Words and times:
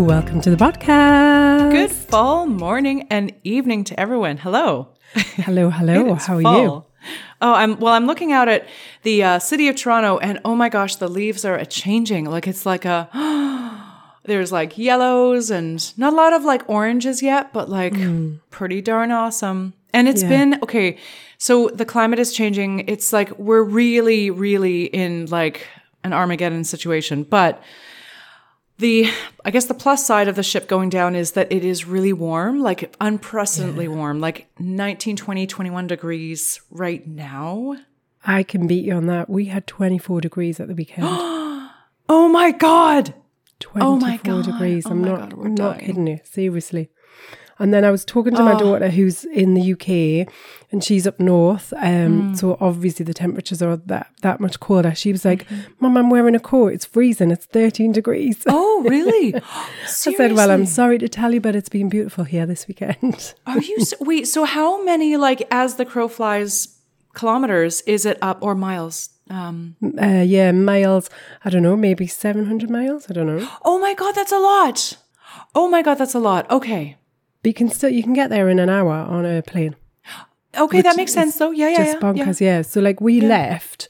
Welcome 0.00 0.40
to 0.40 0.50
the 0.50 0.56
podcast. 0.56 1.70
Good 1.70 1.90
fall 1.90 2.46
morning 2.46 3.06
and 3.10 3.32
evening 3.44 3.84
to 3.84 3.98
everyone. 4.00 4.38
Hello. 4.38 4.88
Hello, 5.14 5.70
hello. 5.70 6.14
How 6.14 6.36
are 6.38 6.42
fall. 6.42 6.62
you? 6.62 6.84
Oh, 7.40 7.52
I'm 7.54 7.78
well. 7.80 7.92
I'm 7.94 8.06
looking 8.06 8.32
out 8.32 8.48
at 8.48 8.66
the 9.02 9.22
uh, 9.24 9.38
city 9.38 9.68
of 9.68 9.76
Toronto, 9.76 10.18
and 10.18 10.40
oh 10.44 10.54
my 10.54 10.68
gosh, 10.68 10.96
the 10.96 11.08
leaves 11.08 11.44
are 11.44 11.62
changing. 11.64 12.26
Like 12.26 12.46
it's 12.46 12.64
like 12.64 12.84
a 12.84 13.08
there's 14.24 14.52
like 14.52 14.78
yellows 14.78 15.50
and 15.50 15.96
not 15.98 16.12
a 16.12 16.16
lot 16.16 16.32
of 16.32 16.44
like 16.44 16.68
oranges 16.68 17.22
yet, 17.22 17.52
but 17.52 17.68
like 17.68 17.94
pretty 18.50 18.80
darn 18.80 19.10
awesome. 19.10 19.74
And 19.92 20.08
it's 20.08 20.22
Yeah. 20.22 20.28
been 20.28 20.58
okay. 20.62 20.96
So 21.38 21.68
the 21.68 21.84
climate 21.84 22.18
is 22.20 22.32
changing. 22.32 22.88
It's 22.88 23.12
like 23.12 23.36
we're 23.38 23.64
really, 23.64 24.30
really 24.30 24.84
in 24.84 25.26
like 25.26 25.66
an 26.04 26.12
Armageddon 26.12 26.64
situation, 26.64 27.24
but 27.24 27.60
the 28.82 29.08
i 29.44 29.50
guess 29.50 29.66
the 29.66 29.74
plus 29.84 30.04
side 30.04 30.28
of 30.28 30.36
the 30.36 30.42
ship 30.42 30.68
going 30.68 30.90
down 30.90 31.14
is 31.16 31.32
that 31.32 31.50
it 31.50 31.64
is 31.64 31.86
really 31.86 32.12
warm 32.12 32.60
like 32.60 32.94
unprecedentedly 33.00 33.88
warm 33.88 34.20
like 34.20 34.46
19 34.58 35.16
20 35.16 35.46
21 35.46 35.86
degrees 35.86 36.60
right 36.70 37.06
now 37.06 37.74
I 38.24 38.44
can 38.44 38.68
beat 38.68 38.84
you 38.84 38.94
on 38.94 39.06
that. 39.06 39.28
We 39.28 39.46
had 39.46 39.66
24 39.66 40.20
degrees 40.20 40.60
at 40.60 40.68
the 40.68 40.74
weekend. 40.76 41.06
oh 42.08 42.28
my 42.30 42.52
god 42.52 43.14
24 43.58 43.88
Oh 43.88 43.96
my 43.96 44.16
God. 44.18 44.44
degrees. 44.44 44.86
Oh 44.86 44.90
I'm 44.90 45.02
my 45.02 45.08
not 45.08 45.20
God, 45.20 45.32
we're 45.34 45.46
I'm 45.46 45.54
not 45.54 45.78
kidding 45.80 46.06
you. 46.06 46.20
Seriously. 46.24 46.88
And 47.62 47.72
then 47.72 47.84
I 47.84 47.90
was 47.90 48.04
talking 48.04 48.34
to 48.34 48.42
my 48.42 48.54
Oh. 48.54 48.58
daughter 48.58 48.88
who's 48.90 49.24
in 49.42 49.54
the 49.54 49.64
UK 49.74 49.88
and 50.72 50.82
she's 50.82 51.06
up 51.06 51.18
north. 51.20 51.72
Mm. 51.76 52.06
Um, 52.06 52.36
so 52.36 52.56
obviously 52.60 53.04
the 53.04 53.14
temperatures 53.14 53.62
are 53.62 53.76
that 53.92 54.06
that 54.22 54.40
much 54.40 54.58
colder. 54.66 54.94
She 54.94 55.12
was 55.12 55.24
like, 55.24 55.42
Mm-hmm. 55.48 55.72
Mum, 55.80 55.96
I'm 55.96 56.10
wearing 56.10 56.34
a 56.34 56.40
coat. 56.40 56.72
It's 56.76 56.84
freezing. 56.94 57.30
It's 57.30 57.46
13 57.46 57.92
degrees. 57.92 58.42
oh 58.48 58.84
really 58.94 59.34
I 59.84 59.86
said, 59.86 60.32
Well, 60.32 60.50
I'm 60.50 60.66
sorry 60.66 60.98
to 60.98 61.08
tell 61.08 61.32
you, 61.34 61.40
but 61.40 61.54
it's 61.56 61.68
been 61.78 61.88
beautiful 61.88 62.24
here 62.24 62.46
this 62.46 62.66
weekend. 62.68 63.34
are 63.46 63.60
you 63.60 63.76
s- 63.80 63.94
wait 64.00 64.26
so 64.28 64.44
how 64.44 64.82
many 64.84 65.16
like 65.16 65.40
as 65.50 65.76
the 65.76 65.84
crow 65.84 66.08
flies 66.08 66.78
kilometers 67.14 67.82
is 67.82 68.06
it 68.06 68.18
up 68.22 68.38
or 68.42 68.54
miles 68.54 69.10
um 69.30 69.76
uh, 70.02 70.24
yeah, 70.36 70.50
miles, 70.52 71.08
I 71.44 71.50
don't 71.50 71.62
know, 71.62 71.76
maybe 71.76 72.06
700 72.06 72.68
miles. 72.70 73.06
I 73.08 73.12
don't 73.14 73.26
know. 73.26 73.48
oh 73.64 73.78
my 73.78 73.94
god 73.94 74.12
that's 74.14 74.32
a 74.32 74.38
lot 74.38 74.96
oh 75.54 75.68
my 75.68 75.82
god 75.82 75.94
that's 76.00 76.14
a 76.14 76.18
lot 76.18 76.50
okay 76.50 76.96
But 77.42 77.48
you 77.48 77.54
can 77.54 77.68
still, 77.70 77.90
you 77.90 78.02
can 78.02 78.12
get 78.12 78.30
there 78.30 78.48
in 78.48 78.58
an 78.58 78.68
hour 78.70 78.92
on 78.92 79.24
a 79.26 79.42
plane. 79.42 79.74
okay 80.56 80.82
that 80.82 80.96
makes 80.96 81.12
sense 81.12 81.36
though 81.38 81.50
yeah 81.50 81.68
yeah 81.70 81.76
just 81.78 81.94
yeah, 81.94 82.00
bonkers, 82.00 82.40
yeah. 82.40 82.62
So 82.62 82.80
like 82.80 83.00
we 83.00 83.20
left, 83.20 83.88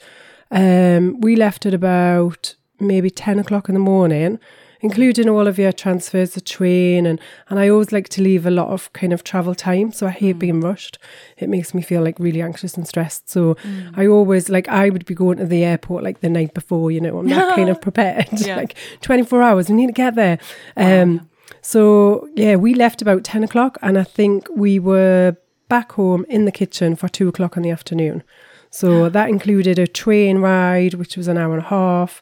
um, 0.50 1.20
we 1.20 1.36
left 1.36 1.66
at 1.66 1.74
about 1.74 2.54
maybe 2.80 3.10
ten 3.10 3.38
o'clock 3.38 3.68
in 3.68 3.74
the 3.74 3.80
morning, 3.80 4.38
including 4.80 5.28
all 5.28 5.46
of 5.46 5.58
your 5.58 5.72
transfers, 5.72 6.30
the 6.34 6.40
train, 6.40 7.06
and 7.06 7.20
and 7.48 7.58
I 7.58 7.68
always 7.68 7.92
like 7.92 8.08
to 8.10 8.22
leave 8.22 8.46
a 8.46 8.50
lot 8.50 8.68
of 8.68 8.92
kind 8.92 9.12
of 9.12 9.22
travel 9.24 9.54
time. 9.54 9.92
So 9.92 10.06
I 10.06 10.10
Mm. 10.12 10.18
hate 10.18 10.38
being 10.38 10.60
rushed. 10.60 10.98
It 11.36 11.48
makes 11.48 11.74
me 11.74 11.82
feel 11.82 12.02
like 12.02 12.18
really 12.18 12.42
anxious 12.42 12.74
and 12.76 12.86
stressed. 12.86 13.28
So 13.30 13.54
Mm. 13.56 13.98
I 13.98 14.06
always 14.06 14.48
like 14.48 14.68
I 14.68 14.88
would 14.90 15.04
be 15.04 15.14
going 15.14 15.38
to 15.38 15.46
the 15.46 15.64
airport 15.64 16.02
like 16.04 16.20
the 16.20 16.28
night 16.28 16.54
before. 16.54 16.90
You 16.90 17.00
know, 17.00 17.18
I'm 17.18 17.26
not 17.26 17.54
kind 17.56 17.68
of 17.68 17.80
prepared. 17.88 18.28
Yeah. 18.32 18.56
like 18.62 18.74
twenty 19.00 19.24
four 19.24 19.42
hours, 19.42 19.68
we 19.68 19.74
need 19.76 19.88
to 19.88 19.92
get 20.04 20.14
there. 20.14 20.38
Um, 20.76 21.28
so 21.62 22.28
yeah, 22.34 22.56
we 22.56 22.74
left 22.74 23.00
about 23.02 23.24
ten 23.24 23.42
o'clock, 23.44 23.78
and 23.82 23.96
I 23.98 24.04
think 24.04 24.46
we 24.54 24.78
were 24.78 25.36
back 25.68 25.92
home 25.92 26.26
in 26.28 26.44
the 26.44 26.52
kitchen 26.52 26.96
for 26.96 27.08
two 27.08 27.28
o'clock 27.28 27.56
in 27.56 27.62
the 27.62 27.70
afternoon. 27.70 28.22
So 28.70 29.08
that 29.16 29.28
included 29.28 29.78
a 29.78 29.86
train 29.86 30.38
ride, 30.38 30.94
which 30.94 31.16
was 31.16 31.28
an 31.28 31.38
hour 31.38 31.54
and 31.54 31.62
a 31.64 31.68
half, 31.68 32.20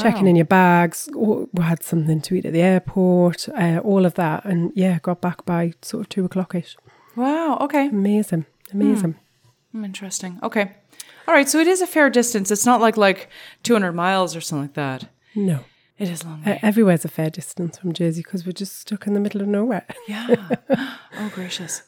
checking 0.00 0.26
in 0.26 0.36
your 0.36 0.44
bags. 0.46 1.08
We 1.14 1.46
had 1.62 1.82
something 1.82 2.20
to 2.22 2.34
eat 2.34 2.46
at 2.46 2.52
the 2.52 2.62
airport, 2.62 3.48
uh, 3.50 3.80
all 3.84 4.04
of 4.06 4.14
that, 4.14 4.44
and 4.44 4.72
yeah, 4.74 4.98
got 5.02 5.20
back 5.20 5.44
by 5.44 5.74
sort 5.82 6.00
of 6.02 6.08
two 6.08 6.24
o'clock 6.24 6.54
ish. 6.54 6.76
wow 7.16 7.58
okay 7.60 7.88
Amazing, 7.88 8.46
amazing. 8.72 9.16
Hmm, 9.72 9.84
Interesting. 9.84 10.38
Okay. 10.42 10.72
All 11.28 11.34
right. 11.34 11.48
So 11.48 11.58
it 11.60 11.68
is 11.68 11.80
a 11.80 11.86
fair 11.86 12.10
distance. 12.10 12.50
It's 12.50 12.66
not 12.66 12.80
like 12.80 12.96
like 12.96 13.28
200 13.62 13.92
miles 13.92 14.34
or 14.34 14.40
something 14.40 14.62
like 14.64 14.74
that. 14.74 15.08
No, 15.36 15.60
It 16.00 16.08
is 16.08 16.24
long 16.24 16.42
way. 16.42 16.58
everywhere's 16.62 17.04
a 17.04 17.08
fair 17.08 17.30
distance 17.30 17.78
from 17.78 17.92
Jersey 17.92 18.22
because 18.22 18.46
we're 18.46 18.52
just 18.52 18.80
stuck 18.80 19.06
in 19.06 19.12
the 19.12 19.20
middle 19.20 19.42
of 19.42 19.48
nowhere. 19.48 19.84
yeah. 20.08 20.34
Oh 21.18 21.30
gracious. 21.34 21.82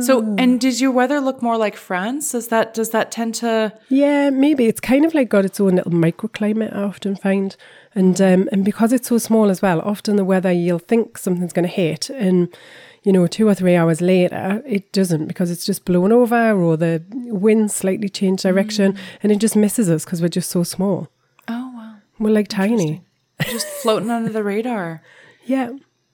So 0.00 0.34
and 0.38 0.60
does 0.60 0.80
your 0.80 0.90
weather 0.90 1.20
look 1.20 1.40
more 1.42 1.56
like 1.56 1.76
France? 1.76 2.32
Does 2.32 2.48
that 2.48 2.74
does 2.74 2.90
that 2.90 3.10
tend 3.10 3.34
to 3.36 3.72
Yeah, 3.88 4.30
maybe 4.30 4.66
it's 4.66 4.80
kind 4.80 5.04
of 5.04 5.14
like 5.14 5.28
got 5.28 5.44
its 5.44 5.60
own 5.60 5.76
little 5.76 5.92
microclimate. 5.92 6.74
I 6.74 6.82
often 6.82 7.16
find, 7.16 7.56
and 7.94 8.20
um, 8.20 8.48
and 8.52 8.64
because 8.64 8.92
it's 8.92 9.08
so 9.08 9.18
small 9.18 9.48
as 9.48 9.62
well, 9.62 9.80
often 9.80 10.16
the 10.16 10.24
weather 10.24 10.52
you'll 10.52 10.78
think 10.78 11.16
something's 11.16 11.54
going 11.54 11.68
to 11.68 11.74
hit, 11.74 12.10
and 12.10 12.54
you 13.02 13.12
know, 13.12 13.26
two 13.26 13.48
or 13.48 13.54
three 13.54 13.76
hours 13.76 14.00
later, 14.02 14.62
it 14.66 14.92
doesn't 14.92 15.26
because 15.26 15.50
it's 15.50 15.64
just 15.64 15.86
blown 15.86 16.12
over 16.12 16.52
or 16.52 16.76
the 16.76 17.02
wind 17.10 17.70
slightly 17.70 18.08
changed 18.10 18.42
direction, 18.42 18.98
and 19.22 19.32
it 19.32 19.38
just 19.38 19.56
misses 19.56 19.88
us 19.88 20.04
because 20.04 20.20
we're 20.20 20.28
just 20.28 20.50
so 20.50 20.62
small. 20.64 21.08
Oh 21.48 21.72
wow. 21.74 21.96
We're 22.18 22.30
like 22.30 22.48
tiny. 22.48 23.02
Just 23.46 23.66
floating 23.66 24.10
under 24.10 24.30
the 24.32 24.42
radar. 24.44 25.02
Yeah, 25.46 25.70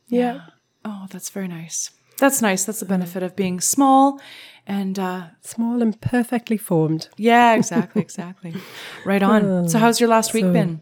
yeah, 0.07 0.43
Oh, 0.85 1.07
that's 1.11 1.29
very 1.29 1.49
nice. 1.49 1.91
That's 2.19 2.41
nice. 2.41 2.65
That's 2.65 2.79
the 2.79 2.87
benefit 2.87 3.25
of 3.25 3.35
being 3.35 3.61
small 3.61 4.21
and 4.65 4.97
uh 4.97 5.25
small 5.41 5.83
and 5.83 6.01
perfectly 6.01 6.57
formed. 6.57 7.09
yeah, 7.17 7.55
exactly, 7.55 8.01
exactly. 8.09 8.55
Right 9.05 9.25
on. 9.25 9.69
So 9.69 9.81
how's 9.81 9.99
your 9.99 10.09
last 10.09 10.33
week 10.35 10.45
so- 10.45 10.53
been? 10.53 10.81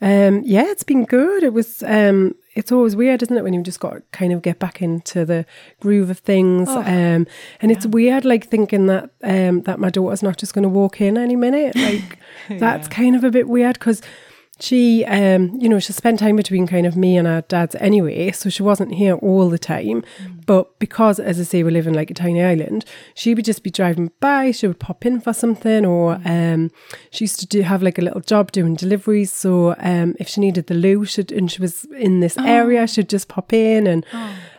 Um, 0.00 0.42
yeah, 0.44 0.64
it's 0.70 0.82
been 0.84 1.04
good. 1.04 1.42
It 1.42 1.52
was. 1.52 1.82
Um, 1.84 2.34
it's 2.54 2.72
always 2.72 2.96
weird, 2.96 3.22
isn't 3.22 3.36
it, 3.36 3.44
when 3.44 3.52
you've 3.54 3.62
just 3.62 3.78
got 3.78 3.92
to 3.92 4.00
kind 4.10 4.32
of 4.32 4.40
get 4.42 4.58
back 4.58 4.80
into 4.82 5.24
the 5.24 5.44
groove 5.80 6.10
of 6.10 6.18
things. 6.18 6.68
Oh, 6.70 6.80
um, 6.80 7.26
and 7.60 7.70
it's 7.70 7.86
weird, 7.86 8.24
like 8.24 8.48
thinking 8.48 8.86
that 8.86 9.10
um, 9.22 9.62
that 9.62 9.78
my 9.78 9.90
daughter's 9.90 10.22
not 10.22 10.38
just 10.38 10.54
going 10.54 10.64
to 10.64 10.68
walk 10.68 11.00
in 11.02 11.18
any 11.18 11.36
minute. 11.36 11.76
Like 11.76 12.18
that's 12.58 12.88
kind 12.88 13.14
of 13.14 13.22
a 13.22 13.30
bit 13.30 13.48
weird 13.48 13.74
because 13.74 14.02
she, 14.60 15.04
um, 15.06 15.56
you 15.60 15.68
know, 15.68 15.80
she 15.80 15.92
spent 15.92 16.20
time 16.20 16.36
between 16.36 16.66
kind 16.68 16.86
of 16.86 16.96
me 16.96 17.16
and 17.16 17.26
our 17.26 17.40
dad's 17.42 17.74
anyway, 17.76 18.30
so 18.30 18.48
she 18.48 18.62
wasn't 18.62 18.94
here 18.94 19.14
all 19.16 19.48
the 19.48 19.58
time. 19.58 20.02
Mm. 20.22 20.46
But 20.46 20.78
because, 20.78 21.18
as 21.18 21.40
I 21.40 21.42
say, 21.44 21.62
we 21.62 21.70
live 21.72 21.86
in 21.86 21.94
like 21.94 22.10
a 22.10 22.14
tiny 22.14 22.42
island, 22.44 22.84
she 23.14 23.34
would 23.34 23.44
just 23.44 23.62
be 23.64 23.70
driving 23.70 24.10
by. 24.20 24.50
She 24.52 24.66
would 24.68 24.78
pop 24.78 25.04
in 25.06 25.20
for 25.20 25.32
something, 25.32 25.84
or 25.86 26.16
Mm. 26.16 26.54
um, 26.54 26.70
she 27.10 27.24
used 27.24 27.40
to 27.40 27.46
do 27.46 27.62
have 27.62 27.82
like 27.82 27.98
a 27.98 28.02
little 28.02 28.20
job 28.20 28.52
doing 28.52 28.74
deliveries. 28.76 29.32
So 29.32 29.74
um, 29.78 30.14
if 30.20 30.28
she 30.28 30.40
needed 30.40 30.66
the 30.68 30.74
loo, 30.74 31.04
she'd, 31.06 31.32
and 31.32 31.50
she 31.50 31.60
was 31.60 31.84
in 31.98 32.20
this 32.20 32.36
Oh. 32.38 32.44
area, 32.44 32.86
she'd 32.86 33.08
just 33.08 33.28
pop 33.28 33.52
in 33.52 33.86
and 33.86 34.04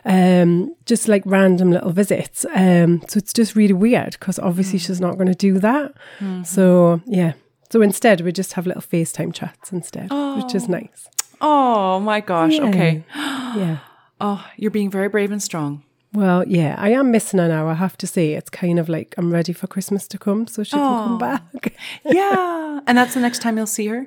um, 0.04 0.74
just 0.86 1.08
like 1.08 1.22
random 1.24 1.70
little 1.70 1.92
visits. 1.92 2.44
Um, 2.54 3.02
so 3.08 3.18
it's 3.18 3.32
just 3.32 3.54
really 3.56 3.72
weird 3.74 4.12
because 4.18 4.38
obviously 4.38 4.78
Mm. 4.78 4.86
she's 4.86 5.00
not 5.00 5.14
going 5.16 5.28
to 5.28 5.34
do 5.34 5.58
that. 5.60 5.92
Mm-hmm. 6.18 6.42
So 6.42 7.00
yeah. 7.06 7.32
So 7.74 7.82
instead, 7.82 8.20
we 8.20 8.30
just 8.30 8.52
have 8.52 8.68
little 8.68 8.80
FaceTime 8.82 9.34
chats 9.34 9.72
instead, 9.72 10.08
which 10.36 10.54
is 10.54 10.68
nice. 10.68 11.08
Oh 11.40 11.98
my 11.98 12.20
gosh. 12.20 12.52
Yeah. 12.52 12.68
Okay. 12.68 13.04
Yeah. 13.56 13.78
Oh, 14.20 14.46
you're 14.56 14.70
being 14.70 14.90
very 14.92 15.08
brave 15.08 15.32
and 15.32 15.42
strong. 15.42 15.82
Well, 16.12 16.46
yeah, 16.46 16.76
I 16.78 16.90
am 16.90 17.10
missing 17.10 17.40
her 17.40 17.48
now. 17.48 17.66
I 17.68 17.74
have 17.74 17.96
to 17.98 18.06
say, 18.06 18.34
it's 18.34 18.48
kind 18.48 18.78
of 18.78 18.88
like 18.88 19.16
I'm 19.18 19.32
ready 19.32 19.52
for 19.52 19.66
Christmas 19.66 20.06
to 20.06 20.18
come, 20.18 20.46
so 20.46 20.62
she 20.62 20.76
can 20.76 21.04
come 21.04 21.18
back. 21.18 21.74
Yeah. 22.04 22.78
and 22.86 22.96
that's 22.96 23.14
the 23.14 23.20
next 23.20 23.42
time 23.42 23.56
you'll 23.56 23.66
see 23.66 23.88
her? 23.88 24.06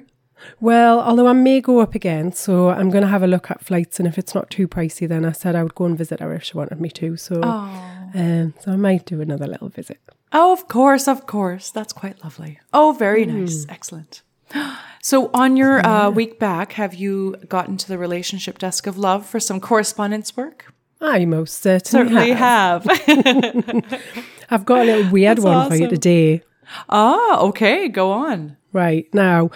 Well, 0.61 1.01
although 1.01 1.27
I 1.27 1.33
may 1.33 1.59
go 1.59 1.79
up 1.79 1.93
again, 1.93 2.31
so 2.31 2.69
I'm 2.69 2.89
going 2.89 3.01
to 3.03 3.09
have 3.09 3.23
a 3.23 3.27
look 3.27 3.51
at 3.51 3.65
flights, 3.65 3.99
and 3.99 4.07
if 4.07 4.17
it's 4.17 4.33
not 4.33 4.49
too 4.49 4.69
pricey, 4.69 5.09
then 5.09 5.25
I 5.25 5.33
said 5.33 5.57
I 5.57 5.63
would 5.63 5.75
go 5.75 5.83
and 5.85 5.97
visit 5.97 6.21
her 6.21 6.33
if 6.33 6.43
she 6.43 6.55
wanted 6.57 6.79
me 6.79 6.87
to. 6.91 7.17
So, 7.17 7.41
um, 7.43 8.53
so 8.61 8.71
I 8.71 8.77
might 8.77 9.05
do 9.05 9.19
another 9.19 9.45
little 9.47 9.67
visit. 9.67 9.99
Oh, 10.33 10.51
of 10.53 10.67
course, 10.67 11.07
of 11.07 11.25
course. 11.25 11.71
That's 11.71 11.93
quite 11.93 12.23
lovely. 12.23 12.59
Oh, 12.73 12.95
very 12.97 13.25
nice. 13.25 13.65
Excellent. 13.69 14.21
So, 14.99 15.29
on 15.33 15.55
your 15.55 15.85
uh, 15.85 16.09
week 16.09 16.37
back, 16.37 16.73
have 16.73 16.93
you 16.93 17.37
gotten 17.47 17.77
to 17.77 17.87
the 17.87 17.97
relationship 17.97 18.57
desk 18.57 18.87
of 18.87 18.97
love 18.97 19.25
for 19.25 19.39
some 19.39 19.61
correspondence 19.61 20.35
work? 20.35 20.73
I 20.99 21.23
most 21.23 21.61
certainly, 21.61 22.09
Certainly 22.09 22.31
have. 22.31 22.83
have. 22.83 24.01
I've 24.49 24.65
got 24.65 24.81
a 24.81 24.83
little 24.83 25.09
weird 25.11 25.37
That's 25.37 25.45
one 25.45 25.69
for 25.69 25.75
you 25.77 25.87
today. 25.87 26.41
ah, 26.89 27.39
okay. 27.39 27.87
Go 27.87 28.11
on. 28.11 28.57
Right 28.73 29.07
now, 29.13 29.49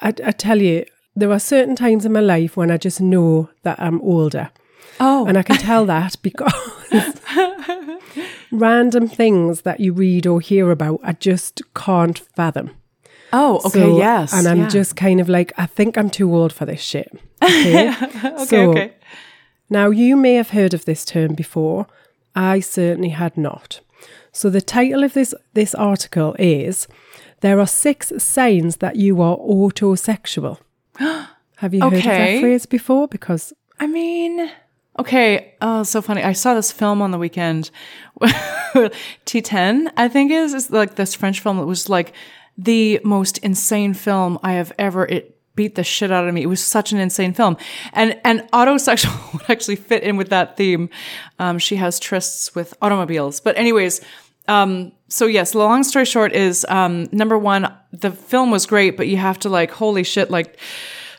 I, 0.00 0.08
I 0.24 0.32
tell 0.32 0.60
you, 0.60 0.86
there 1.14 1.30
are 1.30 1.38
certain 1.38 1.76
times 1.76 2.04
in 2.04 2.12
my 2.12 2.20
life 2.20 2.56
when 2.56 2.72
I 2.72 2.76
just 2.76 3.00
know 3.00 3.48
that 3.62 3.78
I'm 3.80 4.00
older. 4.00 4.50
Oh, 4.98 5.24
And 5.26 5.38
I 5.38 5.44
can 5.44 5.56
tell 5.58 5.86
that 5.86 6.16
because 6.20 6.52
random 8.52 9.08
things 9.08 9.62
that 9.62 9.80
you 9.80 9.92
read 9.92 10.26
or 10.26 10.40
hear 10.40 10.70
about, 10.70 11.00
I 11.02 11.12
just 11.12 11.62
can't 11.74 12.18
fathom. 12.18 12.70
Oh, 13.32 13.58
okay, 13.66 13.80
So- 13.80 13.98
yes. 13.98 14.32
And 14.32 14.46
I'm 14.48 14.60
yeah. 14.62 14.68
just 14.68 14.96
kind 14.96 15.20
of 15.20 15.28
like, 15.28 15.52
I 15.56 15.66
think 15.66 15.96
I'm 15.96 16.10
too 16.10 16.34
old 16.34 16.52
for 16.52 16.66
this 16.66 16.80
shit. 16.80 17.10
Okay. 17.42 17.90
okay, 18.22 18.44
so- 18.44 18.70
okay. 18.70 18.92
Now, 19.72 19.90
you 19.90 20.16
may 20.16 20.34
have 20.34 20.50
heard 20.50 20.74
of 20.74 20.84
this 20.84 21.04
term 21.04 21.34
before. 21.34 21.86
I 22.34 22.58
certainly 22.58 23.10
had 23.10 23.36
not. 23.36 23.80
So, 24.32 24.50
the 24.50 24.60
title 24.60 25.04
of 25.04 25.12
this, 25.14 25.32
this 25.54 25.74
article 25.76 26.34
is 26.40 26.88
There 27.40 27.60
are 27.60 27.66
six 27.68 28.12
signs 28.18 28.78
that 28.78 28.96
you 28.96 29.22
are 29.22 29.36
autosexual. 29.36 30.58
have 30.98 31.72
you 31.72 31.80
heard 31.82 31.92
of 31.92 31.98
Okay. 32.00 32.34
that 32.34 32.40
phrase 32.40 32.66
before? 32.66 33.06
Because 33.08 33.52
I 33.78 33.86
mean, 33.86 34.50
okay. 35.00 35.54
Oh, 35.60 35.82
so 35.82 36.00
funny. 36.00 36.22
I 36.22 36.32
saw 36.32 36.54
this 36.54 36.72
film 36.72 37.02
on 37.02 37.10
the 37.10 37.18
weekend. 37.18 37.70
Titane, 39.26 39.90
I 39.96 40.08
think 40.08 40.30
is 40.30 40.54
is 40.54 40.70
like 40.70 40.94
this 40.94 41.14
French 41.14 41.40
film 41.40 41.56
that 41.58 41.66
was 41.66 41.88
like 41.88 42.12
the 42.56 43.00
most 43.04 43.38
insane 43.38 43.94
film 43.94 44.38
I 44.42 44.52
have 44.52 44.72
ever. 44.78 45.06
It 45.06 45.36
beat 45.56 45.74
the 45.74 45.84
shit 45.84 46.10
out 46.10 46.28
of 46.28 46.34
me. 46.34 46.42
It 46.42 46.46
was 46.46 46.62
such 46.62 46.92
an 46.92 46.98
insane 46.98 47.32
film, 47.32 47.56
and 47.92 48.20
and 48.24 48.40
autosexual 48.52 49.32
would 49.32 49.50
actually 49.50 49.76
fit 49.76 50.02
in 50.02 50.16
with 50.16 50.28
that 50.28 50.56
theme. 50.56 50.90
Um, 51.38 51.58
she 51.58 51.76
has 51.76 51.98
trysts 51.98 52.54
with 52.54 52.74
automobiles, 52.80 53.40
but 53.40 53.56
anyways. 53.56 54.00
Um, 54.48 54.90
so 55.06 55.26
yes, 55.26 55.54
long 55.54 55.84
story 55.84 56.04
short 56.04 56.32
is 56.32 56.66
um, 56.68 57.08
number 57.12 57.38
one, 57.38 57.72
the 57.92 58.10
film 58.10 58.50
was 58.50 58.66
great, 58.66 58.96
but 58.96 59.06
you 59.06 59.16
have 59.16 59.38
to 59.40 59.48
like, 59.48 59.70
holy 59.70 60.02
shit, 60.02 60.28
like 60.28 60.58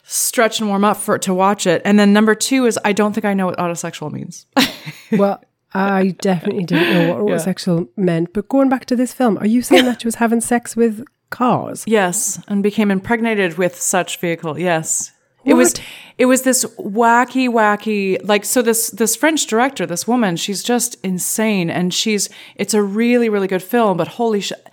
stretch 0.03 0.59
and 0.59 0.69
warm 0.69 0.83
up 0.83 0.97
for 0.97 1.17
to 1.19 1.33
watch 1.33 1.65
it. 1.67 1.81
And 1.85 1.99
then 1.99 2.13
number 2.13 2.35
two 2.35 2.65
is 2.65 2.77
I 2.83 2.91
don't 2.93 3.13
think 3.13 3.25
I 3.25 3.33
know 3.33 3.45
what 3.47 3.57
autosexual 3.57 4.11
means. 4.11 4.45
Well, 5.11 5.43
I 5.73 6.15
definitely 6.21 6.63
didn't 6.65 6.93
know 6.93 7.13
what 7.13 7.29
Yeah. 7.29 7.35
autosexual 7.37 7.87
meant. 7.97 8.33
But 8.33 8.47
going 8.49 8.69
back 8.69 8.85
to 8.85 8.95
this 8.95 9.13
film, 9.13 9.37
are 9.37 9.45
you 9.47 9.61
saying 9.61 9.85
that 9.85 10.01
she 10.01 10.07
was 10.07 10.15
having 10.15 10.39
sex 10.41 10.75
with 10.75 11.03
cars? 11.29 11.83
yes, 11.85 12.41
and 12.47 12.61
became 12.63 12.91
impregnated 12.91 13.57
with 13.57 13.75
such 13.81 14.19
vehicle. 14.19 14.57
Yes. 14.59 15.11
It 15.43 15.55
was 15.55 15.73
it 16.19 16.27
was 16.27 16.43
this 16.43 16.65
wacky 16.77 17.49
wacky 17.49 18.17
like 18.23 18.45
so 18.45 18.61
this 18.61 18.89
this 18.91 19.15
French 19.15 19.47
director 19.47 19.87
this 19.87 20.07
woman 20.07 20.35
she's 20.35 20.61
just 20.61 20.97
insane 21.03 21.67
and 21.71 21.91
she's 21.91 22.29
it's 22.57 22.75
a 22.75 22.83
really 22.83 23.27
really 23.27 23.47
good 23.47 23.63
film 23.63 23.97
but 23.97 24.07
holy 24.19 24.39
shit 24.39 24.63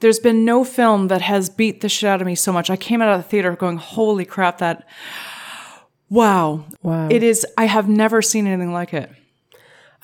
there's 0.00 0.20
been 0.20 0.44
no 0.44 0.64
film 0.64 1.08
that 1.08 1.20
has 1.22 1.48
beat 1.50 1.80
the 1.80 1.88
shit 1.88 2.08
out 2.08 2.20
of 2.20 2.26
me 2.26 2.34
so 2.34 2.52
much 2.52 2.70
I 2.70 2.76
came 2.76 3.02
out 3.02 3.12
of 3.12 3.22
the 3.22 3.28
theater 3.28 3.54
going 3.56 3.76
holy 3.78 4.24
crap 4.24 4.58
that 4.58 4.86
wow 6.10 6.64
Wow. 6.82 7.08
it 7.10 7.22
is 7.22 7.46
I 7.56 7.66
have 7.66 7.88
never 7.88 8.22
seen 8.22 8.46
anything 8.46 8.72
like 8.72 8.94
it 8.94 9.10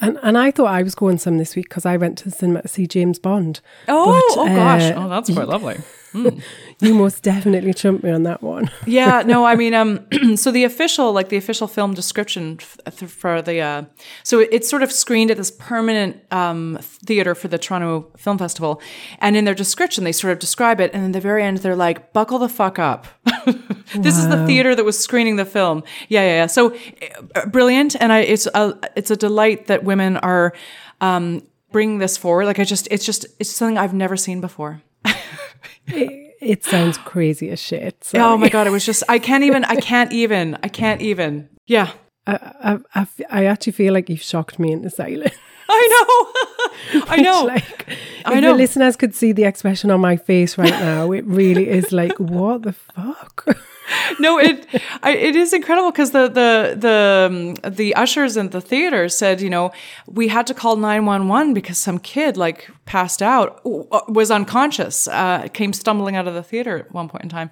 And 0.00 0.19
and 0.23 0.37
I 0.37 0.50
thought 0.50 0.67
I 0.67 0.82
was 0.82 0.94
going 0.94 1.19
some 1.19 1.38
this 1.38 1.55
week 1.56 1.69
because 1.69 1.87
I 1.87 1.96
went 1.96 2.19
to 2.19 2.25
the 2.25 2.31
cinema 2.31 2.62
to 2.62 2.69
see 2.69 2.87
James 2.87 3.19
Bond. 3.20 3.61
Oh, 3.88 4.06
But, 4.35 4.41
oh 4.41 4.46
gosh. 4.46 4.82
uh, 4.91 4.94
Oh, 4.96 5.08
that's 5.08 5.32
quite 5.32 5.49
lovely. 5.55 5.76
You 6.81 6.94
most 6.94 7.22
definitely 7.22 7.72
trumped 7.72 8.02
me 8.05 8.11
on 8.11 8.25
that 8.25 8.43
one. 8.43 8.70
Yeah, 8.87 9.22
no, 9.25 9.44
I 9.44 9.55
mean, 9.56 9.75
um, 9.75 10.06
so 10.37 10.50
the 10.50 10.64
official, 10.64 11.12
like 11.12 11.28
the 11.28 11.37
official 11.37 11.66
film 11.69 11.94
description 11.94 12.58
f- 12.61 12.94
for 13.08 13.40
the, 13.43 13.61
uh, 13.61 13.82
so 14.22 14.40
it- 14.40 14.49
it's 14.52 14.69
sort 14.69 14.82
of 14.82 14.90
screened 14.93 15.31
at 15.31 15.37
this 15.37 15.50
permanent 15.50 16.16
um, 16.32 16.78
theater 16.82 17.34
for 17.34 17.49
the 17.49 17.58
Toronto 17.58 18.11
Film 18.16 18.38
Festival, 18.38 18.81
and 19.20 19.37
in 19.37 19.44
their 19.44 19.55
description, 19.55 20.05
they 20.05 20.12
sort 20.12 20.32
of 20.32 20.38
describe 20.38 20.81
it, 20.81 20.90
and 20.94 21.05
in 21.05 21.12
the 21.12 21.20
very 21.20 21.43
end, 21.43 21.58
they're 21.58 21.76
like, 21.76 22.12
"Buckle 22.12 22.38
the 22.38 22.49
fuck 22.49 22.78
up." 22.78 23.06
this 23.94 24.17
is 24.19 24.28
the 24.28 24.44
theater 24.46 24.75
that 24.75 24.84
was 24.84 24.99
screening 24.99 25.37
the 25.37 25.44
film. 25.44 25.82
Yeah, 26.08 26.22
yeah, 26.22 26.34
yeah. 26.43 26.46
So 26.46 26.75
uh, 27.34 27.46
brilliant, 27.46 27.96
and 28.00 28.12
I, 28.12 28.20
it's 28.20 28.46
a, 28.46 28.78
it's 28.96 29.10
a 29.10 29.17
delight 29.17 29.67
that 29.69 29.84
women 29.84 30.17
are 30.19 30.52
um, 31.00 31.43
bringing 31.72 31.99
this 31.99 32.17
forward. 32.17 32.46
Like, 32.46 32.58
I 32.58 32.64
just, 32.64 32.88
it's 32.90 33.05
just, 33.06 33.26
it's 33.38 33.50
something 33.50 33.78
I've 33.78 33.94
never 33.94 34.17
seen 34.17 34.40
before. 34.40 34.81
It 36.40 36.62
sounds 36.62 36.99
crazy 36.99 37.49
as 37.49 37.58
shit. 37.58 38.05
So 38.05 38.19
Oh 38.19 38.37
my 38.37 38.50
god, 38.50 38.66
it 38.66 38.70
was 38.70 38.84
just 38.90 39.02
I 39.08 39.19
can't 39.19 39.44
even 39.44 39.64
I 39.64 39.76
can't 39.76 40.12
even 40.12 40.58
I 40.62 40.69
can't 40.69 41.00
even. 41.00 41.49
Yeah. 41.66 41.90
I 42.26 42.81
actually 43.46 43.72
feel 43.72 43.94
like 43.94 44.11
you've 44.11 44.22
shocked 44.22 44.58
me 44.58 44.72
into 44.72 44.90
silence. 44.90 45.34
I 45.69 45.88
know. 46.93 47.02
I 47.08 47.16
know. 47.16 47.44
like, 47.44 47.87
I 48.25 48.40
know. 48.40 48.52
the 48.52 48.58
listeners 48.58 48.96
could 48.96 49.14
see 49.14 49.32
the 49.32 49.44
expression 49.44 49.90
on 49.90 50.00
my 50.00 50.16
face 50.16 50.58
right 50.58 50.70
now, 50.70 51.12
it 51.12 51.25
really 51.25 51.69
is 51.69 51.93
like, 51.93 52.19
what 52.19 52.62
the 52.62 52.72
fuck? 52.72 53.46
No, 54.19 54.38
it 54.38 54.66
I, 55.02 55.12
it 55.12 55.36
is 55.36 55.52
incredible 55.52 55.90
because 55.90 56.12
the 56.12 56.28
the 56.28 56.75
the 56.76 57.28
um, 57.64 57.72
the 57.75 57.94
ushers 57.94 58.36
in 58.36 58.50
the 58.50 58.60
theater 58.60 59.08
said, 59.08 59.40
you 59.40 59.50
know, 59.50 59.72
we 60.06 60.28
had 60.28 60.46
to 60.46 60.54
call 60.54 60.76
nine 60.76 61.04
one 61.04 61.28
one 61.28 61.54
because 61.54 61.78
some 61.78 61.98
kid 61.98 62.36
like 62.36 62.70
passed 62.86 63.22
out, 63.22 63.60
uh, 63.64 64.00
was 64.08 64.31
unconscious, 64.31 65.08
uh, 65.08 65.48
came 65.52 65.72
stumbling 65.72 66.16
out 66.16 66.26
of 66.26 66.34
the 66.34 66.42
theater 66.42 66.78
at 66.78 66.92
one 66.92 67.08
point 67.08 67.25
in 67.25 67.28
time. 67.28 67.50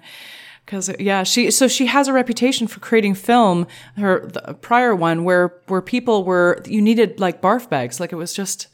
Because 0.65 0.89
yeah, 0.99 1.23
she 1.23 1.51
so 1.51 1.67
she 1.67 1.87
has 1.87 2.07
a 2.07 2.13
reputation 2.13 2.67
for 2.67 2.79
creating 2.79 3.15
film. 3.15 3.67
Her 3.97 4.27
the 4.27 4.53
prior 4.53 4.95
one 4.95 5.25
where 5.25 5.53
where 5.67 5.81
people 5.81 6.23
were 6.23 6.61
you 6.65 6.81
needed 6.81 7.19
like 7.19 7.41
barf 7.41 7.69
bags, 7.69 7.99
like 7.99 8.13
it 8.13 8.17
was 8.17 8.33
just. 8.33 8.67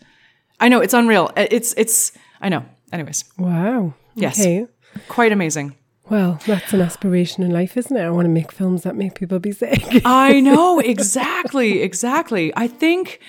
I 0.61 0.67
know 0.67 0.81
it's 0.81 0.93
unreal. 0.93 1.31
It's 1.37 1.73
it's 1.77 2.11
I 2.41 2.49
know. 2.49 2.65
Anyways, 2.91 3.23
Wow. 3.37 3.93
Yes. 4.15 4.39
Okay. 4.39 4.67
quite 5.07 5.31
amazing. 5.31 5.75
Well, 6.09 6.39
that's 6.47 6.73
an 6.73 6.81
aspiration 6.81 7.43
in 7.43 7.51
life, 7.51 7.77
isn't 7.77 7.95
it? 7.95 8.01
I 8.01 8.09
want 8.09 8.25
to 8.25 8.29
make 8.29 8.51
films 8.51 8.83
that 8.83 8.95
make 8.95 9.15
people 9.15 9.39
be 9.39 9.51
sick. 9.51 10.01
I 10.05 10.39
know 10.39 10.79
exactly, 10.79 11.81
exactly. 11.81 12.51
I 12.55 12.67
think, 12.67 13.19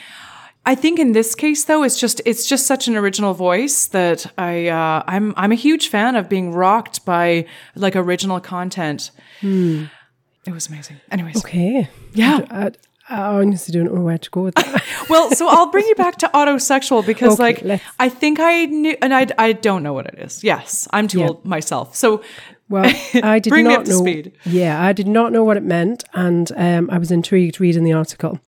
I 0.64 0.74
think 0.74 0.98
in 0.98 1.12
this 1.12 1.34
case 1.34 1.64
though, 1.64 1.82
it's 1.82 1.98
just 2.00 2.20
it's 2.24 2.46
just 2.48 2.66
such 2.66 2.88
an 2.88 2.96
original 2.96 3.34
voice 3.34 3.86
that 3.88 4.26
I 4.38 4.68
uh, 4.68 5.02
I'm 5.06 5.34
I'm 5.36 5.52
a 5.52 5.56
huge 5.56 5.88
fan 5.88 6.16
of 6.16 6.28
being 6.28 6.52
rocked 6.52 7.04
by 7.04 7.46
like 7.74 7.96
original 7.96 8.40
content. 8.40 9.10
It 9.42 10.52
was 10.52 10.68
amazing. 10.68 10.96
Anyways, 11.10 11.36
okay. 11.44 11.88
yeah. 12.14 12.40
I, 12.50 12.70
I 13.10 13.20
honestly 13.40 13.72
don't 13.72 13.92
know 13.92 14.00
where 14.02 14.18
to 14.18 14.30
go 14.30 14.42
with 14.42 14.54
that. 14.54 14.82
Well, 15.10 15.32
so 15.32 15.48
I'll 15.48 15.70
bring 15.72 15.86
you 15.88 15.96
back 15.96 16.18
to 16.18 16.28
autosexual 16.28 17.04
because, 17.04 17.32
Okay, 17.34 17.42
like, 17.42 17.62
let's- 17.62 17.82
I 17.98 18.08
think 18.08 18.38
I 18.38 18.66
knew, 18.66 18.96
and 19.02 19.12
I 19.12 19.26
I 19.38 19.52
don't 19.52 19.82
know 19.82 19.92
what 19.92 20.06
it 20.06 20.14
is. 20.20 20.44
Yes, 20.44 20.86
I'm 20.92 21.08
too 21.08 21.18
Yeah. 21.18 21.28
old 21.28 21.44
myself. 21.44 21.96
So, 21.96 22.22
Well, 22.70 22.84
I 23.22 23.38
did 23.40 23.50
Bring 23.50 23.64
me 23.66 23.70
not 23.70 23.80
up 23.80 23.84
to 23.86 23.90
know. 23.90 23.98
speed. 23.98 24.32
Yeah, 24.46 24.82
I 24.82 24.92
did 24.94 25.08
not 25.08 25.32
know 25.32 25.44
what 25.44 25.58
it 25.58 25.62
meant, 25.64 26.04
and 26.14 26.50
um, 26.56 26.88
I 26.90 26.98
was 26.98 27.10
intrigued 27.10 27.60
reading 27.60 27.84
the 27.84 27.92
article. 27.92 28.40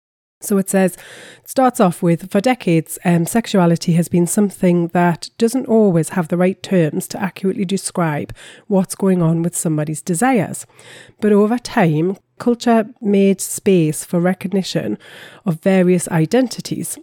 So 0.42 0.56
it 0.56 0.70
says, 0.70 0.96
it 1.42 1.50
starts 1.50 1.80
off 1.80 2.02
with 2.02 2.30
For 2.30 2.40
decades, 2.40 2.98
um, 3.04 3.26
sexuality 3.26 3.92
has 3.94 4.08
been 4.08 4.26
something 4.26 4.88
that 4.88 5.28
doesn't 5.36 5.66
always 5.66 6.10
have 6.10 6.28
the 6.28 6.38
right 6.38 6.62
terms 6.62 7.06
to 7.08 7.20
accurately 7.20 7.66
describe 7.66 8.34
what's 8.66 8.94
going 8.94 9.20
on 9.20 9.42
with 9.42 9.54
somebody's 9.54 10.00
desires. 10.00 10.66
But 11.20 11.32
over 11.32 11.58
time, 11.58 12.16
culture 12.38 12.86
made 13.02 13.42
space 13.42 14.02
for 14.02 14.18
recognition 14.18 14.96
of 15.44 15.60
various 15.60 16.08
identities. 16.08 16.98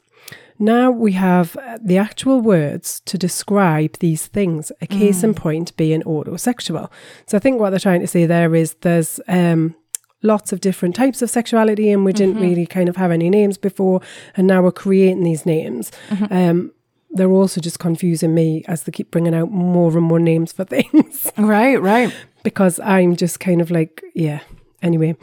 Now 0.59 0.91
we 0.91 1.11
have 1.13 1.55
uh, 1.57 1.77
the 1.81 1.97
actual 1.97 2.41
words 2.41 3.01
to 3.05 3.17
describe 3.17 3.97
these 3.99 4.27
things, 4.27 4.71
a 4.81 4.87
case 4.87 5.23
in 5.23 5.33
point 5.33 5.75
being 5.77 6.01
autosexual. 6.03 6.89
So 7.25 7.37
I 7.37 7.39
think 7.39 7.59
what 7.59 7.69
they're 7.69 7.79
trying 7.79 8.01
to 8.01 8.07
say 8.07 8.25
there 8.25 8.55
is 8.55 8.73
there's 8.81 9.19
um, 9.27 9.75
lots 10.23 10.51
of 10.51 10.61
different 10.61 10.95
types 10.95 11.21
of 11.21 11.29
sexuality 11.29 11.91
and 11.91 12.03
we 12.03 12.13
didn't 12.13 12.39
really 12.39 12.65
kind 12.65 12.89
of 12.89 12.95
have 12.95 13.11
any 13.11 13.29
names 13.29 13.57
before 13.57 14.01
and 14.35 14.47
now 14.47 14.61
we're 14.61 14.71
creating 14.71 15.23
these 15.23 15.45
names. 15.45 15.91
Um, 16.31 16.71
they're 17.11 17.31
also 17.31 17.61
just 17.61 17.79
confusing 17.79 18.33
me 18.33 18.63
as 18.67 18.83
they 18.83 18.91
keep 18.91 19.11
bringing 19.11 19.33
out 19.33 19.51
more 19.51 19.91
and 19.91 20.03
more 20.03 20.19
names 20.19 20.51
for 20.51 20.63
things 20.75 21.31
right, 21.37 21.81
right. 21.81 22.13
because 22.43 22.79
I'm 22.79 23.15
just 23.15 23.39
kind 23.39 23.61
of 23.61 23.71
like, 23.71 24.03
yeah. 24.13 24.41
Anyway, 24.81 25.15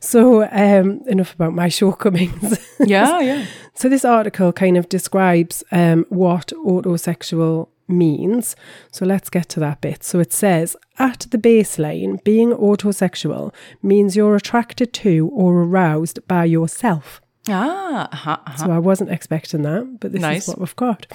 so 0.00 0.44
um, 0.50 1.02
enough 1.06 1.34
about 1.34 1.54
my 1.54 1.68
shortcomings. 1.78 2.58
Yeah, 2.80 3.20
yeah. 3.20 3.46
So 3.74 3.88
this 3.88 4.04
article 4.04 4.52
kind 4.52 4.76
of 4.76 4.88
describes 4.88 5.64
um, 5.72 6.04
what 6.08 6.48
autosexual 6.48 7.68
means. 7.88 8.56
So 8.90 9.06
let's 9.06 9.30
get 9.30 9.48
to 9.50 9.60
that 9.60 9.80
bit. 9.80 10.04
So 10.04 10.18
it 10.20 10.32
says 10.32 10.76
at 10.98 11.26
the 11.30 11.38
baseline, 11.38 12.22
being 12.24 12.50
autosexual 12.50 13.54
means 13.82 14.16
you're 14.16 14.36
attracted 14.36 14.92
to 14.94 15.30
or 15.32 15.62
aroused 15.62 16.26
by 16.28 16.44
yourself. 16.44 17.21
Ah, 17.48 18.08
uh-huh, 18.12 18.36
uh-huh. 18.46 18.56
So 18.56 18.70
I 18.70 18.78
wasn't 18.78 19.10
expecting 19.10 19.62
that, 19.62 19.98
but 19.98 20.12
this 20.12 20.20
Nice. 20.22 20.42
is 20.42 20.48
what 20.48 20.60
we've 20.60 20.76
got. 20.76 21.06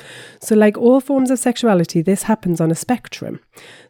So, 0.42 0.56
like 0.56 0.78
all 0.78 1.00
forms 1.00 1.32
of 1.32 1.40
sexuality, 1.40 2.02
this 2.02 2.24
happens 2.24 2.60
on 2.60 2.70
a 2.70 2.76
spectrum. 2.76 3.40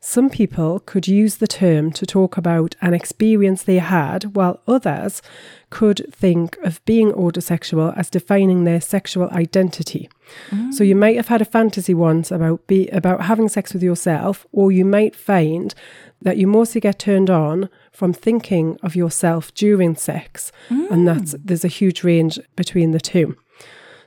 Some 0.01 0.29
people 0.29 0.79
could 0.81 1.07
use 1.07 1.37
the 1.37 1.47
term 1.47 1.91
to 1.93 2.05
talk 2.05 2.37
about 2.37 2.75
an 2.79 2.93
experience 2.93 3.63
they 3.63 3.79
had, 3.79 4.35
while 4.35 4.61
others 4.67 5.23
could 5.71 6.05
think 6.13 6.57
of 6.63 6.83
being 6.85 7.11
autosexual 7.11 7.97
as 7.97 8.09
defining 8.11 8.63
their 8.65 8.81
sexual 8.81 9.29
identity. 9.31 10.07
So 10.71 10.83
you 10.83 10.95
might 10.95 11.15
have 11.15 11.29
had 11.29 11.41
a 11.41 11.45
fantasy 11.45 11.93
once 11.93 12.31
about 12.31 12.67
be 12.67 12.87
about 12.89 13.21
having 13.21 13.47
sex 13.49 13.73
with 13.73 13.81
yourself, 13.81 14.45
or 14.51 14.71
you 14.71 14.85
might 14.85 15.15
find 15.15 15.73
that 16.21 16.37
you 16.37 16.47
mostly 16.47 16.81
get 16.81 16.99
turned 16.99 17.29
on 17.29 17.69
from 17.97 18.13
thinking 18.13 18.77
of 18.83 18.95
yourself 18.95 19.51
during 19.55 19.95
sex, 19.95 20.51
and 20.91 21.07
that's 21.07 21.33
there's 21.43 21.65
a 21.65 21.67
huge 21.79 22.03
range 22.03 22.39
between 22.55 22.91
the 22.91 22.99
two. 22.99 23.35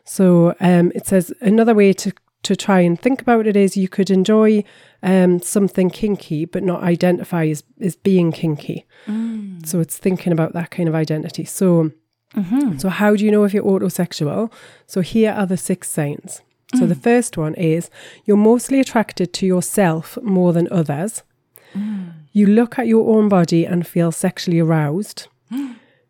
So 0.05 0.55
um, 0.61 0.93
it 0.95 1.09
says 1.09 1.33
another 1.41 1.75
way 1.75 1.93
to 1.95 2.13
to 2.45 2.55
try 2.55 2.81
and 2.83 3.01
think 3.01 3.21
about 3.21 3.49
it 3.49 3.57
is 3.57 3.77
you 3.77 3.89
could 3.89 4.09
enjoy 4.09 4.63
um, 5.03 5.41
something 5.41 5.91
kinky 5.91 6.45
but 6.45 6.63
not 6.63 6.85
identify 6.85 7.47
as, 7.49 7.65
as 7.81 7.97
being 7.97 8.31
kinky. 8.31 8.87
Mm. 9.09 9.67
So 9.67 9.81
it's 9.81 9.99
thinking 9.99 10.33
about 10.33 10.53
that 10.53 10.71
kind 10.71 10.89
of 10.89 10.95
identity. 10.95 11.45
So 11.45 11.91
mm-hmm. 12.37 12.79
so 12.79 12.91
how 12.91 13.17
do 13.17 13.25
you 13.25 13.33
know 13.33 13.43
if 13.43 13.53
you're 13.53 13.65
autosexual? 13.65 14.53
So 14.87 15.01
here 15.01 15.33
are 15.33 15.47
the 15.47 15.57
six 15.57 15.91
signs. 15.91 16.43
So 16.77 16.83
mm. 16.83 16.89
the 16.89 16.95
first 17.09 17.37
one 17.37 17.55
is 17.57 17.91
you're 18.25 18.37
mostly 18.37 18.79
attracted 18.79 19.33
to 19.33 19.47
yourself 19.47 20.17
more 20.23 20.53
than 20.53 20.69
others. 20.71 21.25
Mm. 21.75 22.20
You 22.33 22.47
look 22.47 22.79
at 22.79 22.87
your 22.87 23.17
own 23.17 23.29
body 23.29 23.65
and 23.65 23.87
feel 23.87 24.13
sexually 24.13 24.61
aroused. 24.61 25.29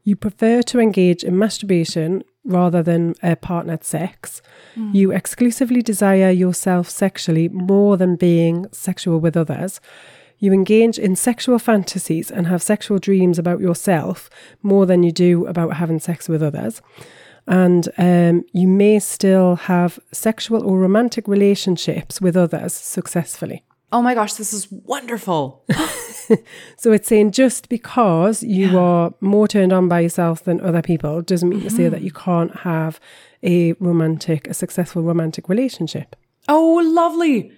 You 0.03 0.17
prefer 0.17 0.63
to 0.63 0.81
engage 0.81 1.23
in 1.23 1.39
masturbation 1.39 2.25
rather 2.43 2.83
than 2.83 3.15
a 3.23 3.37
partnered 3.37 3.85
sex. 3.85 4.41
Mm. 4.75 4.95
You 4.95 5.13
exclusively 5.13 5.83
desire 5.83 6.31
yourself 6.31 6.89
sexually 6.89 7.49
more 7.51 7.99
than 7.99 8.17
being 8.17 8.67
sexual 8.73 9.21
with 9.21 9.37
others. 9.37 9.79
You 10.39 10.55
engage 10.55 10.99
in 10.99 11.17
sexual 11.17 11.59
fantasies 11.59 12.31
and 12.31 12.47
have 12.47 12.63
sexual 12.63 12.99
dreams 12.99 13.39
about 13.39 13.61
yourself 13.61 14.31
more 14.63 14.87
than 14.87 15.03
you 15.03 15.13
do 15.13 15.47
about 15.47 15.75
having 15.75 16.01
sex 16.01 16.31
with 16.31 16.43
others. 16.43 16.81
And 17.47 17.89
um, 17.99 18.45
you 18.53 18.67
may 18.67 19.01
still 19.01 19.57
have 19.57 19.99
sexual 20.13 20.65
or 20.65 20.79
romantic 20.79 21.29
relationships 21.29 22.23
with 22.23 22.39
others 22.39 22.73
successfully. 22.73 23.65
Oh 23.93 24.03
my 24.03 24.15
gosh, 24.15 24.35
this 24.35 24.53
is 24.53 24.71
wonderful. 24.71 25.65
so 26.77 26.93
it's 26.93 27.09
saying 27.09 27.33
just 27.33 27.69
because 27.69 28.43
you 28.43 28.71
yeah. 28.71 28.79
are 28.79 29.15
more 29.21 29.49
turned 29.49 29.73
on 29.73 29.89
by 29.89 30.01
yourself 30.01 30.45
than 30.45 30.61
other 30.61 30.83
people 30.83 31.23
doesn't 31.23 31.49
mean 31.49 31.61
mm-hmm. 31.61 31.69
to 31.69 31.75
say 31.75 31.89
that 31.89 32.03
you 32.03 32.13
can't 32.13 32.55
have 32.59 33.01
a 33.43 33.73
romantic, 33.75 34.47
a 34.47 34.55
successful 34.55 35.03
romantic 35.03 35.49
relationship. 35.49 36.15
Oh, 36.49 36.81
lovely. 36.85 37.53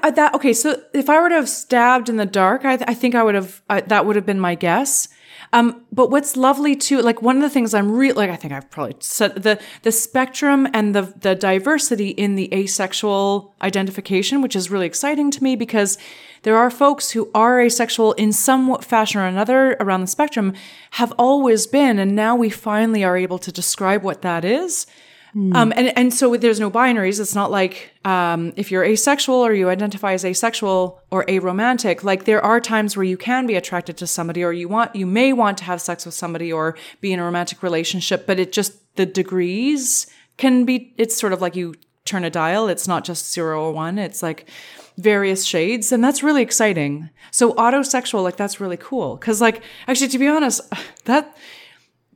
I, 0.00 0.10
that 0.10 0.34
okay. 0.34 0.52
So 0.52 0.82
if 0.92 1.08
I 1.08 1.20
were 1.20 1.28
to 1.28 1.36
have 1.36 1.48
stabbed 1.48 2.08
in 2.08 2.16
the 2.16 2.26
dark, 2.26 2.64
I, 2.64 2.74
I 2.86 2.94
think 2.94 3.14
I 3.14 3.22
would 3.22 3.36
have. 3.36 3.62
I, 3.70 3.80
that 3.82 4.06
would 4.06 4.16
have 4.16 4.26
been 4.26 4.40
my 4.40 4.56
guess. 4.56 5.08
Um, 5.52 5.82
but 5.90 6.10
what's 6.10 6.36
lovely 6.36 6.76
too, 6.76 7.00
like 7.00 7.22
one 7.22 7.36
of 7.36 7.42
the 7.42 7.50
things 7.50 7.72
I'm 7.72 7.90
really 7.90 8.14
like, 8.14 8.30
I 8.30 8.36
think 8.36 8.52
I've 8.52 8.70
probably 8.70 8.96
said 9.00 9.42
the 9.42 9.58
the 9.82 9.92
spectrum 9.92 10.68
and 10.74 10.94
the 10.94 11.14
the 11.20 11.34
diversity 11.34 12.08
in 12.10 12.34
the 12.34 12.52
asexual 12.52 13.54
identification, 13.62 14.42
which 14.42 14.54
is 14.54 14.70
really 14.70 14.86
exciting 14.86 15.30
to 15.30 15.42
me 15.42 15.56
because 15.56 15.96
there 16.42 16.56
are 16.56 16.70
folks 16.70 17.10
who 17.10 17.30
are 17.34 17.60
asexual 17.60 18.12
in 18.12 18.32
some 18.32 18.78
fashion 18.80 19.20
or 19.20 19.26
another 19.26 19.76
around 19.80 20.02
the 20.02 20.06
spectrum, 20.06 20.54
have 20.92 21.12
always 21.18 21.66
been, 21.66 21.98
and 21.98 22.14
now 22.14 22.36
we 22.36 22.50
finally 22.50 23.02
are 23.02 23.16
able 23.16 23.38
to 23.38 23.50
describe 23.50 24.02
what 24.02 24.22
that 24.22 24.44
is. 24.44 24.86
Mm. 25.34 25.54
Um, 25.54 25.72
and, 25.76 25.96
and 25.96 26.14
so 26.14 26.36
there's 26.36 26.60
no 26.60 26.70
binaries. 26.70 27.20
It's 27.20 27.34
not 27.34 27.50
like, 27.50 27.92
um, 28.04 28.52
if 28.56 28.70
you're 28.70 28.84
asexual 28.84 29.36
or 29.36 29.52
you 29.52 29.68
identify 29.68 30.12
as 30.12 30.24
asexual 30.24 31.02
or 31.10 31.24
aromantic, 31.26 32.02
like 32.02 32.24
there 32.24 32.44
are 32.44 32.60
times 32.60 32.96
where 32.96 33.04
you 33.04 33.16
can 33.16 33.46
be 33.46 33.54
attracted 33.54 33.96
to 33.98 34.06
somebody 34.06 34.42
or 34.42 34.52
you 34.52 34.68
want, 34.68 34.94
you 34.96 35.06
may 35.06 35.32
want 35.32 35.58
to 35.58 35.64
have 35.64 35.80
sex 35.80 36.04
with 36.06 36.14
somebody 36.14 36.52
or 36.52 36.76
be 37.00 37.12
in 37.12 37.18
a 37.18 37.24
romantic 37.24 37.62
relationship, 37.62 38.26
but 38.26 38.38
it 38.38 38.52
just, 38.52 38.96
the 38.96 39.06
degrees 39.06 40.06
can 40.36 40.64
be, 40.64 40.94
it's 40.96 41.16
sort 41.16 41.32
of 41.32 41.40
like 41.40 41.56
you 41.56 41.74
turn 42.04 42.24
a 42.24 42.30
dial. 42.30 42.68
It's 42.68 42.88
not 42.88 43.04
just 43.04 43.32
zero 43.32 43.64
or 43.64 43.72
one. 43.72 43.98
It's 43.98 44.22
like 44.22 44.48
various 44.96 45.44
shades. 45.44 45.92
And 45.92 46.02
that's 46.02 46.22
really 46.22 46.42
exciting. 46.42 47.10
So 47.30 47.52
autosexual, 47.54 48.22
like 48.22 48.36
that's 48.36 48.60
really 48.60 48.78
cool. 48.78 49.16
Cause 49.18 49.40
like, 49.40 49.62
actually, 49.86 50.08
to 50.08 50.18
be 50.18 50.26
honest, 50.26 50.60
that, 51.04 51.36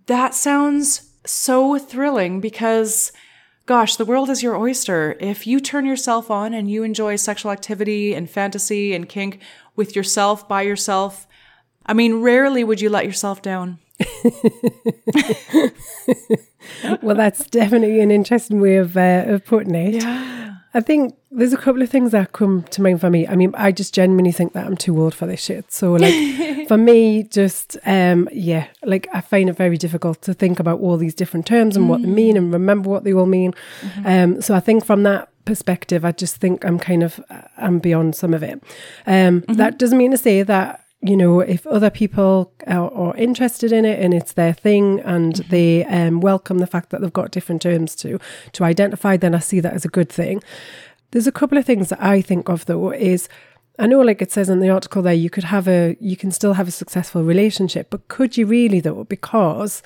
that 0.07 0.35
sounds 0.35 1.12
so 1.25 1.79
thrilling 1.79 2.41
because 2.41 3.13
gosh, 3.67 3.97
the 3.97 4.05
world 4.05 4.29
is 4.29 4.43
your 4.43 4.57
oyster. 4.57 5.17
If 5.21 5.47
you 5.47 5.61
turn 5.61 5.87
yourself 5.87 6.31
on 6.31 6.53
and 6.53 6.71
you 6.71 6.83
enjoy 6.83 7.17
sexual 7.17 7.53
activity 7.53 8.15
and 8.15 8.29
fantasy 8.29 8.95
and 8.95 9.09
kink 9.09 9.41
with 9.77 9.97
yourself, 9.97 10.49
by 10.49 10.63
yourself, 10.63 11.27
I 11.87 11.95
mean, 11.95 12.23
rarely 12.23 12.65
would 12.65 12.81
you 12.81 12.91
let 12.91 13.07
yourself 13.07 13.41
down. 13.41 13.79
well, 17.03 17.17
that's 17.17 17.47
definitely 17.47 18.01
an 18.01 18.11
interesting 18.11 18.61
way 18.61 18.77
of, 18.77 18.97
uh, 18.97 19.25
of 19.27 19.45
putting 19.45 19.75
it. 19.75 20.03
Yeah. 20.03 20.42
I 20.75 20.81
think 20.81 21.15
there's 21.31 21.53
a 21.53 21.59
couple 21.59 21.83
of 21.83 21.91
things 21.91 22.13
that 22.13 22.33
come 22.33 22.63
to 22.71 22.83
mind 22.83 23.01
for 23.01 23.11
me. 23.11 23.27
I 23.27 23.37
mean, 23.37 23.53
I 23.55 23.73
just 23.73 23.95
genuinely 23.95 24.33
think 24.33 24.55
that 24.55 24.67
I'm 24.67 24.77
too 24.77 25.01
old 25.01 25.15
for 25.15 25.27
this 25.27 25.43
shit. 25.43 25.71
So, 25.71 25.93
like, 25.93 26.67
for 26.69 26.79
me, 26.79 27.25
just, 27.25 27.77
um, 27.85 28.29
yeah, 28.33 28.69
like, 28.83 29.07
I 29.13 29.21
find 29.21 29.51
it 29.51 29.57
very 29.57 29.77
difficult 29.77 30.23
to 30.23 30.35
think 30.35 30.59
about 30.59 30.81
all 30.81 30.97
these 30.97 31.15
different 31.15 31.47
terms 31.47 31.77
and 31.77 31.87
mm. 31.87 31.89
what 31.89 32.03
they 32.03 32.09
mean 32.09 32.37
and 32.37 32.53
remember 32.53 32.89
what 32.89 33.05
they 33.05 33.13
all 33.13 33.27
mean. 33.27 33.53
Mm-hmm. 33.83 34.07
Um, 34.07 34.43
so, 34.43 34.55
I 34.55 34.61
think 34.61 34.85
from 34.85 35.03
that 35.03 35.29
perspective, 35.45 36.05
I 36.05 36.13
just 36.13 36.37
think 36.37 36.65
I'm 36.65 36.79
kind 36.79 37.03
of, 37.03 37.23
uh, 37.29 37.43
I'm 37.59 37.79
beyond 37.79 38.17
some 38.17 38.33
of 38.33 38.43
it. 38.43 38.63
Um, 39.07 39.43
mm-hmm. 39.43 39.55
That 39.55 39.79
doesn't 39.79 39.99
mean 39.99 40.13
to 40.13 40.19
say 40.19 40.43
that 40.43 40.82
you 41.03 41.17
know, 41.17 41.41
if 41.41 41.67
other 41.67 41.91
people 41.91 42.53
are, 42.69 42.91
are, 42.93 43.17
interested 43.17 43.73
in 43.73 43.85
it 43.85 43.99
and 43.99 44.15
it's 44.15 44.35
their 44.35 44.53
thing 44.53 45.01
and 45.01 45.35
mm-hmm. 45.35 45.51
they 45.51 45.85
um, 45.87 46.21
welcome 46.21 46.59
the 46.59 46.67
fact 46.67 46.91
that 46.91 47.01
they've 47.01 47.13
got 47.13 47.33
different 47.33 47.61
terms 47.61 47.97
to 47.97 48.19
to 48.53 48.65
identify, 48.65 49.17
then 49.17 49.35
I 49.35 49.41
see 49.41 49.61
that 49.61 49.75
as 49.75 49.85
a 49.85 49.89
good 49.89 50.09
thing. 50.09 50.43
There's 51.11 51.27
a 51.27 51.33
couple 51.33 51.59
of 51.59 51.65
things 51.65 51.89
that 51.89 52.03
I 52.03 52.23
think 52.23 52.49
of 52.49 52.67
though 52.67 52.93
is 52.93 53.29
I 53.79 53.87
know 53.87 54.01
like 54.01 54.23
it 54.23 54.31
says 54.31 54.49
in 54.49 54.61
the 54.61 54.71
article 54.71 55.03
there 55.03 55.13
you 55.13 55.29
could 55.29 55.45
have 55.45 55.67
a 55.67 55.97
you 56.01 56.17
can 56.17 56.31
still 56.31 56.55
have 56.55 56.69
a 56.69 56.73
successful 56.73 57.25
relationship, 57.25 57.89
but 57.91 58.07
could 58.07 58.37
you 58.37 58.47
really 58.47 58.81
though? 58.81 59.05
Because 59.05 59.83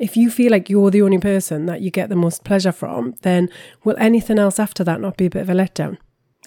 if 0.00 0.16
you 0.16 0.28
feel 0.28 0.50
like 0.50 0.68
you're 0.68 0.90
the 0.90 1.02
only 1.02 1.18
person 1.18 1.66
that 1.66 1.82
you 1.82 1.90
get 1.92 2.08
the 2.08 2.16
most 2.16 2.42
pleasure 2.42 2.72
from, 2.72 3.14
then 3.22 3.48
will 3.84 3.96
anything 3.98 4.40
else 4.40 4.58
after 4.58 4.82
that 4.82 5.00
not 5.00 5.16
be 5.16 5.26
a 5.26 5.30
bit 5.30 5.42
of 5.42 5.50
a 5.50 5.54
letdown? 5.54 5.98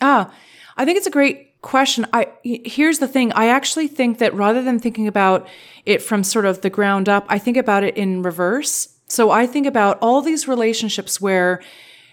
Ah, 0.01 0.33
I 0.75 0.83
think 0.83 0.97
it's 0.97 1.07
a 1.07 1.11
great 1.11 1.44
question. 1.65 2.05
I 2.13 2.27
here's 2.43 2.99
the 2.99 3.07
thing. 3.07 3.33
I 3.33 3.47
actually 3.47 3.87
think 3.87 4.19
that 4.19 4.33
rather 4.33 4.61
than 4.63 4.79
thinking 4.79 5.07
about 5.07 5.47
it 5.85 6.01
from 6.01 6.23
sort 6.23 6.45
of 6.45 6.61
the 6.61 6.69
ground 6.69 7.09
up, 7.09 7.25
I 7.27 7.39
think 7.39 7.57
about 7.57 7.83
it 7.83 7.97
in 7.97 8.21
reverse. 8.21 8.95
So 9.07 9.31
I 9.31 9.47
think 9.47 9.67
about 9.67 9.97
all 10.01 10.21
these 10.21 10.47
relationships 10.47 11.19
where, 11.19 11.61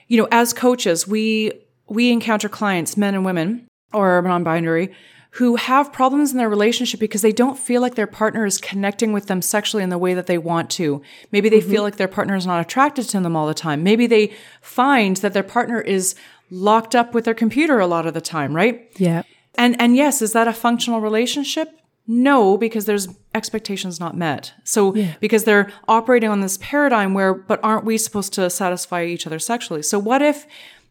you 0.09 0.17
know, 0.17 0.29
as 0.33 0.53
coaches, 0.53 1.07
we 1.07 1.53
we 1.89 2.11
encounter 2.11 2.49
clients, 2.49 2.97
men 2.97 3.15
and 3.15 3.25
women 3.25 3.69
or 3.93 4.23
non-binary, 4.23 4.91
who 5.33 5.57
have 5.57 5.93
problems 5.93 6.33
in 6.33 6.39
their 6.39 6.49
relationship 6.49 6.99
because 6.99 7.21
they 7.21 7.33
don't 7.33 7.59
feel 7.59 7.83
like 7.83 7.95
their 7.95 8.07
partner 8.07 8.47
is 8.47 8.59
connecting 8.59 9.13
with 9.13 9.27
them 9.27 9.43
sexually 9.43 9.83
in 9.83 9.91
the 9.91 9.99
way 9.99 10.15
that 10.15 10.27
they 10.27 10.39
want 10.39 10.71
to. 10.71 11.03
Maybe 11.31 11.51
they 11.51 11.61
mm-hmm. 11.61 11.71
feel 11.71 11.83
like 11.83 11.97
their 11.97 12.09
partner 12.09 12.37
is 12.37 12.47
not 12.47 12.61
attracted 12.61 13.09
to 13.11 13.21
them 13.21 13.37
all 13.37 13.47
the 13.47 13.55
time. 13.55 13.83
Maybe 13.83 14.07
they 14.07 14.33
find 14.63 15.17
that 15.19 15.35
their 15.35 15.43
partner 15.43 15.81
is 15.81 16.15
locked 16.51 16.95
up 16.95 17.15
with 17.15 17.25
their 17.25 17.35
computer 17.35 17.81
a 17.81 17.87
lot 17.87 18.07
of 18.07 18.13
the 18.13 18.21
time, 18.21 18.55
right? 18.55 18.91
Yeah. 18.97 19.23
And 19.57 19.81
and 19.81 19.97
yes, 19.97 20.23
is 20.23 20.33
that 20.33 20.49
a 20.49 20.53
functional 20.53 21.01
relationship? 21.01 21.69
No, 22.07 22.57
because 22.57 22.85
there's 22.85 23.09
expectations 23.35 24.01
not 24.01 24.17
met. 24.17 24.53
So 24.65 24.95
yeah. 24.95 25.15
because 25.21 25.45
they're 25.45 25.71
operating 25.87 26.31
on 26.31 26.41
this 26.41 26.59
paradigm 26.61 27.15
where 27.15 27.33
but 27.33 27.61
aren't 27.63 27.85
we 27.85 27.97
supposed 27.97 28.33
to 28.35 28.51
satisfy 28.51 29.05
each 29.05 29.27
other 29.27 29.39
sexually? 29.39 29.83
So 29.83 29.99
what 29.99 30.23
if 30.23 30.47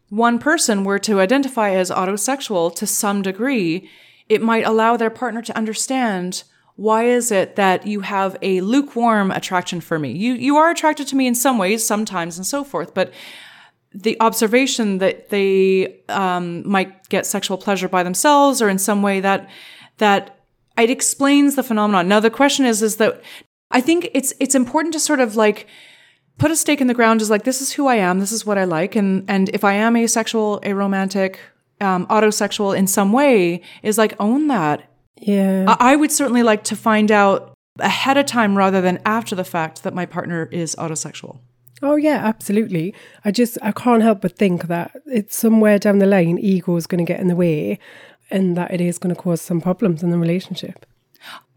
one 0.08 0.38
person 0.38 0.84
were 0.84 0.98
to 1.00 1.20
identify 1.20 1.70
as 1.70 1.90
autosexual 1.90 2.74
to 2.76 2.86
some 2.86 3.22
degree, 3.22 3.88
it 4.28 4.42
might 4.42 4.66
allow 4.66 4.96
their 4.96 5.10
partner 5.10 5.42
to 5.42 5.56
understand 5.56 6.44
why 6.76 7.04
is 7.04 7.30
it 7.30 7.56
that 7.56 7.86
you 7.86 8.00
have 8.00 8.36
a 8.42 8.60
lukewarm 8.62 9.30
attraction 9.30 9.80
for 9.80 9.98
me? 9.98 10.12
You 10.12 10.34
you 10.34 10.56
are 10.56 10.70
attracted 10.70 11.06
to 11.08 11.16
me 11.16 11.26
in 11.26 11.34
some 11.34 11.58
ways, 11.58 11.86
sometimes, 11.86 12.38
and 12.38 12.46
so 12.46 12.64
forth, 12.64 12.94
but 12.94 13.12
the 13.94 14.16
observation 14.20 14.98
that 14.98 15.28
they 15.28 16.00
um, 16.08 16.68
might 16.68 17.08
get 17.08 17.26
sexual 17.26 17.58
pleasure 17.58 17.88
by 17.88 18.02
themselves 18.02 18.62
or 18.62 18.68
in 18.68 18.78
some 18.78 19.02
way 19.02 19.20
that 19.20 19.48
that 19.98 20.40
it 20.78 20.90
explains 20.90 21.54
the 21.54 21.62
phenomenon. 21.62 22.08
Now 22.08 22.20
the 22.20 22.30
question 22.30 22.64
is 22.64 22.82
is 22.82 22.96
that 22.96 23.22
I 23.70 23.80
think 23.80 24.10
it's 24.14 24.32
it's 24.40 24.54
important 24.54 24.92
to 24.94 25.00
sort 25.00 25.20
of 25.20 25.36
like 25.36 25.66
put 26.38 26.50
a 26.50 26.56
stake 26.56 26.80
in 26.80 26.86
the 26.86 26.94
ground 26.94 27.20
is 27.20 27.30
like 27.30 27.44
this 27.44 27.60
is 27.60 27.72
who 27.72 27.86
I 27.86 27.96
am, 27.96 28.20
this 28.20 28.32
is 28.32 28.46
what 28.46 28.58
I 28.58 28.64
like, 28.64 28.96
and 28.96 29.24
and 29.28 29.48
if 29.50 29.64
I 29.64 29.74
am 29.74 29.96
asexual, 29.96 30.60
aromantic, 30.62 31.36
um, 31.80 32.06
autosexual 32.06 32.76
in 32.76 32.86
some 32.86 33.12
way, 33.12 33.62
is 33.82 33.98
like 33.98 34.14
own 34.18 34.48
that. 34.48 34.88
Yeah, 35.20 35.64
I, 35.68 35.92
I 35.92 35.96
would 35.96 36.12
certainly 36.12 36.42
like 36.42 36.64
to 36.64 36.76
find 36.76 37.10
out 37.10 37.54
ahead 37.78 38.16
of 38.16 38.26
time 38.26 38.56
rather 38.56 38.80
than 38.80 39.00
after 39.04 39.34
the 39.34 39.44
fact 39.44 39.82
that 39.82 39.94
my 39.94 40.06
partner 40.06 40.48
is 40.52 40.74
autosexual. 40.76 41.38
Oh 41.82 41.96
yeah, 41.96 42.20
absolutely. 42.24 42.94
I 43.24 43.30
just 43.30 43.58
I 43.60 43.72
can't 43.72 44.02
help 44.02 44.20
but 44.20 44.36
think 44.36 44.68
that 44.68 44.92
it's 45.06 45.36
somewhere 45.36 45.78
down 45.78 45.98
the 45.98 46.06
line 46.06 46.38
ego 46.38 46.76
is 46.76 46.86
going 46.86 47.04
to 47.04 47.12
get 47.12 47.20
in 47.20 47.28
the 47.28 47.36
way 47.36 47.78
and 48.30 48.56
that 48.56 48.72
it 48.72 48.80
is 48.80 48.98
going 48.98 49.14
to 49.14 49.20
cause 49.20 49.40
some 49.40 49.60
problems 49.60 50.02
in 50.02 50.10
the 50.10 50.18
relationship. 50.18 50.86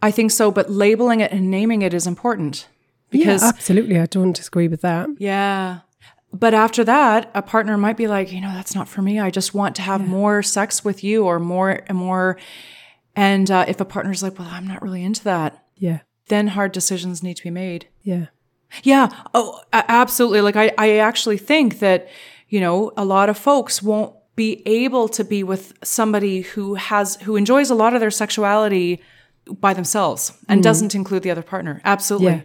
I 0.02 0.12
think 0.12 0.32
so, 0.32 0.52
but 0.52 0.70
labeling 0.70 1.22
it 1.22 1.32
and 1.32 1.50
naming 1.50 1.82
it 1.82 1.94
is 1.94 2.08
important. 2.08 2.68
Because 3.10 3.44
yeah, 3.44 3.50
absolutely, 3.50 4.00
I 4.00 4.08
don't 4.08 4.34
disagree 4.34 4.68
with 4.68 4.82
that. 4.82 5.08
Yeah. 5.20 5.80
But 6.34 6.54
after 6.54 6.84
that, 6.84 7.32
a 7.34 7.42
partner 7.42 7.78
might 7.78 7.96
be 7.96 8.08
like, 8.08 8.34
you 8.34 8.42
know, 8.42 8.52
that's 8.54 8.76
not 8.76 8.90
for 8.90 9.02
me. 9.02 9.20
I 9.20 9.30
just 9.30 9.54
want 9.54 9.76
to 9.78 9.82
have 9.84 10.02
yeah. 10.02 10.08
more 10.08 10.44
sex 10.44 10.84
with 10.84 11.04
you 11.04 11.26
or 11.26 11.40
more 11.40 11.82
and 11.88 11.98
more. 11.98 12.38
And 13.16 13.50
uh, 13.50 13.66
if 13.68 13.80
a 13.80 13.86
partner's 13.86 14.22
like, 14.22 14.38
well, 14.38 14.50
I'm 14.52 14.68
not 14.68 14.82
really 14.82 15.04
into 15.04 15.24
that. 15.24 15.64
Yeah. 15.78 16.00
Then 16.28 16.50
hard 16.50 16.74
decisions 16.74 17.24
need 17.24 17.38
to 17.38 17.44
be 17.44 17.52
made. 17.52 17.88
Yeah. 18.02 18.28
Yeah. 18.84 19.10
Oh, 19.34 19.62
absolutely. 19.74 20.42
Like 20.42 20.56
I, 20.56 20.72
I 20.78 20.98
actually 20.98 21.38
think 21.38 21.80
that, 21.80 22.08
you 22.50 22.60
know, 22.60 22.92
a 22.98 23.06
lot 23.06 23.30
of 23.30 23.38
folks 23.38 23.82
won't 23.82 24.14
be 24.36 24.62
able 24.66 25.08
to 25.10 25.24
be 25.24 25.44
with 25.44 25.74
somebody 25.84 26.42
who 26.42 26.76
has, 26.76 27.16
who 27.18 27.36
enjoys 27.36 27.70
a 27.70 27.76
lot 27.76 27.94
of 27.94 28.00
their 28.02 28.12
sexuality 28.12 29.02
by 29.60 29.74
themselves 29.74 30.34
and 30.50 30.62
doesn't 30.64 30.96
include 30.96 31.24
the 31.24 31.32
other 31.32 31.44
partner. 31.44 31.82
Absolutely. 31.86 32.28
Yeah. 32.28 32.42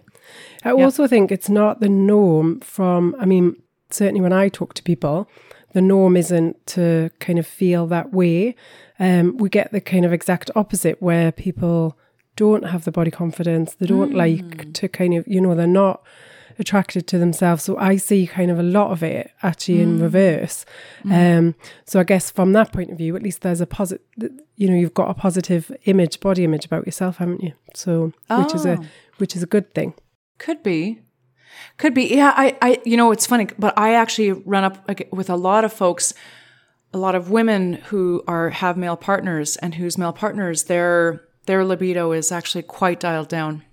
I 0.65 0.73
also 0.73 1.07
think 1.07 1.33
it's 1.33 1.49
not 1.49 1.81
the 1.81 1.89
norm 1.89 2.61
from, 2.61 3.17
I 3.19 3.25
mean, 3.25 3.57
certainly 3.91 4.21
when 4.21 4.33
I 4.33 4.49
talk 4.49 4.75
to 4.75 4.83
people, 4.83 5.29
the 5.73 5.81
norm 5.81 6.17
isn't 6.17 6.67
to 6.69 7.11
kind 7.19 7.39
of 7.39 7.47
feel 7.47 7.87
that 7.87 8.13
way. 8.13 8.55
Um, 8.99 9.37
we 9.39 9.49
get 9.49 9.73
the 9.73 9.81
kind 9.81 10.05
of 10.05 10.13
exact 10.13 10.51
opposite 10.55 11.01
where 11.01 11.33
people 11.33 11.97
don't 12.37 12.65
have 12.65 12.85
the 12.85 12.93
body 12.93 13.11
confidence, 13.11 13.75
they 13.75 13.87
don't 13.87 14.11
hmm. 14.11 14.17
like 14.17 14.73
to 14.75 14.89
kind 14.89 15.15
of, 15.15 15.27
you 15.27 15.41
know, 15.41 15.55
they're 15.55 15.67
not 15.67 16.03
attracted 16.59 17.07
to 17.09 17.19
themselves. 17.19 17.65
So 17.65 17.77
I 17.79 17.97
see 17.97 18.27
kind 18.27 18.51
of 18.51 18.59
a 18.59 18.63
lot 18.63 18.93
of 18.93 19.03
it 19.03 19.31
actually 19.43 19.81
in 19.81 19.97
hmm. 19.97 20.03
reverse. 20.03 20.65
Hmm. 21.03 21.13
Um, 21.13 21.55
so 21.87 21.99
I 22.01 22.05
guess 22.05 22.31
from 22.31 22.53
that 22.53 22.73
point 22.73 22.91
of 22.91 22.99
view, 22.99 23.17
at 23.17 23.23
least 23.23 23.41
there's 23.43 23.61
a 23.61 23.67
positive, 23.67 24.05
you 24.57 24.69
know, 24.69 24.77
you've 24.77 24.95
got 24.95 25.11
a 25.11 25.15
positive 25.15 25.73
image, 25.85 26.21
body 26.21 26.45
image 26.45 26.67
about 26.67 26.87
yourself, 26.87 27.17
haven't 27.17 27.43
you? 27.43 27.53
So 27.75 28.13
which 28.29 28.55
is 28.55 28.67
a 28.67 28.79
oh. 28.79 28.85
which 29.19 29.35
is 29.35 29.43
a 29.43 29.47
good 29.47 29.75
thing. 29.75 29.95
Could 30.39 30.63
be. 30.63 31.01
Could 31.77 31.95
be. 31.95 32.05
Yeah, 32.05 32.33
I, 32.37 32.57
I 32.63 32.81
you 32.85 32.97
know, 32.97 33.13
it's 33.13 33.27
funny, 33.27 33.49
but 33.59 33.77
I 33.79 33.95
actually 33.95 34.33
run 34.33 34.65
up 34.65 34.89
with 35.13 35.31
a 35.31 35.37
lot 35.37 35.65
of 35.65 35.73
folks, 35.73 36.15
a 36.93 36.99
lot 36.99 37.15
of 37.15 37.31
women 37.31 37.75
who 37.75 38.23
are 38.27 38.51
have 38.51 38.77
male 38.77 38.97
partners 38.97 39.57
and 39.57 39.75
whose 39.75 39.99
male 39.99 40.13
partners 40.13 40.65
their 40.65 41.23
their 41.50 41.64
libido 41.64 42.12
is 42.12 42.30
actually 42.30 42.62
quite 42.62 43.00
dialed 43.00 43.28
down. 43.28 43.64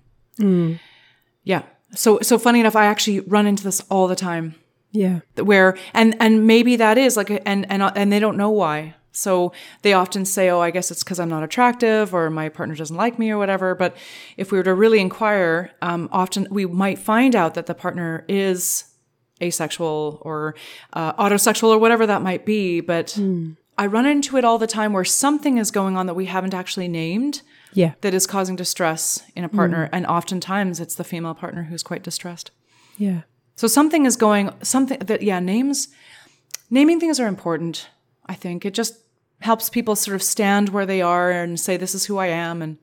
Yeah. 1.44 1.62
So 1.94 2.18
so 2.22 2.36
funny 2.36 2.58
enough, 2.58 2.74
I 2.74 2.86
actually 2.86 3.20
run 3.20 3.46
into 3.46 3.62
this 3.62 3.80
all 3.88 4.08
the 4.08 4.16
time. 4.16 4.56
Yeah. 4.90 5.20
where 5.36 5.76
and 5.94 6.16
and 6.18 6.46
maybe 6.46 6.74
that 6.76 6.98
is 6.98 7.16
like 7.16 7.30
and 7.30 7.70
and 7.70 7.82
and 7.82 8.12
they 8.12 8.18
don't 8.18 8.36
know 8.36 8.50
why. 8.50 8.94
So 9.12 9.52
they 9.82 9.92
often 9.92 10.24
say 10.24 10.48
oh 10.48 10.60
i 10.60 10.70
guess 10.70 10.90
it's 10.90 11.02
because 11.04 11.20
i'm 11.20 11.28
not 11.28 11.42
attractive 11.42 12.14
or 12.14 12.30
my 12.30 12.48
partner 12.48 12.74
doesn't 12.74 12.96
like 12.96 13.16
me 13.18 13.30
or 13.30 13.38
whatever. 13.38 13.74
But 13.76 13.96
if 14.36 14.50
we 14.50 14.58
were 14.58 14.64
to 14.64 14.74
really 14.74 15.00
inquire 15.00 15.70
um, 15.80 16.08
often 16.10 16.48
we 16.50 16.66
might 16.66 16.98
find 16.98 17.36
out 17.36 17.54
that 17.54 17.66
the 17.66 17.74
partner 17.74 18.24
is 18.28 18.84
asexual 19.40 20.18
or 20.22 20.56
uh, 20.94 21.12
autosexual 21.12 21.68
or 21.68 21.78
whatever 21.78 22.06
that 22.06 22.22
might 22.22 22.44
be. 22.44 22.80
But 22.80 23.16
i 23.78 23.86
run 23.86 24.06
into 24.06 24.36
it 24.36 24.44
all 24.44 24.58
the 24.58 24.66
time 24.66 24.92
where 24.92 25.04
something 25.04 25.58
is 25.58 25.70
going 25.70 25.96
on 25.96 26.06
that 26.06 26.14
we 26.14 26.26
haven't 26.26 26.54
actually 26.54 26.88
named 26.88 27.42
Yeah. 27.72 27.92
that 28.00 28.14
is 28.14 28.26
causing 28.26 28.56
distress 28.56 29.22
in 29.36 29.44
a 29.44 29.48
partner 29.48 29.86
mm. 29.86 29.90
and 29.92 30.06
oftentimes 30.06 30.80
it's 30.80 30.94
the 30.94 31.04
female 31.04 31.34
partner 31.34 31.64
who's 31.64 31.82
quite 31.82 32.02
distressed 32.02 32.50
Yeah. 32.96 33.22
so 33.56 33.66
something 33.66 34.06
is 34.06 34.16
going 34.16 34.50
something 34.62 34.98
that 34.98 35.22
yeah 35.22 35.40
names 35.40 35.88
naming 36.70 37.00
things 37.00 37.20
are 37.20 37.26
important. 37.26 37.88
I 38.26 38.34
think 38.34 38.64
it 38.64 38.74
just 38.74 38.98
helps 39.40 39.70
people 39.70 39.96
sort 39.96 40.14
of 40.14 40.22
stand 40.22 40.70
where 40.70 40.86
they 40.86 41.00
are 41.00 41.30
and 41.30 41.58
say 41.58 41.76
this 41.76 41.94
is 41.94 42.06
who 42.06 42.18
I 42.18 42.26
am 42.26 42.62
and 42.62 42.78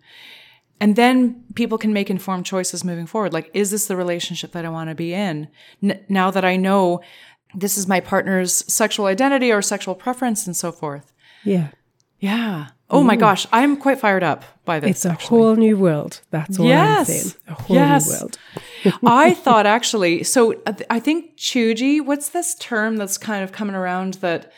and 0.81 0.97
then 0.97 1.43
people 1.53 1.77
can 1.77 1.93
make 1.93 2.09
informed 2.09 2.45
choices 2.45 2.83
moving 2.83 3.05
forward. 3.05 3.33
Like 3.33 3.49
is 3.53 3.71
this 3.71 3.87
the 3.87 3.95
relationship 3.95 4.51
that 4.53 4.65
I 4.65 4.69
want 4.69 4.89
to 4.89 4.95
be 4.95 5.13
in? 5.13 5.47
N- 5.81 6.03
now 6.09 6.31
that 6.31 6.43
I 6.45 6.55
know 6.57 7.01
this 7.53 7.77
is 7.77 7.87
my 7.87 7.99
partner's 7.99 8.65
sexual 8.71 9.05
identity 9.05 9.51
or 9.51 9.61
sexual 9.61 9.95
preference 9.95 10.45
and 10.45 10.55
so 10.55 10.71
forth. 10.71 11.13
Yeah. 11.43 11.69
Yeah. 12.19 12.69
Oh 12.89 13.03
my 13.03 13.15
gosh, 13.15 13.47
I'm 13.51 13.77
quite 13.77 13.99
fired 13.99 14.23
up 14.23 14.45
by 14.63 14.79
this. 14.79 14.91
It's 14.91 15.05
a 15.05 15.11
actually. 15.11 15.27
whole 15.39 15.55
new 15.55 15.75
world. 15.77 16.21
That's 16.29 16.59
all 16.59 16.71
I'm 16.71 17.05
saying. 17.05 17.33
A 17.47 17.53
whole 17.53 17.75
Yes. 17.75 18.05
new 18.07 18.13
world. 18.13 18.37
I 19.05 19.33
thought 19.33 19.65
actually, 19.65 20.23
so 20.23 20.53
uh, 20.65 20.73
I 20.89 20.99
think 20.99 21.35
cheugy, 21.37 21.99
what's 22.05 22.29
this 22.29 22.53
term 22.55 22.97
that's 22.97 23.17
kind 23.17 23.43
of 23.43 23.51
coming 23.51 23.75
around 23.75 24.15
that 24.15 24.51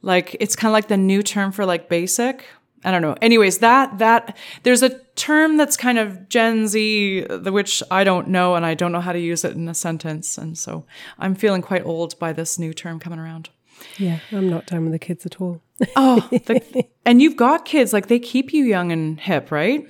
like 0.00 0.36
it's 0.40 0.54
kind 0.56 0.70
of 0.70 0.72
like 0.72 0.88
the 0.88 0.96
new 0.96 1.22
term 1.22 1.50
for 1.52 1.66
like 1.66 1.88
basic? 1.88 2.44
I 2.84 2.90
don't 2.90 3.02
know. 3.02 3.16
Anyways, 3.22 3.58
that 3.58 3.98
that 3.98 4.36
there's 4.62 4.82
a 4.82 4.90
term 5.14 5.56
that's 5.56 5.76
kind 5.76 5.98
of 5.98 6.28
Gen 6.28 6.66
Z, 6.68 7.26
the 7.28 7.52
which 7.52 7.82
I 7.90 8.02
don't 8.04 8.28
know 8.28 8.54
and 8.56 8.64
I 8.66 8.74
don't 8.74 8.90
know 8.92 9.00
how 9.00 9.12
to 9.12 9.18
use 9.20 9.44
it 9.44 9.54
in 9.56 9.68
a 9.68 9.74
sentence, 9.74 10.38
and 10.38 10.56
so 10.58 10.84
I'm 11.18 11.34
feeling 11.34 11.62
quite 11.62 11.84
old 11.84 12.18
by 12.18 12.32
this 12.32 12.58
new 12.58 12.72
term 12.72 12.98
coming 13.00 13.18
around. 13.18 13.50
Yeah. 13.98 14.18
I'm 14.32 14.48
not 14.50 14.66
down 14.66 14.84
with 14.84 14.92
the 14.92 14.98
kids 14.98 15.26
at 15.26 15.40
all. 15.40 15.60
Oh, 15.96 16.20
the, 16.30 16.84
and 17.04 17.20
you've 17.20 17.36
got 17.36 17.64
kids 17.64 17.92
like 17.92 18.06
they 18.06 18.18
keep 18.20 18.52
you 18.52 18.64
young 18.64 18.92
and 18.92 19.18
hip, 19.20 19.50
right? 19.50 19.86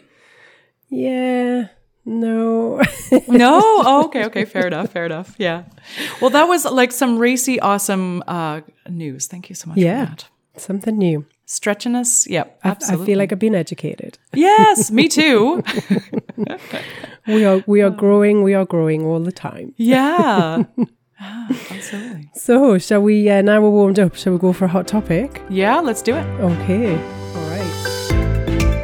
yeah. 0.88 1.68
No. 2.04 2.80
No. 3.28 3.60
Oh, 3.62 4.04
okay. 4.06 4.24
Okay. 4.24 4.44
Fair 4.44 4.66
enough. 4.66 4.90
Fair 4.90 5.06
enough. 5.06 5.34
Yeah. 5.38 5.64
Well, 6.20 6.30
that 6.30 6.48
was 6.48 6.64
like 6.64 6.92
some 6.92 7.18
racy, 7.18 7.60
awesome 7.60 8.22
uh, 8.26 8.62
news. 8.88 9.26
Thank 9.26 9.48
you 9.50 9.54
so 9.54 9.68
much 9.68 9.78
Yeah. 9.78 10.06
for 10.06 10.10
that. 10.10 10.28
Something 10.56 10.98
new. 10.98 11.24
Stretching 11.46 11.94
us. 11.94 12.26
Yep. 12.26 12.58
I, 12.64 12.70
I 12.88 12.96
feel 13.04 13.18
like 13.18 13.32
I've 13.32 13.38
been 13.38 13.54
educated. 13.54 14.18
yes, 14.34 14.90
me 14.98 15.08
too. 15.08 15.62
We 17.26 17.44
are 17.44 17.62
we 17.66 17.82
are 17.82 17.90
growing. 17.90 18.42
We 18.42 18.54
are 18.54 18.64
growing 18.64 19.04
all 19.04 19.20
the 19.20 19.32
time. 19.32 19.74
Yeah. 19.76 20.64
Ah, 21.24 21.46
absolutely. 21.70 22.28
So, 22.34 22.78
shall 22.78 23.00
we? 23.02 23.30
Uh, 23.30 23.42
now 23.42 23.60
we're 23.60 23.70
warmed 23.70 23.98
up. 24.00 24.14
Shall 24.16 24.32
we 24.32 24.38
go 24.40 24.52
for 24.52 24.64
a 24.64 24.68
hot 24.68 24.88
topic? 24.88 25.40
Yeah. 25.48 25.78
Let's 25.80 26.02
do 26.02 26.16
it. 26.16 26.24
Okay. 26.40 26.90
All 27.36 27.48
right. 27.48 28.82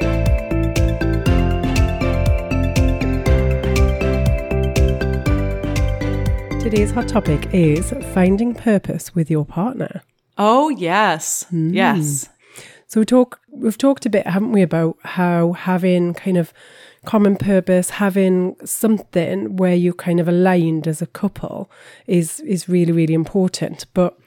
Today's 6.61 6.91
hot 6.91 7.09
topic 7.09 7.49
is 7.55 7.93
finding 8.13 8.55
purpose 8.55 9.15
with 9.15 9.31
your 9.31 9.45
partner. 9.45 10.03
Oh, 10.37 10.69
yes. 10.69 11.45
Hmm. 11.45 11.73
Yes. 11.73 12.29
So 12.87 13.01
we 13.01 13.07
talk 13.07 13.41
we've 13.51 13.79
talked 13.79 14.07
a 14.07 14.11
bit, 14.11 14.27
haven't 14.27 14.53
we, 14.53 14.63
about 14.63 14.97
how 15.03 15.53
having 15.53 16.15
kind 16.15 16.37
of 16.37 16.53
common 17.09 17.37
purpose, 17.37 17.89
having 17.89 18.55
something 18.67 19.57
where 19.57 19.75
you're 19.75 19.95
kind 19.95 20.21
of 20.21 20.29
aligned 20.29 20.87
as 20.87 21.01
a 21.01 21.07
couple 21.07 21.71
is 22.07 22.41
is 22.41 22.69
really, 22.69 22.93
really 22.93 23.15
important. 23.15 23.87
But 23.95 24.19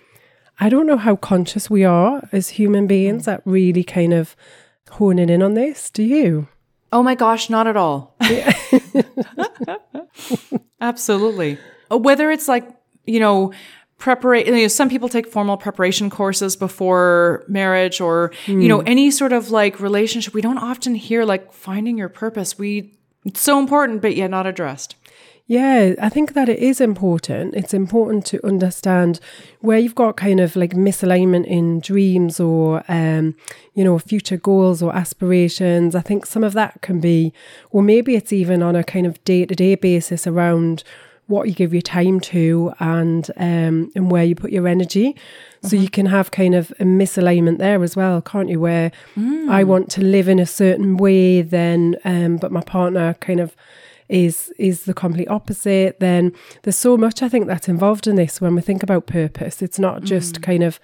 I 0.60 0.67
don't 0.67 0.88
know 0.88 0.98
how 0.98 1.15
conscious 1.15 1.70
we 1.70 1.86
are 1.86 2.28
as 2.32 2.50
human 2.50 2.88
beings 2.88 3.28
at 3.28 3.44
really 3.46 3.84
kind 3.84 4.13
of 4.13 4.36
honing 4.89 5.30
in 5.30 5.44
on 5.44 5.54
this. 5.54 5.91
Do 5.91 6.02
you? 6.02 6.48
Oh 6.91 7.04
my 7.04 7.13
gosh, 7.13 7.52
not 7.52 7.67
at 7.67 7.78
all. 7.78 8.15
Absolutely. 10.82 11.60
Uh, 11.91 12.00
Whether 12.00 12.32
it's 12.32 12.48
like, 12.48 12.67
you 13.06 13.20
know, 13.20 13.54
preparation, 14.02 14.56
you 14.56 14.64
know, 14.64 14.68
some 14.68 14.90
people 14.90 15.08
take 15.08 15.28
formal 15.28 15.56
preparation 15.56 16.10
courses 16.10 16.56
before 16.58 17.46
marriage 17.48 18.02
or, 18.02 18.32
you 18.48 18.68
know, 18.68 18.82
any 18.82 19.12
sort 19.12 19.32
of 19.32 19.52
like 19.52 19.80
relationship. 19.80 20.34
We 20.34 20.42
don't 20.42 20.58
often 20.58 20.96
hear 20.96 21.24
like 21.24 21.54
finding 21.54 21.98
your 21.98 22.10
purpose. 22.10 22.58
We, 22.58 22.98
it's 23.24 23.40
so 23.40 23.60
important, 23.60 24.02
but 24.02 24.16
yet 24.16 24.32
not 24.32 24.48
addressed. 24.48 24.96
Yeah, 25.46 25.96
I 26.02 26.10
think 26.10 26.34
that 26.34 26.50
it 26.50 26.60
is 26.60 26.80
important. 26.80 27.56
It's 27.56 27.74
important 27.74 28.26
to 28.28 28.46
understand 28.46 29.20
where 29.60 29.78
you've 29.78 29.96
got 29.96 30.16
kind 30.16 30.40
of 30.40 30.56
like 30.56 30.72
misalignment 30.72 31.46
in 31.46 31.82
dreams 31.82 32.40
or, 32.40 32.84
um, 32.88 33.36
you 33.74 33.84
know, 33.84 34.00
future 34.00 34.38
goals 34.38 34.82
or 34.82 34.96
aspirations. 34.96 35.94
I 35.94 36.02
think 36.02 36.26
some 36.26 36.44
of 36.44 36.54
that 36.54 36.82
can 36.82 37.00
be, 37.02 37.34
or 37.70 37.82
maybe 37.82 38.16
it's 38.16 38.32
even 38.34 38.64
on 38.64 38.76
a 38.76 38.84
kind 38.84 39.06
of 39.06 39.22
day 39.26 39.46
to 39.46 39.54
day 39.54 39.76
basis 39.76 40.26
around 40.26 40.84
what 41.32 41.48
you 41.48 41.54
give 41.56 41.74
your 41.74 41.82
time 41.82 42.20
to 42.20 42.74
and 42.80 43.32
um, 43.38 43.91
and 43.96 44.12
where 44.12 44.24
you 44.24 44.36
put 44.36 44.52
your 44.52 44.67
energy. 44.67 45.15
So 45.63 45.76
you 45.76 45.89
can 45.89 46.08
have 46.08 46.32
kind 46.32 46.56
of 46.56 46.72
a 46.80 46.84
misalignment 46.84 47.58
there 47.58 47.84
as 47.84 47.96
well, 47.96 48.22
can't 48.22 48.50
you? 48.50 48.60
Where 48.60 48.91
I 49.50 49.63
want 49.63 49.89
to 49.91 50.02
live 50.02 50.28
in 50.28 50.39
a 50.39 50.46
certain 50.46 50.98
way, 50.98 51.41
then, 51.41 51.96
um, 52.04 52.38
but 52.38 52.52
my 52.52 52.62
partner 52.62 53.15
kind 53.15 53.39
of 53.39 53.56
is 54.10 54.54
is 54.60 54.84
the 54.84 54.94
complete 54.94 55.30
opposite 55.30 56.02
then 56.02 56.34
there's 56.63 56.78
so 56.78 56.98
much 56.98 57.24
i 57.24 57.30
think 57.30 57.48
that's 57.48 57.70
involved 57.70 58.08
in 58.08 58.17
this 58.17 58.41
when 58.41 58.54
we 58.54 58.62
think 58.62 58.84
about 58.84 59.08
purpose. 59.08 59.62
It's 59.62 59.80
not 59.80 60.04
just 60.04 60.41
kind 60.41 60.63
of 60.63 60.82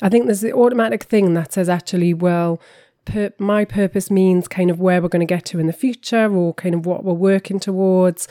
i 0.00 0.08
think 0.08 0.24
there's 0.24 0.40
the 0.40 0.54
automatic 0.54 1.02
thing 1.02 1.34
that 1.34 1.52
says 1.52 1.68
actually 1.68 2.14
well 2.14 2.58
per, 3.04 3.32
my 3.38 3.64
purpose 3.64 4.10
means 4.10 4.48
kind 4.48 4.70
of 4.70 4.80
where 4.80 5.00
we're 5.02 5.08
going 5.08 5.26
to 5.26 5.34
get 5.34 5.44
to 5.46 5.58
in 5.58 5.66
the 5.66 5.72
future 5.72 6.34
or 6.34 6.54
kind 6.54 6.74
of 6.74 6.86
what 6.86 7.04
we're 7.04 7.12
working 7.12 7.58
towards. 7.58 8.28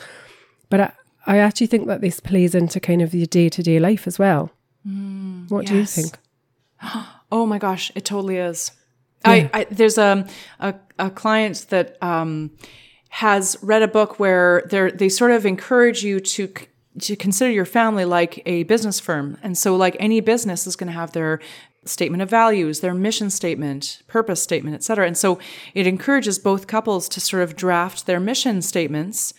But 0.70 0.80
i, 0.80 0.92
I 1.26 1.38
actually 1.38 1.68
think 1.68 1.86
that 1.86 2.00
this 2.00 2.20
plays 2.20 2.54
into 2.54 2.80
kind 2.80 3.02
of 3.02 3.14
your 3.14 3.26
day-to-day 3.26 3.78
life 3.78 4.06
as 4.06 4.18
well. 4.18 4.50
What 5.48 5.66
do 5.66 5.76
you 5.76 5.86
think? 5.86 6.18
Oh 7.34 7.46
my 7.46 7.56
gosh, 7.56 7.90
it 7.94 8.04
totally 8.04 8.36
is. 8.36 8.72
I, 9.24 9.48
I 9.54 9.64
there's 9.70 9.96
a, 9.96 10.26
a 10.60 10.74
a 10.98 11.08
client 11.08 11.64
that 11.70 11.96
um, 12.02 12.50
has 13.08 13.56
read 13.62 13.80
a 13.80 13.88
book 13.88 14.20
where 14.20 14.64
they 14.68 14.90
they 14.90 15.08
sort 15.08 15.30
of 15.30 15.46
encourage 15.46 16.02
you 16.02 16.20
to 16.20 16.52
to 17.00 17.16
consider 17.16 17.50
your 17.50 17.64
family 17.64 18.04
like 18.04 18.42
a 18.44 18.64
business 18.64 19.00
firm, 19.00 19.38
and 19.42 19.56
so 19.56 19.76
like 19.76 19.96
any 19.98 20.20
business 20.20 20.66
is 20.66 20.76
going 20.76 20.88
to 20.88 20.92
have 20.92 21.12
their 21.12 21.40
statement 21.86 22.22
of 22.22 22.28
values, 22.28 22.80
their 22.80 22.94
mission 22.94 23.30
statement, 23.30 24.02
purpose 24.06 24.42
statement, 24.42 24.74
et 24.74 24.84
cetera. 24.84 25.06
And 25.06 25.16
so 25.16 25.38
it 25.74 25.86
encourages 25.86 26.38
both 26.38 26.66
couples 26.66 27.08
to 27.08 27.20
sort 27.20 27.42
of 27.42 27.56
draft 27.56 28.06
their 28.06 28.20
mission 28.20 28.62
statements 28.62 29.32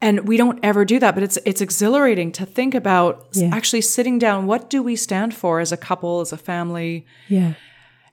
and 0.00 0.28
we 0.28 0.36
don't 0.36 0.58
ever 0.62 0.84
do 0.84 0.98
that 0.98 1.14
but 1.14 1.22
it's 1.22 1.38
it's 1.44 1.60
exhilarating 1.60 2.30
to 2.32 2.46
think 2.46 2.74
about 2.74 3.26
Yeah. 3.32 3.50
actually 3.52 3.80
sitting 3.82 4.18
down 4.18 4.46
what 4.46 4.70
do 4.70 4.82
we 4.82 4.96
stand 4.96 5.34
for 5.34 5.60
as 5.60 5.72
a 5.72 5.76
couple 5.76 6.20
as 6.20 6.32
a 6.32 6.36
family 6.36 7.06
Yeah. 7.28 7.54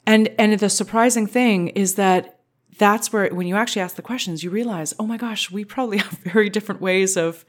and 0.05 0.29
and 0.39 0.59
the 0.59 0.69
surprising 0.69 1.27
thing 1.27 1.69
is 1.69 1.95
that 1.95 2.39
that's 2.77 3.13
where 3.13 3.29
when 3.33 3.47
you 3.47 3.55
actually 3.55 3.81
ask 3.83 3.95
the 3.95 4.01
questions 4.01 4.43
you 4.43 4.49
realize 4.49 4.93
oh 4.99 5.05
my 5.05 5.17
gosh 5.17 5.51
we 5.51 5.63
probably 5.65 5.97
have 6.05 6.17
very 6.33 6.49
different 6.49 6.81
ways 6.81 7.15
of 7.17 7.45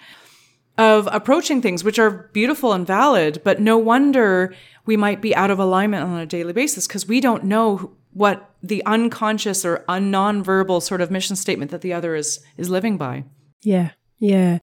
of 0.79 1.09
approaching 1.11 1.63
things 1.63 1.83
which 1.83 1.99
are 1.99 2.29
beautiful 2.35 2.73
and 2.75 2.87
valid 2.87 3.41
but 3.45 3.61
no 3.61 3.79
wonder 3.79 4.55
we 4.85 4.97
might 4.97 5.21
be 5.23 5.35
out 5.35 5.51
of 5.51 5.59
alignment 5.59 6.05
on 6.05 6.21
a 6.21 6.27
daily 6.27 6.53
basis 6.53 6.87
because 6.87 7.09
we 7.09 7.21
don't 7.21 7.43
know 7.45 7.93
what 8.13 8.51
the 8.63 8.83
unconscious 8.87 9.65
or 9.65 9.85
un- 9.89 10.11
non-verbal 10.11 10.81
sort 10.81 11.01
of 11.01 11.11
mission 11.11 11.35
statement 11.37 11.71
that 11.71 11.81
the 11.81 11.93
other 11.95 12.15
is 12.15 12.41
is 12.59 12.69
living 12.69 12.97
by 12.99 13.25
Yeah, 13.63 13.91
yeah. 14.19 14.59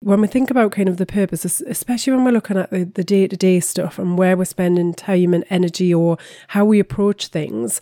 When 0.00 0.20
we 0.20 0.28
think 0.28 0.50
about 0.50 0.72
kind 0.72 0.88
of 0.88 0.96
the 0.96 1.06
purpose, 1.06 1.44
especially 1.44 2.12
when 2.12 2.24
we're 2.24 2.30
looking 2.30 2.56
at 2.56 2.70
the, 2.70 2.84
the 2.84 3.02
day-to-day 3.02 3.60
stuff 3.60 3.98
and 3.98 4.16
where 4.16 4.36
we're 4.36 4.44
spending 4.44 4.94
time 4.94 5.34
and 5.34 5.44
energy 5.50 5.92
or 5.92 6.18
how 6.48 6.64
we 6.64 6.78
approach 6.78 7.28
things, 7.28 7.80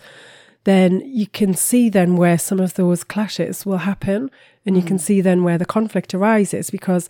then 0.65 1.01
you 1.05 1.27
can 1.27 1.53
see 1.55 1.91
then 1.91 2.17
where 2.17 2.39
some 2.39 2.59
of 2.59 2.75
those 2.75 3.05
clashes 3.05 3.67
will 3.67 3.79
happen 3.79 4.31
and 4.65 4.77
you 4.77 4.83
can 4.83 4.97
mm. 4.97 5.01
see 5.01 5.21
then 5.21 5.45
where 5.45 5.59
the 5.59 5.67
conflict 5.67 6.15
arises 6.15 6.71
because 6.71 7.09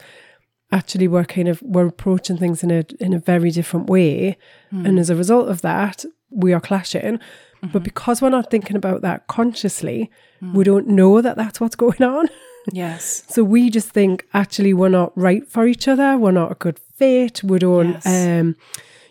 actually 0.72 1.06
we're 1.06 1.24
kind 1.24 1.46
of 1.46 1.62
we're 1.62 1.86
approaching 1.86 2.36
things 2.36 2.64
in 2.64 2.72
a 2.72 2.84
in 2.98 3.14
a 3.14 3.18
very 3.18 3.50
different 3.50 3.88
way. 3.88 4.36
And 4.70 4.98
mm. 4.98 5.00
as 5.00 5.08
a 5.08 5.16
result 5.16 5.48
of 5.48 5.62
that 5.62 6.04
we 6.30 6.52
are 6.52 6.60
clashing. 6.60 7.20
But 7.62 7.68
mm-hmm. 7.68 7.78
because 7.78 8.20
we're 8.20 8.28
not 8.28 8.50
thinking 8.50 8.76
about 8.76 9.02
that 9.02 9.28
consciously 9.28 10.10
we 10.42 10.62
mm. 10.62 10.64
don't 10.64 10.88
know 10.88 11.20
that 11.22 11.36
that's 11.36 11.60
what's 11.60 11.76
going 11.76 12.02
on 12.02 12.28
yes 12.72 13.24
so 13.28 13.42
we 13.44 13.70
just 13.70 13.90
think 13.90 14.26
actually 14.34 14.72
we're 14.74 14.88
not 14.88 15.12
right 15.16 15.46
for 15.48 15.66
each 15.66 15.86
other. 15.88 16.16
We're 16.18 16.32
not 16.32 16.52
a 16.52 16.54
good 16.56 16.78
fit. 16.94 17.42
We 17.44 17.58
don't, 17.58 17.92
Yes. 18.04 18.06
um, 18.06 18.56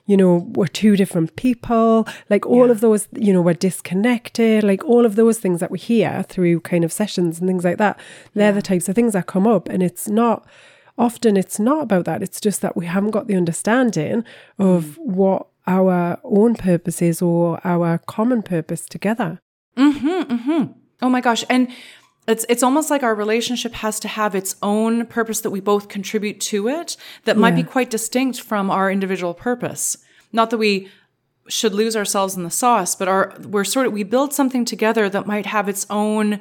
you 0.07 0.17
know, 0.17 0.47
we're 0.55 0.67
two 0.67 0.95
different 0.95 1.35
people. 1.35 2.07
Like 2.29 2.45
all 2.45 2.65
Yeah. 2.65 2.71
of 2.71 2.79
those, 2.81 3.07
you 3.15 3.31
know, 3.33 3.41
we're 3.41 3.53
disconnected. 3.55 4.63
Like 4.63 4.83
all 4.85 5.05
of 5.05 5.15
those 5.15 5.39
things 5.39 5.59
that 5.59 5.71
we 5.71 5.79
hear 5.79 6.23
through 6.27 6.59
kind 6.61 6.83
of 6.83 6.91
sessions 6.91 7.39
and 7.39 7.47
things 7.47 7.63
like 7.63 7.77
that. 7.77 7.99
They're 8.33 8.51
the 8.51 8.61
types 8.61 8.87
of 8.89 8.95
things 8.95 9.13
that 9.13 9.25
come 9.27 9.47
up, 9.47 9.69
and 9.69 9.81
it's 9.83 10.07
not. 10.07 10.45
Often 10.97 11.37
it's 11.37 11.59
not 11.59 11.81
about 11.83 12.05
that. 12.05 12.21
It's 12.23 12.39
just 12.39 12.61
that 12.61 12.77
we 12.77 12.85
haven't 12.85 13.11
got 13.11 13.27
the 13.27 13.35
understanding 13.35 14.23
of 14.57 14.97
what 14.97 15.47
our 15.67 16.17
own 16.23 16.55
purpose 16.55 17.01
is 17.01 17.21
or 17.21 17.59
our 17.63 17.97
common 17.97 18.41
purpose 18.43 18.85
together. 18.85 19.39
Mm-hmm, 19.77 20.33
mm-hmm. 20.33 20.63
Oh 21.01 21.09
my 21.09 21.19
gosh. 21.21 21.43
And 21.49 21.67
it's 22.27 22.45
it's 22.49 22.63
almost 22.63 22.89
like 22.89 23.03
our 23.03 23.15
relationship 23.15 23.73
has 23.73 23.99
to 23.99 24.07
have 24.07 24.35
its 24.35 24.55
own 24.61 25.05
purpose 25.05 25.41
that 25.41 25.51
we 25.51 25.59
both 25.59 25.87
contribute 25.89 26.39
to 26.41 26.67
it 26.67 26.97
that 27.25 27.37
might 27.37 27.55
be 27.55 27.63
quite 27.63 27.89
distinct 27.89 28.41
from 28.41 28.71
our 28.71 28.89
individual 28.91 29.33
purpose. 29.33 29.97
Not 30.31 30.49
that 30.49 30.57
we 30.57 30.89
should 31.47 31.73
lose 31.73 31.95
ourselves 31.95 32.35
in 32.35 32.43
the 32.43 32.49
sauce, 32.49 32.95
but 32.95 33.07
our 33.07 33.33
we're 33.47 33.63
sort 33.63 33.85
of 33.87 33.93
we 33.93 34.03
build 34.03 34.33
something 34.33 34.65
together 34.65 35.07
that 35.09 35.27
might 35.27 35.45
have 35.45 35.69
its 35.69 35.85
own 35.89 36.39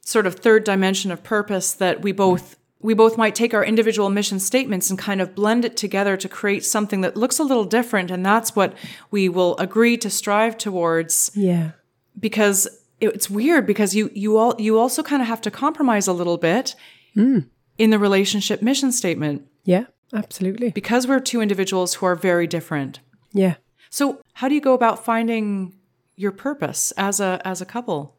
sort 0.00 0.26
of 0.26 0.36
third 0.36 0.64
dimension 0.64 1.10
of 1.10 1.22
purpose 1.22 1.72
that 1.74 2.00
we 2.00 2.12
both 2.12 2.56
we 2.80 2.94
both 2.94 3.18
might 3.18 3.34
take 3.34 3.52
our 3.52 3.64
individual 3.64 4.08
mission 4.10 4.38
statements 4.38 4.88
and 4.90 4.98
kind 4.98 5.20
of 5.20 5.34
blend 5.34 5.64
it 5.64 5.76
together 5.76 6.16
to 6.16 6.28
create 6.28 6.64
something 6.64 7.00
that 7.00 7.16
looks 7.16 7.38
a 7.38 7.42
little 7.44 7.64
different 7.64 8.10
and 8.10 8.24
that's 8.24 8.54
what 8.54 8.74
we 9.10 9.28
will 9.28 9.56
agree 9.58 9.96
to 9.96 10.08
strive 10.08 10.56
towards 10.56 11.30
Yeah. 11.34 11.72
because 12.18 12.68
it's 13.00 13.28
weird 13.30 13.66
because 13.66 13.94
you 13.94 14.10
you 14.14 14.36
all 14.38 14.54
you 14.58 14.78
also 14.78 15.02
kind 15.02 15.22
of 15.22 15.28
have 15.28 15.40
to 15.42 15.50
compromise 15.50 16.06
a 16.08 16.12
little 16.12 16.38
bit 16.38 16.74
in 17.14 17.90
the 17.90 17.98
relationship 17.98 18.60
mission 18.62 18.92
statement 18.92 19.42
Yeah. 19.64 19.84
Absolutely. 20.12 20.70
because 20.70 21.06
we're 21.06 21.20
two 21.20 21.40
individuals 21.40 21.94
who 21.94 22.06
are 22.06 22.14
very 22.14 22.46
different. 22.46 23.00
Yeah. 23.32 23.54
So 23.90 24.20
how 24.34 24.48
do 24.48 24.54
you 24.54 24.60
go 24.60 24.74
about 24.74 25.04
finding 25.04 25.74
your 26.16 26.32
purpose 26.32 26.92
as 26.96 27.20
a 27.20 27.40
as 27.44 27.60
a 27.60 27.66
couple? 27.66 28.14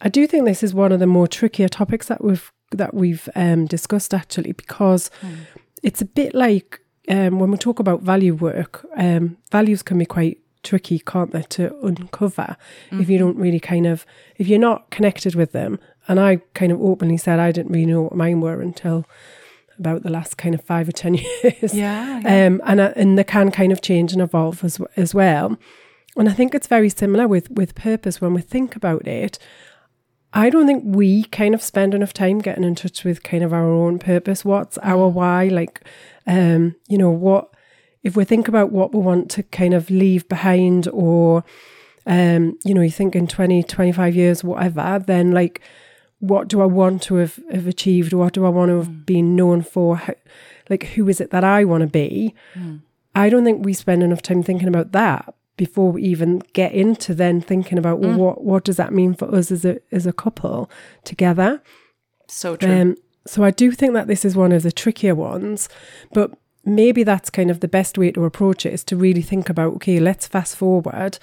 I 0.00 0.08
do 0.08 0.26
think 0.26 0.44
this 0.44 0.62
is 0.62 0.74
one 0.74 0.92
of 0.92 1.00
the 1.00 1.06
more 1.06 1.26
trickier 1.28 1.68
topics 1.68 2.06
that 2.08 2.22
we've 2.24 2.50
that 2.70 2.92
we've 2.94 3.28
um, 3.34 3.66
discussed 3.66 4.14
actually 4.14 4.52
because 4.52 5.10
it's 5.82 6.00
a 6.02 6.06
bit 6.06 6.34
like 6.34 6.80
um, 7.08 7.38
when 7.40 7.50
we 7.50 7.58
talk 7.58 7.78
about 7.80 8.02
value 8.02 8.34
work. 8.34 8.86
Um, 8.96 9.36
values 9.50 9.82
can 9.82 9.98
be 9.98 10.06
quite 10.06 10.38
tricky, 10.62 10.98
can't 10.98 11.32
they, 11.32 11.42
to 11.42 11.76
uncover 11.84 12.56
if 12.92 13.08
you 13.08 13.18
don't 13.18 13.36
really 13.36 13.60
kind 13.60 13.86
of 13.86 14.06
if 14.36 14.48
you're 14.48 14.58
not 14.58 14.90
connected 14.90 15.34
with 15.34 15.52
them. 15.52 15.78
And 16.08 16.18
I 16.18 16.36
kind 16.54 16.72
of 16.72 16.80
openly 16.80 17.16
said 17.16 17.38
I 17.38 17.52
didn't 17.52 17.72
really 17.72 17.86
know 17.86 18.02
what 18.02 18.14
mine 18.16 18.40
were 18.40 18.60
until 18.60 19.04
about 19.78 20.02
the 20.02 20.10
last 20.10 20.36
kind 20.36 20.54
of 20.54 20.62
five 20.62 20.88
or 20.88 20.92
ten 20.92 21.14
years. 21.42 21.74
Yeah, 21.74 22.18
Um, 22.24 22.60
and 22.64 22.80
uh, 22.80 22.92
and 22.96 23.18
they 23.18 23.24
can 23.24 23.50
kind 23.50 23.72
of 23.72 23.80
change 23.82 24.12
and 24.12 24.22
evolve 24.22 24.64
as 24.64 24.80
as 24.96 25.14
well. 25.14 25.56
And 26.16 26.28
I 26.28 26.32
think 26.32 26.54
it's 26.54 26.66
very 26.66 26.88
similar 26.88 27.26
with 27.26 27.50
with 27.50 27.74
purpose 27.74 28.20
when 28.20 28.34
we 28.34 28.42
think 28.42 28.76
about 28.76 29.06
it. 29.06 29.38
I 30.34 30.48
don't 30.48 30.66
think 30.66 30.82
we 30.86 31.24
kind 31.24 31.54
of 31.54 31.62
spend 31.62 31.94
enough 31.94 32.14
time 32.14 32.38
getting 32.38 32.64
in 32.64 32.74
touch 32.74 33.04
with 33.04 33.22
kind 33.22 33.44
of 33.44 33.52
our 33.52 33.70
own 33.70 33.98
purpose. 33.98 34.44
What's 34.44 34.78
our 34.78 35.08
why? 35.08 35.48
Like, 35.48 35.82
um, 36.26 36.74
you 36.88 36.96
know, 36.96 37.10
what 37.10 37.51
if 38.02 38.16
we 38.16 38.24
think 38.24 38.48
about 38.48 38.72
what 38.72 38.92
we 38.92 39.00
want 39.00 39.30
to 39.32 39.42
kind 39.44 39.74
of 39.74 39.90
leave 39.90 40.28
behind 40.28 40.88
or 40.88 41.44
um, 42.04 42.58
you 42.64 42.74
know, 42.74 42.80
you 42.80 42.90
think 42.90 43.14
in 43.14 43.28
20, 43.28 43.62
25 43.62 44.16
years, 44.16 44.42
whatever, 44.42 45.02
then 45.06 45.30
like 45.30 45.60
what 46.18 46.46
do 46.48 46.60
I 46.60 46.66
want 46.66 47.02
to 47.02 47.16
have, 47.16 47.40
have 47.50 47.66
achieved? 47.66 48.12
What 48.12 48.32
do 48.32 48.46
I 48.46 48.48
want 48.48 48.68
to 48.70 48.76
have 48.78 49.04
been 49.04 49.34
known 49.34 49.62
for? 49.62 49.96
How, 49.96 50.14
like, 50.70 50.84
who 50.84 51.08
is 51.08 51.20
it 51.20 51.30
that 51.30 51.42
I 51.42 51.64
want 51.64 51.80
to 51.82 51.88
be? 51.88 52.34
I 53.14 53.28
don't 53.28 53.44
think 53.44 53.64
we 53.64 53.72
spend 53.72 54.02
enough 54.02 54.22
time 54.22 54.42
thinking 54.42 54.68
about 54.68 54.92
that 54.92 55.34
before 55.56 55.92
we 55.92 56.02
even 56.02 56.38
get 56.52 56.72
into 56.72 57.12
then 57.12 57.40
thinking 57.40 57.76
about 57.76 57.98
well, 57.98 58.16
what 58.16 58.44
what 58.44 58.64
does 58.64 58.76
that 58.76 58.92
mean 58.92 59.14
for 59.14 59.32
us 59.34 59.50
as 59.50 59.64
a 59.64 59.80
as 59.90 60.06
a 60.06 60.12
couple 60.12 60.70
together. 61.04 61.60
So 62.28 62.56
true. 62.56 62.72
Um, 62.72 62.96
so 63.26 63.44
I 63.44 63.50
do 63.50 63.72
think 63.72 63.92
that 63.94 64.06
this 64.06 64.24
is 64.24 64.36
one 64.36 64.52
of 64.52 64.62
the 64.62 64.72
trickier 64.72 65.14
ones, 65.14 65.68
but 66.12 66.32
maybe 66.64 67.02
that's 67.02 67.30
kind 67.30 67.50
of 67.50 67.60
the 67.60 67.68
best 67.68 67.98
way 67.98 68.10
to 68.12 68.24
approach 68.24 68.64
it 68.66 68.72
is 68.72 68.84
to 68.84 68.96
really 68.96 69.22
think 69.22 69.48
about 69.48 69.74
okay, 69.74 69.98
let's 69.98 70.26
fast 70.26 70.56
forward 70.56 71.18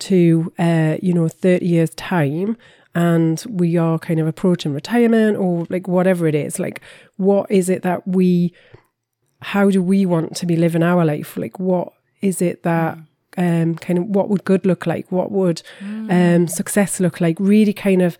to 0.00 0.52
uh, 0.58 0.96
you 1.02 1.12
know 1.12 1.28
thirty 1.28 1.66
years 1.66 1.90
time, 1.90 2.56
and 2.94 3.44
we 3.48 3.76
are 3.76 3.98
kind 3.98 4.20
of 4.20 4.26
approaching 4.26 4.72
retirement 4.72 5.36
or 5.36 5.66
like 5.70 5.88
whatever 5.88 6.26
it 6.26 6.34
is. 6.34 6.58
Like, 6.58 6.80
what 7.16 7.50
is 7.50 7.68
it 7.68 7.82
that 7.82 8.06
we? 8.06 8.52
How 9.40 9.70
do 9.70 9.82
we 9.82 10.06
want 10.06 10.36
to 10.36 10.46
be 10.46 10.56
living 10.56 10.82
our 10.82 11.04
life? 11.04 11.36
Like, 11.36 11.58
what 11.58 11.92
is 12.20 12.40
it 12.42 12.62
that? 12.62 12.98
Um, 13.38 13.76
kind 13.76 13.98
of 13.98 14.04
what 14.08 14.28
would 14.28 14.44
good 14.44 14.66
look 14.66 14.86
like? 14.86 15.10
What 15.10 15.32
would 15.32 15.62
um, 15.80 16.48
success 16.48 17.00
look 17.00 17.18
like? 17.18 17.38
Really, 17.40 17.72
kind 17.72 18.02
of 18.02 18.18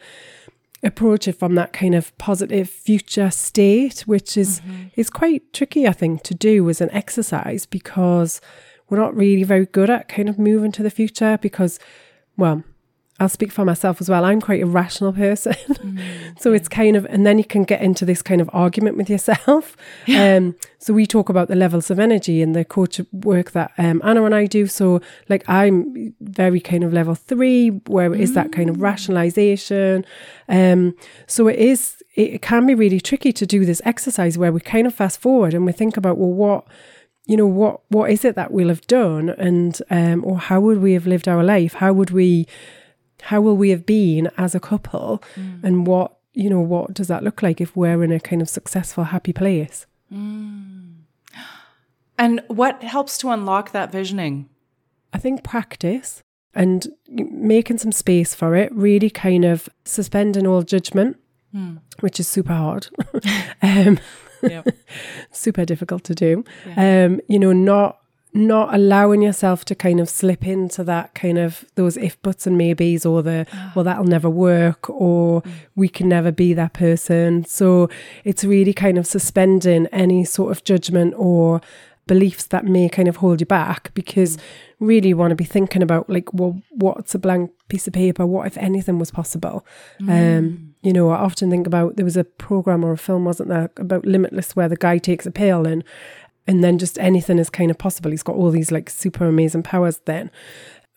approach 0.82 1.28
it 1.28 1.38
from 1.38 1.54
that 1.54 1.72
kind 1.72 1.94
of 1.94 2.16
positive 2.18 2.68
future 2.68 3.30
state, 3.30 4.00
which 4.00 4.36
is 4.36 4.60
mm-hmm. 4.60 4.84
is 4.96 5.10
quite 5.10 5.52
tricky, 5.52 5.86
I 5.86 5.92
think, 5.92 6.22
to 6.24 6.34
do 6.34 6.68
as 6.68 6.80
an 6.80 6.90
exercise 6.90 7.66
because 7.66 8.40
we're 8.88 8.98
not 8.98 9.16
really 9.16 9.44
very 9.44 9.66
good 9.66 9.90
at 9.90 10.08
kind 10.08 10.28
of 10.28 10.38
moving 10.38 10.72
to 10.72 10.82
the 10.82 10.90
future 10.90 11.38
because, 11.40 11.78
well, 12.36 12.64
I'll 13.20 13.29
speak 13.29 13.53
for 13.53 13.64
myself 13.64 14.01
as 14.01 14.09
well. 14.09 14.25
I'm 14.25 14.40
quite 14.40 14.62
a 14.62 14.66
rational 14.66 15.12
person. 15.12 15.55
so 16.40 16.53
it's 16.53 16.68
kind 16.68 16.96
of, 16.96 17.05
and 17.07 17.27
then 17.27 17.38
you 17.38 17.44
can 17.44 17.62
get 17.62 17.83
into 17.83 18.05
this 18.05 18.22
kind 18.22 18.40
of 18.40 18.48
argument 18.53 18.96
with 18.96 19.09
yourself. 19.09 19.77
Um, 20.12 20.57
so 20.79 20.92
we 20.92 21.07
talk 21.07 21.29
about 21.29 21.48
the 21.48 21.55
levels 21.55 21.90
of 21.90 21.98
energy 21.98 22.42
and 22.42 22.55
the 22.55 22.64
coach 22.64 23.01
work 23.12 23.53
that 23.53 23.72
um, 23.79 24.01
Anna 24.05 24.25
and 24.25 24.35
I 24.35 24.46
do. 24.46 24.66
So, 24.66 25.01
like, 25.29 25.48
I'm 25.48 26.14
very 26.20 26.61
kind 26.61 26.85
of 26.85 26.92
level 26.92 27.14
three, 27.14 27.68
where 27.87 28.12
it 28.12 28.20
is 28.20 28.35
that 28.35 28.53
kind 28.53 28.68
of 28.68 28.81
rationalization. 28.81 30.05
Um, 30.48 30.94
so 31.27 31.48
it 31.48 31.59
is, 31.59 32.03
it 32.14 32.42
can 32.42 32.66
be 32.66 32.75
really 32.75 33.01
tricky 33.01 33.33
to 33.33 33.46
do 33.46 33.64
this 33.64 33.81
exercise 33.85 34.37
where 34.37 34.53
we 34.53 34.61
kind 34.61 34.87
of 34.87 34.94
fast 34.94 35.20
forward 35.20 35.55
and 35.55 35.64
we 35.66 35.72
think 35.72 35.96
about, 35.96 36.18
well, 36.18 36.33
what, 36.33 36.66
you 37.27 37.37
know, 37.37 37.46
what, 37.46 37.81
what 37.88 38.11
is 38.11 38.25
it 38.25 38.35
that 38.35 38.51
we'll 38.51 38.68
have 38.68 38.87
done? 38.87 39.31
And, 39.31 39.81
um, 39.90 40.25
or 40.25 40.38
how 40.38 40.61
would 40.61 40.79
we 40.79 40.92
have 40.94 41.07
lived 41.07 41.29
our 41.29 41.44
life? 41.44 41.75
How 41.75 41.92
would 41.92 42.11
we, 42.11 42.46
how 43.22 43.40
will 43.40 43.56
we 43.56 43.70
have 43.70 43.85
been 43.87 44.30
as 44.37 44.54
a 44.54 44.61
couple? 44.61 45.22
And 45.62 45.87
what 45.87 46.18
you 46.35 46.48
know 46.48 46.61
what 46.61 46.94
does 46.94 47.08
that 47.08 47.22
look 47.22 47.42
like 47.42 47.61
if 47.61 47.76
we're 47.76 48.02
in 48.02 48.12
a 48.12 48.20
kind 48.20 48.40
of 48.42 48.48
successful 48.48 49.04
happy 49.04 49.32
place? 49.32 49.87
And 52.18 52.40
what 52.48 52.82
helps 52.82 53.18
to 53.18 53.30
unlock 53.30 53.72
that 53.72 53.90
visioning? 53.92 54.48
i 55.14 55.18
think 55.18 55.42
practice 55.44 56.22
and 56.54 56.88
making 57.08 57.76
some 57.78 57.92
space 57.92 58.35
for 58.35 58.56
it 58.56 58.72
really 58.72 59.11
kind 59.11 59.44
of 59.44 59.68
suspending 59.85 60.46
all 60.46 60.62
judgment 60.62 61.18
which 62.00 62.18
is 62.18 62.26
super 62.26 62.54
hard. 62.54 62.87
Um 63.62 63.98
super 65.32 65.64
difficult 65.66 66.02
to 66.04 66.14
do. 66.14 66.44
Um 66.76 67.20
you 67.28 67.38
know 67.38 67.52
not 67.52 67.98
not 68.34 68.74
allowing 68.74 69.20
yourself 69.20 69.64
to 69.66 69.74
kind 69.74 70.00
of 70.00 70.08
slip 70.08 70.46
into 70.46 70.82
that 70.84 71.14
kind 71.14 71.38
of 71.38 71.66
those 71.74 71.96
if 71.98 72.20
buts 72.22 72.46
and 72.46 72.56
maybes 72.56 73.04
or 73.04 73.22
the 73.22 73.46
ah. 73.52 73.72
well 73.74 73.84
that'll 73.84 74.04
never 74.04 74.30
work 74.30 74.88
or 74.88 75.42
mm. 75.42 75.52
we 75.74 75.88
can 75.88 76.08
never 76.08 76.32
be 76.32 76.54
that 76.54 76.72
person. 76.72 77.44
So 77.44 77.90
it's 78.24 78.42
really 78.42 78.72
kind 78.72 78.96
of 78.96 79.06
suspending 79.06 79.86
any 79.88 80.24
sort 80.24 80.50
of 80.50 80.64
judgment 80.64 81.14
or 81.16 81.60
beliefs 82.06 82.46
that 82.46 82.64
may 82.64 82.88
kind 82.88 83.06
of 83.06 83.16
hold 83.16 83.40
you 83.40 83.46
back 83.46 83.92
because 83.94 84.36
mm. 84.36 84.40
really 84.80 85.08
you 85.08 85.16
want 85.16 85.30
to 85.30 85.36
be 85.36 85.44
thinking 85.44 85.82
about 85.82 86.08
like 86.08 86.32
well 86.32 86.60
what's 86.70 87.14
a 87.14 87.18
blank 87.18 87.50
piece 87.68 87.86
of 87.86 87.92
paper? 87.92 88.24
What 88.24 88.46
if 88.46 88.56
anything 88.56 88.98
was 88.98 89.10
possible? 89.10 89.66
Um 90.00 90.06
mm. 90.06 90.68
you 90.80 90.92
know 90.94 91.10
i 91.10 91.16
often 91.16 91.50
think 91.50 91.66
about 91.66 91.96
there 91.96 92.04
was 92.04 92.16
a 92.16 92.24
program 92.24 92.82
or 92.82 92.92
a 92.92 92.98
film 92.98 93.26
wasn't 93.26 93.48
there 93.50 93.70
about 93.76 94.06
limitless 94.06 94.56
where 94.56 94.68
the 94.68 94.76
guy 94.76 94.98
takes 94.98 95.26
a 95.26 95.30
pill 95.30 95.66
and 95.66 95.84
and 96.46 96.62
then 96.62 96.78
just 96.78 96.98
anything 96.98 97.38
is 97.38 97.50
kind 97.50 97.70
of 97.70 97.78
possible. 97.78 98.11
He's 98.11 98.22
got 98.22 98.37
all 98.37 98.50
these 98.50 98.72
like 98.72 98.90
super 98.90 99.26
amazing 99.26 99.62
powers 99.62 100.00
then. 100.05 100.31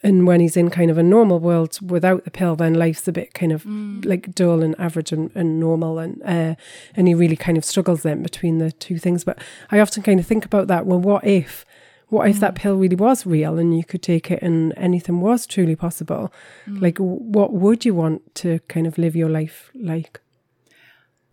And 0.03 0.27
when 0.27 0.39
he's 0.39 0.57
in 0.57 0.69
kind 0.69 0.91
of 0.91 0.97
a 0.97 1.03
normal 1.03 1.39
world 1.39 1.79
without 1.81 2.25
the 2.25 2.31
pill 2.31 2.55
then 2.55 2.75
life's 2.75 3.07
a 3.07 3.11
bit 3.11 3.33
kind 3.33 3.51
of 3.51 3.63
mm. 3.63 4.05
like 4.05 4.35
dull 4.35 4.61
and 4.61 4.75
average 4.77 5.11
and, 5.11 5.31
and 5.33 5.59
normal 5.59 5.97
and 5.97 6.21
uh, 6.23 6.55
and 6.95 7.07
he 7.07 7.15
really 7.15 7.35
kind 7.35 7.57
of 7.57 7.65
struggles 7.65 8.03
then 8.03 8.21
between 8.21 8.59
the 8.59 8.71
two 8.71 8.99
things. 8.99 9.23
But 9.23 9.39
i 9.71 9.79
often 9.79 10.03
kind 10.03 10.19
of 10.19 10.27
think 10.27 10.45
about 10.45 10.67
that 10.67 10.85
well 10.85 10.99
what 10.99 11.25
if 11.25 11.65
what 12.09 12.29
if 12.29 12.39
that 12.39 12.53
mm. 12.53 12.57
pill 12.57 12.75
really 12.75 12.95
was 12.95 13.25
real 13.25 13.57
and 13.57 13.75
you 13.75 13.83
could 13.83 14.03
take 14.03 14.29
it 14.29 14.41
and 14.43 14.73
anything 14.77 15.21
was 15.21 15.47
truly 15.47 15.75
possible? 15.75 16.31
Mm. 16.67 16.81
Like 16.81 16.97
what 16.99 17.53
would 17.53 17.83
you 17.83 17.95
want 17.95 18.35
to 18.35 18.59
kind 18.67 18.85
of 18.85 18.97
live 18.97 19.15
your 19.15 19.29
life 19.29 19.71
like? 19.73 20.19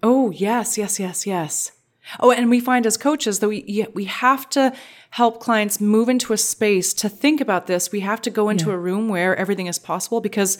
Oh, 0.02 0.30
yes, 0.30 0.76
yes, 0.78 0.98
yes, 0.98 1.26
yes. 1.26 1.72
Oh, 2.20 2.30
and 2.30 2.50
we 2.50 2.60
find 2.60 2.86
as 2.86 2.96
coaches 2.96 3.38
that 3.38 3.48
we 3.48 3.86
we 3.94 4.04
have 4.04 4.48
to 4.50 4.72
help 5.10 5.40
clients 5.40 5.80
move 5.80 6.08
into 6.08 6.32
a 6.32 6.38
space 6.38 6.92
to 6.94 7.08
think 7.08 7.40
about 7.40 7.66
this. 7.66 7.92
We 7.92 8.00
have 8.00 8.20
to 8.22 8.30
go 8.30 8.48
into 8.48 8.70
a 8.70 8.78
room 8.78 9.08
where 9.08 9.36
everything 9.36 9.66
is 9.66 9.78
possible 9.78 10.20
because 10.20 10.58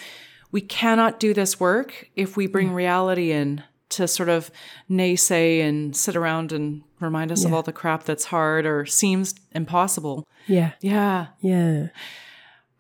we 0.50 0.60
cannot 0.60 1.18
do 1.18 1.34
this 1.34 1.58
work 1.58 2.10
if 2.14 2.36
we 2.36 2.46
bring 2.46 2.72
reality 2.72 3.32
in 3.32 3.62
to 3.88 4.08
sort 4.08 4.28
of 4.28 4.50
naysay 4.90 5.60
and 5.60 5.96
sit 5.96 6.16
around 6.16 6.52
and 6.52 6.82
remind 7.00 7.32
us 7.32 7.44
of 7.44 7.52
all 7.52 7.62
the 7.62 7.72
crap 7.72 8.04
that's 8.04 8.26
hard 8.26 8.64
or 8.64 8.86
seems 8.86 9.34
impossible. 9.52 10.26
yeah 10.46 10.72
Yeah. 10.80 11.26
yeah 11.40 11.88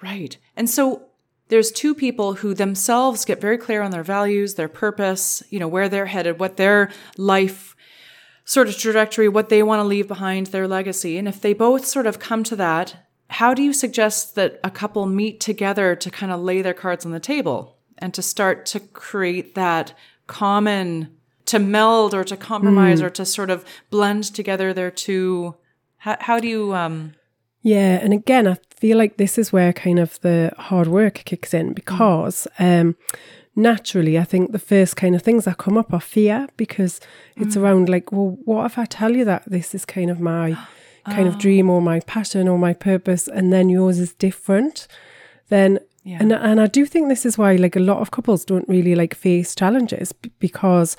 Right. 0.02 0.36
And 0.56 0.68
so 0.68 1.08
there's 1.48 1.70
two 1.70 1.94
people 1.94 2.34
who 2.34 2.54
themselves 2.54 3.24
get 3.24 3.40
very 3.40 3.58
clear 3.58 3.82
on 3.82 3.90
their 3.90 4.02
values, 4.02 4.54
their 4.54 4.68
purpose, 4.68 5.42
you 5.50 5.58
know, 5.58 5.68
where 5.68 5.88
they're 5.88 6.06
headed, 6.06 6.40
what 6.40 6.56
their 6.56 6.90
life 7.16 7.76
sort 8.44 8.68
of 8.68 8.76
trajectory, 8.76 9.28
what 9.28 9.48
they 9.48 9.62
want 9.62 9.80
to 9.80 9.84
leave 9.84 10.08
behind, 10.08 10.48
their 10.48 10.68
legacy. 10.68 11.18
And 11.18 11.28
if 11.28 11.40
they 11.40 11.52
both 11.52 11.84
sort 11.86 12.06
of 12.06 12.18
come 12.18 12.42
to 12.44 12.56
that, 12.56 12.96
how 13.30 13.54
do 13.54 13.62
you 13.62 13.72
suggest 13.72 14.34
that 14.34 14.60
a 14.62 14.70
couple 14.70 15.06
meet 15.06 15.40
together 15.40 15.96
to 15.96 16.10
kind 16.10 16.32
of 16.32 16.40
lay 16.40 16.60
their 16.60 16.74
cards 16.74 17.06
on 17.06 17.12
the 17.12 17.20
table 17.20 17.78
and 17.98 18.12
to 18.14 18.22
start 18.22 18.66
to 18.66 18.80
create 18.80 19.54
that 19.54 19.94
common, 20.26 21.16
to 21.46 21.58
meld 21.58 22.14
or 22.14 22.24
to 22.24 22.36
compromise 22.36 23.00
or 23.00 23.10
to 23.10 23.24
sort 23.24 23.50
of 23.50 23.64
blend 23.90 24.24
together 24.24 24.72
their 24.72 24.90
two? 24.90 25.54
How, 25.98 26.16
how 26.20 26.40
do 26.40 26.48
you, 26.48 26.74
um, 26.74 27.14
Yeah, 27.62 28.00
and 28.02 28.12
again, 28.12 28.46
I 28.48 28.58
feel 28.70 28.98
like 28.98 29.16
this 29.16 29.38
is 29.38 29.52
where 29.52 29.72
kind 29.72 29.98
of 29.98 30.20
the 30.20 30.52
hard 30.58 30.88
work 30.88 31.22
kicks 31.24 31.54
in 31.54 31.72
because 31.72 32.48
um, 32.58 32.96
naturally, 33.54 34.18
I 34.18 34.24
think 34.24 34.52
the 34.52 34.58
first 34.58 34.96
kind 34.96 35.14
of 35.14 35.22
things 35.22 35.44
that 35.44 35.58
come 35.58 35.76
up 35.76 35.92
are 35.92 36.00
fear 36.00 36.48
because 36.56 37.00
it's 37.36 37.56
mm. 37.56 37.62
around 37.62 37.88
like, 37.88 38.12
well, 38.12 38.38
what 38.44 38.66
if 38.66 38.78
I 38.78 38.84
tell 38.86 39.14
you 39.14 39.24
that 39.26 39.44
this 39.46 39.74
is 39.74 39.84
kind 39.84 40.10
of 40.10 40.20
my 40.20 40.56
kind 41.06 41.28
of 41.28 41.38
dream 41.38 41.68
or 41.68 41.82
my 41.82 42.00
passion 42.00 42.48
or 42.48 42.58
my 42.58 42.72
purpose, 42.72 43.28
and 43.28 43.52
then 43.52 43.68
yours 43.68 43.98
is 43.98 44.14
different? 44.14 44.86
Then 45.48 45.78
Yeah. 46.04 46.18
and 46.20 46.32
and 46.32 46.60
I 46.60 46.66
do 46.66 46.86
think 46.86 47.08
this 47.08 47.24
is 47.26 47.38
why 47.38 47.56
like 47.56 47.76
a 47.76 47.80
lot 47.80 47.98
of 47.98 48.10
couples 48.10 48.44
don't 48.44 48.68
really 48.68 48.94
like 48.94 49.14
face 49.14 49.54
challenges 49.54 50.12
b- 50.12 50.30
because 50.40 50.96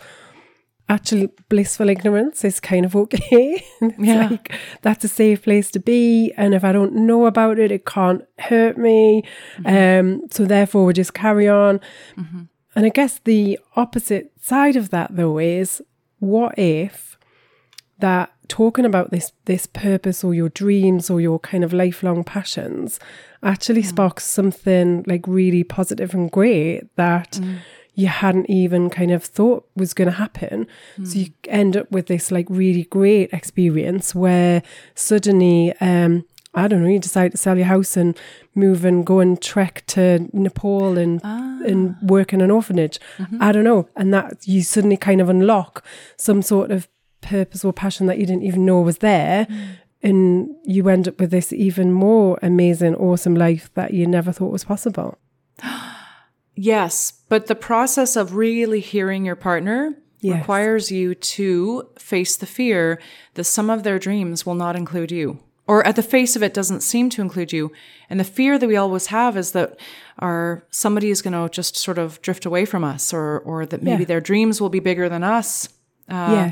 actually 0.90 1.30
blissful 1.50 1.90
ignorance 1.90 2.44
is 2.44 2.60
kind 2.60 2.86
of 2.86 2.96
okay. 2.96 3.64
Yeah. 3.98 4.30
like 4.30 4.54
that's 4.82 5.04
a 5.04 5.08
safe 5.08 5.44
place 5.44 5.72
to 5.72 5.80
be. 5.80 6.34
And 6.38 6.54
if 6.54 6.64
I 6.64 6.72
don't 6.72 6.94
know 6.94 7.26
about 7.26 7.60
it, 7.60 7.72
it 7.72 7.86
can't 7.86 8.24
hurt 8.40 8.78
me. 8.78 9.24
Mm-hmm. 9.58 10.22
Um, 10.22 10.22
so 10.30 10.46
therefore 10.46 10.86
we 10.86 10.94
just 10.94 11.14
carry 11.14 11.48
on. 11.48 11.80
Mm-hmm. 12.18 12.44
And 12.76 12.86
I 12.86 12.90
guess 12.90 13.20
the 13.24 13.60
opposite 13.76 14.32
side 14.42 14.76
of 14.76 14.90
that 14.90 15.16
though 15.16 15.38
is 15.38 15.82
what 16.20 16.58
if 16.58 17.18
that 18.00 18.34
talking 18.48 18.86
about 18.86 19.12
this 19.12 19.32
this 19.46 19.66
purpose 19.66 20.24
or 20.24 20.34
your 20.34 20.50
dreams 20.50 21.10
or 21.10 21.22
your 21.22 21.40
kind 21.40 21.64
of 21.64 21.72
lifelong 21.72 22.24
passions 22.24 23.00
actually 23.42 23.84
sparks 23.84 24.26
something 24.26 25.04
like 25.08 25.26
really 25.28 25.64
positive 25.64 26.14
and 26.14 26.32
great 26.32 26.84
that 26.96 27.32
mm. 27.34 27.58
You 27.96 28.08
hadn't 28.08 28.50
even 28.50 28.90
kind 28.90 29.12
of 29.12 29.24
thought 29.24 29.68
was 29.76 29.94
going 29.94 30.08
to 30.08 30.16
happen 30.16 30.68
so 31.04 31.20
you 31.20 31.26
hmm. 31.26 31.32
end 31.50 31.78
up 31.78 31.92
with 31.92 32.08
this 32.08 32.32
like 32.32 32.48
really 32.50 32.84
great 32.86 33.32
experience 33.34 34.16
where 34.16 34.64
suddenly 34.96 35.74
um 35.80 36.26
I 36.56 36.68
don't 36.68 36.84
know, 36.84 36.90
you 36.90 37.00
decide 37.00 37.32
to 37.32 37.38
sell 37.38 37.58
your 37.58 37.66
house 37.66 37.98
and 37.98 38.18
move 38.54 38.86
and 38.86 39.06
go 39.06 39.20
and 39.20 39.42
trek 39.42 39.84
to 39.88 40.30
Nepal 40.34 40.98
and 40.98 41.20
and 41.24 41.96
ah. 41.96 42.06
work 42.06 42.32
in 42.32 42.42
an 42.42 42.52
orphanage. 42.52 43.00
Mm-hmm. 43.18 43.42
I 43.42 43.52
don't 43.52 43.64
know. 43.64 43.90
And 43.96 44.14
that 44.14 44.48
you 44.48 44.62
suddenly 44.62 44.98
kind 44.98 45.20
of 45.20 45.30
unlock 45.30 45.84
some 46.16 46.42
sort 46.42 46.70
of 46.70 46.88
purpose 47.22 47.66
or 47.66 47.74
passion 47.74 48.06
that 48.08 48.20
you 48.20 48.26
didn't 48.26 48.44
even 48.44 48.66
know 48.66 48.82
was 48.82 49.00
there. 49.00 49.46
Hmm. 49.46 49.64
And 50.04 50.56
you 50.66 50.90
end 50.90 51.08
up 51.08 51.20
with 51.20 51.32
this 51.32 51.54
even 51.54 51.92
more 51.92 52.38
amazing, 52.44 52.96
awesome 52.96 53.36
life 53.36 53.72
that 53.74 53.94
you 53.94 54.06
never 54.06 54.32
thought 54.32 54.52
was 54.52 54.66
possible. 54.66 55.18
Yes, 56.56 57.14
but 57.30 57.48
the 57.48 57.56
process 57.56 58.16
of 58.16 58.36
really 58.36 58.80
hearing 58.80 59.26
your 59.26 59.36
partner 59.36 59.96
Yes. 60.22 60.38
requires 60.40 60.90
you 60.92 61.16
to 61.16 61.90
face 62.00 62.38
the 62.38 62.46
fear 62.46 63.02
that 63.34 63.44
some 63.44 63.70
of 63.70 63.84
their 63.84 64.00
dreams 64.00 64.46
will 64.46 64.56
not 64.56 64.76
include 64.78 65.12
you. 65.12 65.40
Or 65.68 65.86
at 65.86 65.96
the 65.98 66.04
face 66.04 66.36
of 66.38 66.44
it 66.44 66.54
doesn't 66.54 66.82
seem 66.82 67.10
to 67.12 67.22
include 67.22 67.52
you. 67.52 67.72
And 68.10 68.20
the 68.20 68.24
fear 68.26 68.58
that 68.58 68.68
we 68.68 68.78
always 68.78 69.08
have 69.08 69.36
is 69.36 69.52
that 69.54 69.78
our 70.20 70.66
somebody 70.72 71.10
is 71.10 71.22
going 71.22 71.34
to 71.34 71.50
just 71.54 71.76
sort 71.76 71.98
of 71.98 72.22
drift 72.22 72.46
away 72.46 72.64
from 72.66 72.84
us 72.86 73.14
or 73.14 73.40
or 73.40 73.66
that 73.66 73.82
maybe 73.84 74.04
Yeah. 74.04 74.08
their 74.08 74.22
dreams 74.22 74.62
will 74.62 74.70
be 74.70 74.80
bigger 74.80 75.10
than 75.10 75.24
us. 75.24 75.68
Uh, 76.10 76.14
yeah. 76.32 76.52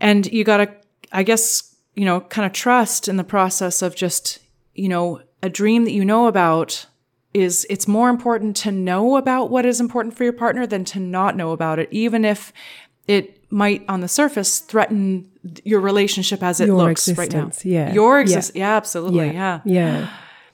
And 0.00 0.26
you 0.32 0.42
got 0.44 0.56
to, 0.58 0.68
I 1.12 1.22
guess, 1.22 1.74
you 1.94 2.04
know, 2.04 2.20
kind 2.20 2.46
of 2.46 2.52
trust 2.52 3.06
in 3.08 3.16
the 3.16 3.24
process 3.24 3.82
of 3.82 3.94
just, 3.94 4.38
you 4.74 4.88
know, 4.88 5.20
a 5.42 5.48
dream 5.48 5.84
that 5.84 5.92
you 5.92 6.04
know 6.04 6.26
about 6.26 6.86
is 7.34 7.66
it's 7.68 7.86
more 7.88 8.08
important 8.08 8.56
to 8.58 8.70
know 8.72 9.16
about 9.16 9.50
what 9.50 9.66
is 9.66 9.80
important 9.80 10.16
for 10.16 10.24
your 10.24 10.32
partner 10.32 10.66
than 10.66 10.84
to 10.86 11.00
not 11.00 11.36
know 11.36 11.50
about 11.52 11.78
it, 11.78 11.88
even 11.90 12.24
if 12.24 12.52
it 13.06 13.52
might 13.52 13.84
on 13.88 14.00
the 14.00 14.08
surface 14.08 14.60
threaten 14.60 15.30
your 15.64 15.80
relationship 15.80 16.42
as 16.42 16.60
it 16.60 16.66
Your 16.66 16.76
looks 16.76 17.06
right 17.08 17.16
now. 17.30 17.46
existence, 17.46 17.64
yeah. 17.64 17.92
Your 17.92 18.20
existence. 18.20 18.56
Yeah. 18.56 18.76
absolutely. 18.76 19.32
Yeah. 19.32 19.60
Yeah. 19.64 20.08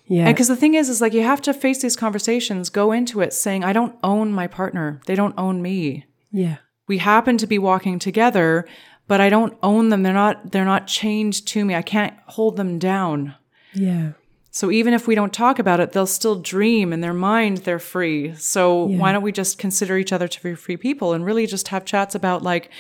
Yeah. 0.07 0.27
And 0.27 0.35
because 0.35 0.49
the 0.49 0.57
thing 0.57 0.75
is, 0.75 0.89
is 0.89 1.01
like 1.01 1.13
you 1.13 1.23
have 1.23 1.41
to 1.43 1.55
face 1.55 1.81
these 1.83 1.95
conversations, 1.95 2.69
go 2.71 2.91
into 2.91 3.21
it 3.21 3.33
saying, 3.33 3.63
I 3.63 3.73
don't 3.73 3.97
own 4.03 4.33
my 4.33 4.49
partner. 4.49 5.01
They 5.07 5.15
don't 5.15 5.35
own 5.39 5.63
me 5.63 6.07
yeah. 6.33 6.57
we 6.89 6.99
happen 6.99 7.39
to 7.39 7.47
be 7.47 7.59
walking 7.59 7.99
together 7.99 8.67
but 9.07 9.21
i 9.21 9.29
don't 9.29 9.57
own 9.63 9.89
them 9.89 10.03
they're 10.05 10.13
not 10.13 10.53
they're 10.53 10.65
not 10.65 10.87
chained 10.87 11.45
to 11.47 11.65
me 11.65 11.75
i 11.75 11.83
can't 11.83 12.15
hold 12.27 12.57
them 12.57 12.79
down 12.79 13.35
Yeah. 13.73 14.13
So 14.51 14.71
even 14.71 14.95
if 14.95 15.07
we 15.07 15.15
don't 15.15 15.33
talk 15.33 15.59
about 15.59 15.81
it 15.81 15.93
they'll 15.93 16.07
still 16.07 16.37
dream 16.37 16.93
in 16.93 17.01
their 17.01 17.15
mind 17.15 17.59
they're 17.59 17.79
free. 17.79 18.35
So 18.35 18.85
why 18.85 19.13
don't 19.13 19.23
we 19.23 19.33
just 19.33 19.59
consider 19.59 19.97
each 19.97 20.13
other 20.13 20.29
to 20.29 20.43
be 20.43 20.55
free 20.55 20.77
people 20.77 21.13
and 21.13 21.25
really 21.25 21.47
just 21.47 21.69
have 21.69 21.85
chats 21.85 22.15
about 22.15 22.43
like 22.43 22.71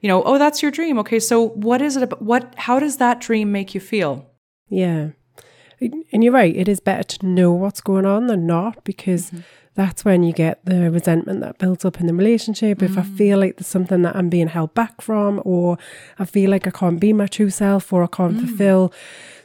you 0.00 0.08
know 0.08 0.22
oh 0.24 0.38
that's 0.38 0.62
your 0.62 0.70
dream. 0.70 0.98
Okay 0.98 1.20
so 1.20 1.48
what 1.48 1.82
is 1.82 1.96
it 1.96 2.02
about 2.02 2.22
what 2.22 2.54
how 2.56 2.78
does 2.78 2.96
that 2.98 3.20
dream 3.20 3.52
make 3.52 3.74
you 3.74 3.80
feel? 3.80 4.26
Yeah. 4.68 5.10
And 5.80 6.22
you're 6.22 6.32
right, 6.32 6.54
it 6.54 6.68
is 6.68 6.78
better 6.78 7.02
to 7.02 7.26
know 7.26 7.52
what's 7.52 7.80
going 7.80 8.04
on 8.04 8.26
than 8.26 8.46
not 8.46 8.84
because 8.84 9.30
mm-hmm. 9.30 9.40
That's 9.80 10.04
when 10.04 10.22
you 10.22 10.34
get 10.34 10.62
the 10.66 10.90
resentment 10.90 11.40
that 11.40 11.56
builds 11.56 11.86
up 11.86 12.00
in 12.00 12.06
the 12.06 12.12
relationship. 12.12 12.82
If 12.82 12.98
I 12.98 13.00
mm. 13.00 13.16
feel 13.16 13.38
like 13.38 13.56
there's 13.56 13.66
something 13.66 14.02
that 14.02 14.14
I'm 14.14 14.28
being 14.28 14.48
held 14.48 14.74
back 14.74 15.00
from, 15.00 15.40
or 15.42 15.78
I 16.18 16.26
feel 16.26 16.50
like 16.50 16.66
I 16.66 16.70
can't 16.70 17.00
be 17.00 17.14
my 17.14 17.26
true 17.26 17.48
self, 17.48 17.90
or 17.90 18.04
I 18.04 18.06
can't 18.06 18.36
mm. 18.36 18.46
fulfill 18.46 18.92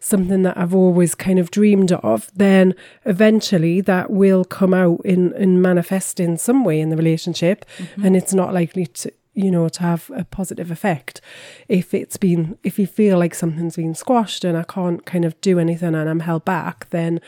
something 0.01 0.43
that 0.43 0.57
I've 0.57 0.75
always 0.75 1.15
kind 1.15 1.39
of 1.39 1.51
dreamed 1.51 1.93
of, 1.93 2.29
then 2.35 2.75
eventually 3.05 3.79
that 3.81 4.11
will 4.11 4.43
come 4.43 4.73
out 4.73 4.99
in, 5.05 5.33
and 5.33 5.61
manifest 5.61 6.19
in 6.19 6.37
some 6.37 6.65
way 6.65 6.81
in 6.81 6.89
the 6.89 6.97
relationship. 6.97 7.63
Mm-hmm. 7.77 8.05
And 8.05 8.17
it's 8.17 8.33
not 8.33 8.53
likely 8.53 8.87
to, 8.87 9.13
you 9.35 9.51
know, 9.51 9.69
to 9.69 9.81
have 9.81 10.09
a 10.15 10.23
positive 10.23 10.71
effect. 10.71 11.21
If 11.67 11.93
it's 11.93 12.17
been, 12.17 12.57
if 12.63 12.79
you 12.79 12.87
feel 12.87 13.19
like 13.19 13.35
something's 13.35 13.75
been 13.75 13.93
squashed 13.93 14.43
and 14.43 14.57
I 14.57 14.63
can't 14.63 15.05
kind 15.05 15.25
of 15.25 15.39
do 15.41 15.59
anything 15.59 15.93
and 15.93 16.09
I'm 16.09 16.21
held 16.21 16.45
back, 16.45 16.89
then 16.89 17.19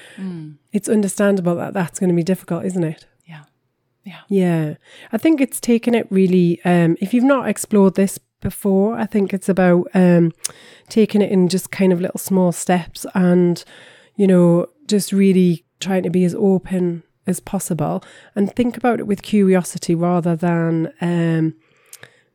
it's 0.72 0.90
understandable 0.90 1.56
that 1.56 1.74
that's 1.74 2.00
going 2.00 2.10
to 2.10 2.16
be 2.16 2.24
difficult, 2.24 2.66
isn't 2.66 2.84
it? 2.84 3.06
yeah 3.26 3.44
yeah 4.04 4.22
Yeah. 4.30 4.76
I 5.12 5.18
think 5.18 5.42
it's 5.42 5.60
taken 5.60 5.94
it 5.94 6.08
really, 6.10 6.62
um, 6.64 6.96
if 7.02 7.14
you've 7.14 7.24
not 7.24 7.50
explored 7.50 7.96
this 7.96 8.18
before. 8.42 8.98
I 8.98 9.06
think 9.06 9.34
it's 9.34 9.50
about 9.50 9.88
um, 9.94 10.32
taking 10.90 11.22
it 11.22 11.32
in 11.32 11.50
just 11.50 11.72
kind 11.72 11.92
of 11.92 12.00
little 12.00 12.20
small 12.20 12.52
steps 12.52 13.06
and, 13.14 13.64
you 14.16 14.28
know, 14.28 14.68
just 14.86 15.12
really 15.12 15.66
trying 15.80 16.04
to 16.04 16.10
be 16.10 16.24
as 16.24 16.36
open 16.36 17.04
as 17.26 17.40
possible 17.42 18.02
and 18.36 18.56
think 18.56 18.78
about 18.78 19.00
it 19.00 19.08
with 19.08 19.22
curiosity 19.22 19.94
rather 19.94 20.36
than 20.36 20.94
um, 21.02 21.56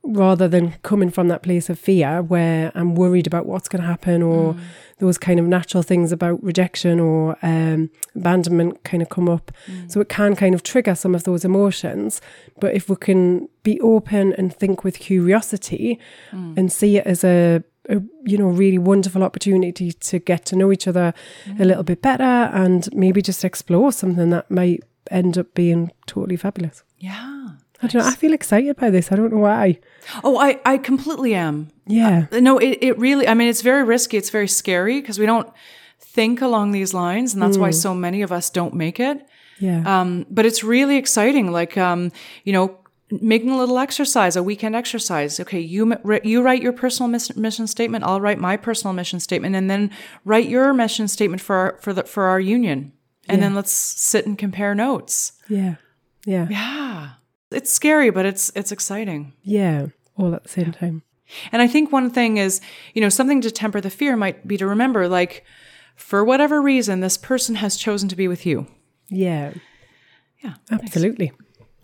rather 0.05 0.49
than 0.49 0.73
coming 0.83 1.11
from 1.11 1.29
that 1.29 1.43
place 1.43 1.71
of 1.71 1.79
fear 1.79 2.23
where 2.23 2.73
I'm 2.75 2.95
worried 2.95 3.27
about 3.27 3.47
what's 3.47 3.69
going 3.69 3.83
to 3.83 3.89
happen 3.89 4.21
or 4.21 4.55
mm. 4.55 4.61
those 4.99 5.17
kind 5.17 5.39
of 5.39 5.47
natural 5.47 5.83
things 5.83 6.11
about 6.11 6.43
rejection 6.43 6.99
or 6.99 7.37
um, 7.43 7.89
abandonment 8.17 8.83
kind 8.83 9.03
of 9.03 9.09
come 9.11 9.29
up. 9.29 9.53
Mm. 9.67 9.91
So 9.91 10.01
it 10.01 10.09
can 10.09 10.35
kind 10.35 10.55
of 10.55 10.65
trigger 10.65 10.97
some 10.97 11.15
of 11.15 11.23
those 11.23 11.45
emotions. 11.45 12.21
But 12.59 12.75
if 12.75 12.89
we 12.89 12.97
can 12.97 13.49
be 13.63 13.81
open 13.81 14.33
and 14.33 14.55
think 14.55 14.83
with 14.83 14.99
curiosity 14.99 16.01
mm. 16.33 16.57
and 16.59 16.73
see 16.73 16.97
it 16.97 17.07
as 17.07 17.23
a, 17.23 17.63
a, 17.89 18.03
you 18.25 18.39
know 18.39 18.49
really 18.49 18.79
wonderful 18.79 19.23
opportunity 19.23 19.93
to 19.93 20.19
get 20.19 20.45
to 20.47 20.57
know 20.57 20.73
each 20.73 20.89
other 20.89 21.15
a 21.59 21.65
little 21.65 21.85
bit 21.85 22.03
better 22.03 22.23
and 22.25 22.89
maybe 22.93 23.23
just 23.23 23.45
explore 23.45 23.93
something 23.93 24.31
that 24.31 24.51
might 24.51 24.83
end 25.11 25.39
up 25.39 25.55
being 25.55 25.93
totally 26.07 26.37
fabulous. 26.37 26.83
Yeah. 26.99 27.52
I 27.83 27.89
don't 27.89 28.03
know. 28.03 28.09
I 28.09 28.15
feel 28.15 28.33
excited 28.33 28.77
by 28.77 28.91
this. 28.91 29.11
I 29.11 29.17
don't 29.17 29.33
know 29.33 29.39
why. 29.39 29.79
Oh, 30.23 30.39
I, 30.39 30.61
I 30.65 30.79
completely 30.79 31.35
am. 31.35 31.71
Yeah. 31.87 32.27
Uh, 32.31 32.41
no, 32.41 32.59
it, 32.59 32.79
it 32.81 32.99
really, 32.99 33.27
I 33.27 33.35
mean, 33.35 33.49
it's 33.49 33.63
very 33.63 33.83
risky. 33.83 34.17
It's 34.17 34.31
very 34.31 34.49
scary 34.49 35.01
because 35.01 35.19
we 35.19 35.27
don't 35.27 35.49
think 35.99 36.41
along 36.41 36.71
these 36.73 36.95
lines. 36.95 37.35
And 37.35 37.43
that's 37.43 37.57
mm. 37.57 37.61
why 37.61 37.71
so 37.73 37.95
many 37.95 38.23
of 38.23 38.31
us 38.31 38.51
don't 38.51 38.75
make 38.75 39.01
it. 39.01 39.27
Yeah. 39.59 39.83
Um, 39.85 40.27
but 40.31 40.47
it's 40.47 40.63
really 40.65 40.97
exciting. 40.97 41.51
Like, 41.51 41.77
um, 41.77 42.13
you 42.45 42.53
know, 42.53 42.79
making 43.21 43.51
a 43.51 43.59
little 43.59 43.79
exercise, 43.79 44.37
a 44.37 44.43
weekend 44.43 44.75
exercise. 44.75 45.39
Okay, 45.39 45.61
you 45.61 45.95
you 46.25 46.43
write 46.43 46.63
your 46.63 46.73
personal 46.73 47.09
mission 47.09 47.67
statement. 47.67 48.05
I'll 48.05 48.21
write 48.21 48.39
my 48.39 48.57
personal 48.57 48.95
mission 48.95 49.21
statement, 49.21 49.55
and 49.55 49.69
then 49.69 49.91
write 50.25 50.49
your 50.49 50.73
mission 50.73 51.09
statement 51.09 51.43
for 51.43 51.57
our, 51.57 51.79
for 51.81 51.93
the 51.93 52.05
for 52.05 52.25
our 52.25 52.41
union, 52.41 52.93
and 53.29 53.39
yeah. 53.39 53.47
then 53.47 53.55
let's 53.55 53.73
sit 53.73 54.27
and 54.27 54.39
compare 54.39 54.75
notes. 54.75 55.33
Yeah, 55.49 55.77
yeah, 56.25 56.49
yeah. 56.49 57.11
It's 57.53 57.73
scary, 57.73 58.11
but 58.11 58.27
it's 58.27 58.51
it's 58.55 58.73
exciting. 58.73 59.33
Yeah, 59.43 59.87
all 60.17 60.35
at 60.35 60.43
the 60.43 60.49
same 60.49 60.73
time. 60.73 61.03
And 61.51 61.63
I 61.63 61.69
think 61.69 61.93
one 61.93 62.11
thing 62.11 62.37
is, 62.37 62.61
you 62.95 63.01
know, 63.01 63.09
something 63.09 63.41
to 63.41 63.51
temper 63.51 63.81
the 63.81 63.91
fear 63.91 64.17
might 64.17 64.47
be 64.47 64.57
to 64.57 64.67
remember 64.67 65.09
like 65.09 65.45
for 65.97 66.25
whatever 66.25 66.61
reason 66.61 67.01
this 67.01 67.17
person 67.17 67.57
has 67.57 67.77
chosen 67.77 68.09
to 68.09 68.17
be 68.17 68.29
with 68.29 68.45
you. 68.45 68.67
Yeah. 69.09 69.55
Yeah. 70.43 70.55
Absolutely. 70.71 71.33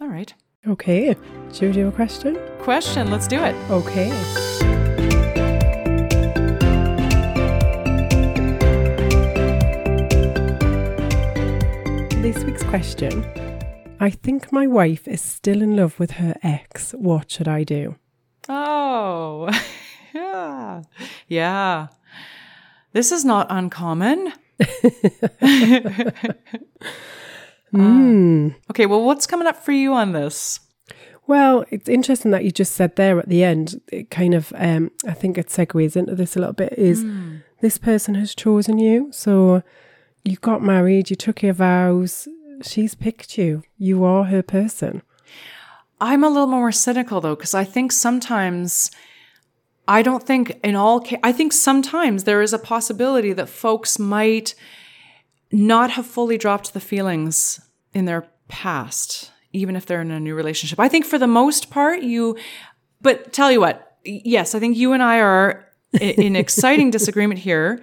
All 0.01 0.09
right. 0.09 0.33
Okay. 0.67 1.17
Should 1.53 1.69
we 1.69 1.73
do 1.73 1.89
a 1.89 1.93
question? 1.93 2.39
Question, 2.59 3.11
let's 3.11 3.29
do 3.29 3.39
it. 3.43 3.55
Okay. 3.71 4.11
This 12.21 12.45
week's 12.45 12.65
question 12.65 13.25
I 14.01 14.11
think 14.11 14.53
my 14.53 14.67
wife 14.67 15.09
is 15.09 15.21
still 15.21 15.61
in 15.61 15.77
love 15.77 15.99
with 15.99 16.13
her 16.13 16.37
ex. 16.43 16.93
What 16.93 17.31
should 17.31 17.49
I 17.49 17.65
do? 17.65 17.97
Oh, 18.49 19.51
yeah. 20.15 20.83
Yeah. 21.27 21.89
This 22.93 23.11
is 23.11 23.25
not 23.25 23.49
uncommon. 23.51 24.33
mm. 27.73 28.51
uh, 28.55 28.55
okay, 28.71 28.87
well, 28.87 29.03
what's 29.03 29.27
coming 29.27 29.49
up 29.49 29.65
for 29.65 29.73
you 29.73 29.93
on 29.95 30.13
this? 30.13 30.61
Well, 31.27 31.65
it's 31.71 31.89
interesting 31.89 32.31
that 32.31 32.45
you 32.45 32.51
just 32.51 32.73
said 32.75 32.97
there 32.97 33.19
at 33.19 33.29
the 33.29 33.45
end. 33.45 33.81
It 33.93 34.11
kind 34.11 34.33
of, 34.33 34.53
um, 34.57 34.93
I 35.07 35.13
think 35.13 35.37
it 35.37 35.49
segues 35.49 35.97
into 35.97 36.15
this 36.15 36.37
a 36.37 36.39
little 36.39 36.55
bit. 36.55 36.73
Is 36.79 37.05
mm. 37.05 37.43
this 37.61 37.77
person 37.79 38.15
has 38.15 38.35
chosen 38.35 38.79
you? 38.79 39.09
So 39.13 39.63
you 40.25 40.37
got 40.37 40.63
married, 40.63 41.11
you 41.11 41.17
took 41.17 41.43
your 41.43 41.53
vows, 41.53 42.29
she's 42.63 42.95
picked 42.95 43.39
you. 43.39 43.63
You 43.77 44.05
are 44.05 44.25
her 44.25 44.43
person. 44.43 45.03
I'm 46.01 46.23
a 46.23 46.29
little 46.29 46.47
more 46.47 46.73
cynical 46.73 47.21
though, 47.21 47.35
because 47.35 47.55
I 47.55 47.65
think 47.65 47.93
sometimes 47.93 48.91
I 49.87 50.03
don't 50.03 50.23
think 50.23 50.61
in 50.63 50.77
all 50.77 51.01
ca- 51.01 51.19
I 51.23 51.33
think 51.33 51.53
sometimes 51.53 52.25
there 52.25 52.43
is 52.43 52.53
a 52.53 52.59
possibility 52.59 53.33
that 53.33 53.49
folks 53.49 53.99
might 53.99 54.55
not 55.51 55.93
have 55.93 56.07
fully 56.07 56.37
dropped 56.37 56.75
the 56.75 56.81
feelings 56.81 57.61
in 57.95 58.05
their 58.05 58.29
past, 58.49 59.33
even 59.53 59.75
if 59.77 59.87
they're 59.87 60.03
in 60.03 60.11
a 60.11 60.21
new 60.21 60.35
relationship. 60.35 60.79
I 60.79 60.89
think 60.89 61.07
for 61.07 61.19
the 61.19 61.27
most 61.27 61.71
part, 61.71 62.03
you, 62.03 62.37
but 63.01 63.33
tell 63.33 63.51
you 63.51 63.61
what, 63.61 63.97
yes, 64.05 64.55
I 64.55 64.61
think 64.61 64.77
you 64.77 64.93
and 64.93 65.03
I 65.03 65.21
are 65.21 65.67
in 66.01 66.37
exciting 66.45 66.91
disagreement 66.91 67.41
here, 67.41 67.83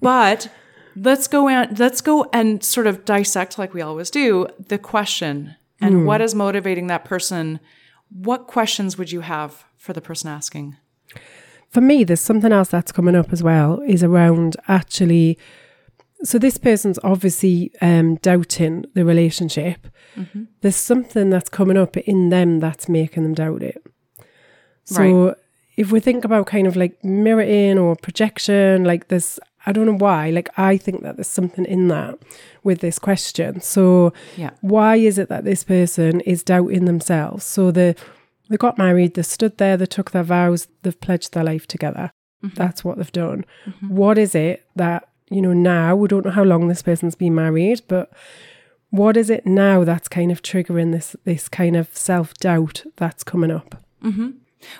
but 0.00 0.48
let's 0.96 1.26
go 1.26 1.48
and 1.48 1.78
let's 1.78 2.00
go 2.00 2.28
and 2.32 2.62
sort 2.62 2.86
of 2.86 3.04
dissect 3.04 3.58
like 3.58 3.74
we 3.74 3.82
always 3.82 4.10
do 4.10 4.46
the 4.68 4.78
question 4.78 5.56
and 5.80 5.94
mm. 5.96 6.04
what 6.04 6.20
is 6.20 6.34
motivating 6.34 6.86
that 6.86 7.04
person 7.04 7.60
what 8.10 8.46
questions 8.46 8.96
would 8.96 9.10
you 9.10 9.20
have 9.20 9.64
for 9.76 9.92
the 9.92 10.00
person 10.00 10.28
asking 10.30 10.76
for 11.68 11.80
me 11.80 12.04
there's 12.04 12.20
something 12.20 12.52
else 12.52 12.68
that's 12.68 12.92
coming 12.92 13.14
up 13.14 13.32
as 13.32 13.42
well 13.42 13.80
is 13.86 14.02
around 14.02 14.56
actually 14.68 15.38
so 16.22 16.38
this 16.38 16.56
person's 16.56 16.98
obviously 17.04 17.70
um, 17.82 18.14
doubting 18.16 18.84
the 18.94 19.04
relationship 19.04 19.88
mm-hmm. 20.16 20.44
there's 20.60 20.76
something 20.76 21.30
that's 21.30 21.48
coming 21.48 21.76
up 21.76 21.96
in 21.96 22.30
them 22.30 22.60
that's 22.60 22.88
making 22.88 23.24
them 23.24 23.34
doubt 23.34 23.62
it 23.62 23.82
so 24.84 25.26
right. 25.26 25.36
if 25.76 25.90
we 25.90 25.98
think 25.98 26.24
about 26.24 26.46
kind 26.46 26.66
of 26.66 26.76
like 26.76 27.02
mirroring 27.02 27.78
or 27.78 27.96
projection 27.96 28.84
like 28.84 29.08
this 29.08 29.40
I 29.66 29.72
don't 29.72 29.86
know 29.86 29.96
why. 29.96 30.30
Like, 30.30 30.50
I 30.58 30.76
think 30.76 31.02
that 31.02 31.16
there's 31.16 31.26
something 31.28 31.64
in 31.64 31.88
that 31.88 32.18
with 32.62 32.80
this 32.80 32.98
question. 32.98 33.60
So, 33.60 34.12
yeah. 34.36 34.50
why 34.60 34.96
is 34.96 35.18
it 35.18 35.28
that 35.28 35.44
this 35.44 35.64
person 35.64 36.20
is 36.20 36.42
doubting 36.42 36.84
themselves? 36.84 37.44
So, 37.44 37.70
they, 37.70 37.94
they 38.48 38.56
got 38.56 38.78
married, 38.78 39.14
they 39.14 39.22
stood 39.22 39.58
there, 39.58 39.76
they 39.76 39.86
took 39.86 40.10
their 40.10 40.22
vows, 40.22 40.68
they've 40.82 41.00
pledged 41.00 41.32
their 41.32 41.44
life 41.44 41.66
together. 41.66 42.10
Mm-hmm. 42.44 42.56
That's 42.56 42.84
what 42.84 42.98
they've 42.98 43.12
done. 43.12 43.44
Mm-hmm. 43.66 43.88
What 43.88 44.18
is 44.18 44.34
it 44.34 44.66
that, 44.76 45.08
you 45.30 45.40
know, 45.40 45.54
now 45.54 45.96
we 45.96 46.08
don't 46.08 46.26
know 46.26 46.32
how 46.32 46.44
long 46.44 46.68
this 46.68 46.82
person's 46.82 47.14
been 47.14 47.34
married, 47.34 47.82
but 47.88 48.12
what 48.90 49.16
is 49.16 49.30
it 49.30 49.46
now 49.46 49.82
that's 49.82 50.08
kind 50.08 50.30
of 50.30 50.40
triggering 50.42 50.92
this 50.92 51.16
this 51.24 51.48
kind 51.48 51.74
of 51.74 51.88
self 51.96 52.34
doubt 52.34 52.84
that's 52.96 53.24
coming 53.24 53.50
up? 53.50 53.82
Mm-hmm. 54.04 54.30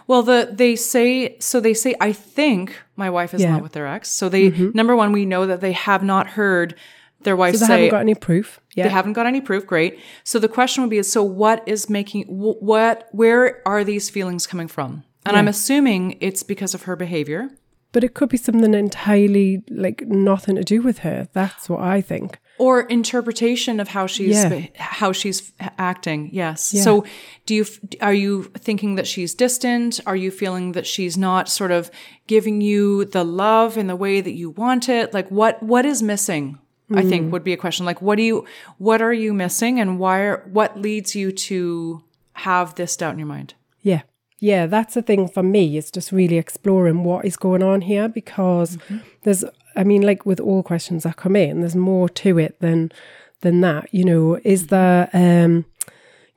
Well, 0.06 0.22
the 0.22 0.50
they 0.52 0.76
say 0.76 1.38
so. 1.38 1.60
They 1.60 1.74
say 1.74 1.94
I 2.00 2.12
think 2.12 2.80
my 2.96 3.10
wife 3.10 3.34
is 3.34 3.42
yeah. 3.42 3.52
not 3.52 3.62
with 3.62 3.72
their 3.72 3.86
ex. 3.86 4.10
So 4.10 4.28
they 4.28 4.50
mm-hmm. 4.50 4.70
number 4.74 4.94
one, 4.96 5.12
we 5.12 5.26
know 5.26 5.46
that 5.46 5.60
they 5.60 5.72
have 5.72 6.02
not 6.02 6.28
heard 6.28 6.74
their 7.22 7.36
wife 7.36 7.54
so 7.54 7.60
they 7.60 7.66
say 7.66 7.72
haven't 7.72 7.90
got 7.90 8.00
any 8.00 8.14
proof. 8.14 8.60
Yeah. 8.74 8.84
They 8.84 8.90
haven't 8.90 9.14
got 9.14 9.26
any 9.26 9.40
proof. 9.40 9.66
Great. 9.66 9.98
So 10.24 10.38
the 10.38 10.48
question 10.48 10.82
would 10.82 10.90
be: 10.90 11.02
so 11.02 11.22
what 11.22 11.66
is 11.66 11.88
making 11.90 12.24
what? 12.24 13.08
Where 13.12 13.62
are 13.66 13.84
these 13.84 14.10
feelings 14.10 14.46
coming 14.46 14.68
from? 14.68 15.04
And 15.26 15.34
yeah. 15.34 15.38
I'm 15.38 15.48
assuming 15.48 16.18
it's 16.20 16.42
because 16.42 16.74
of 16.74 16.82
her 16.82 16.96
behavior. 16.96 17.50
But 17.92 18.04
it 18.04 18.14
could 18.14 18.28
be 18.28 18.36
something 18.36 18.74
entirely 18.74 19.62
like 19.70 20.02
nothing 20.02 20.56
to 20.56 20.64
do 20.64 20.82
with 20.82 20.98
her. 20.98 21.28
That's 21.32 21.68
what 21.68 21.80
I 21.80 22.00
think 22.00 22.40
or 22.58 22.82
interpretation 22.82 23.80
of 23.80 23.88
how 23.88 24.06
she's 24.06 24.44
yeah. 24.44 24.66
how 24.76 25.12
she's 25.12 25.52
acting 25.78 26.30
yes 26.32 26.72
yeah. 26.72 26.82
so 26.82 27.04
do 27.46 27.54
you 27.54 27.66
are 28.00 28.14
you 28.14 28.44
thinking 28.58 28.94
that 28.94 29.06
she's 29.06 29.34
distant 29.34 30.00
are 30.06 30.16
you 30.16 30.30
feeling 30.30 30.72
that 30.72 30.86
she's 30.86 31.16
not 31.16 31.48
sort 31.48 31.70
of 31.70 31.90
giving 32.26 32.60
you 32.60 33.04
the 33.06 33.24
love 33.24 33.76
in 33.76 33.86
the 33.86 33.96
way 33.96 34.20
that 34.20 34.32
you 34.34 34.50
want 34.50 34.88
it 34.88 35.12
like 35.12 35.28
what 35.30 35.62
what 35.62 35.84
is 35.84 36.02
missing 36.02 36.58
mm. 36.90 36.98
i 36.98 37.02
think 37.02 37.26
mm. 37.26 37.30
would 37.30 37.44
be 37.44 37.52
a 37.52 37.56
question 37.56 37.84
like 37.84 38.00
what 38.00 38.16
do 38.16 38.22
you 38.22 38.44
what 38.78 39.02
are 39.02 39.12
you 39.12 39.32
missing 39.32 39.80
and 39.80 39.98
why 39.98 40.20
are, 40.20 40.48
what 40.52 40.80
leads 40.80 41.14
you 41.14 41.32
to 41.32 42.02
have 42.34 42.74
this 42.76 42.96
doubt 42.96 43.12
in 43.12 43.18
your 43.18 43.28
mind 43.28 43.54
yeah 43.82 44.02
yeah, 44.44 44.66
that's 44.66 44.92
the 44.92 45.00
thing 45.00 45.26
for 45.26 45.42
me. 45.42 45.78
It's 45.78 45.90
just 45.90 46.12
really 46.12 46.36
exploring 46.36 47.02
what 47.02 47.24
is 47.24 47.34
going 47.34 47.62
on 47.62 47.80
here 47.80 48.08
because 48.10 48.76
mm-hmm. 48.76 48.98
there's 49.22 49.42
I 49.76 49.84
mean, 49.84 50.02
like 50.02 50.24
with 50.26 50.40
all 50.40 50.62
questions 50.62 51.02
that 51.04 51.16
come 51.16 51.36
in, 51.36 51.60
there's 51.60 51.76
more 51.76 52.08
to 52.08 52.38
it 52.38 52.58
than 52.60 52.92
than 53.40 53.60
that. 53.60 53.92
You 53.92 54.04
know, 54.04 54.40
is 54.44 54.68
there 54.68 55.08
um, 55.12 55.64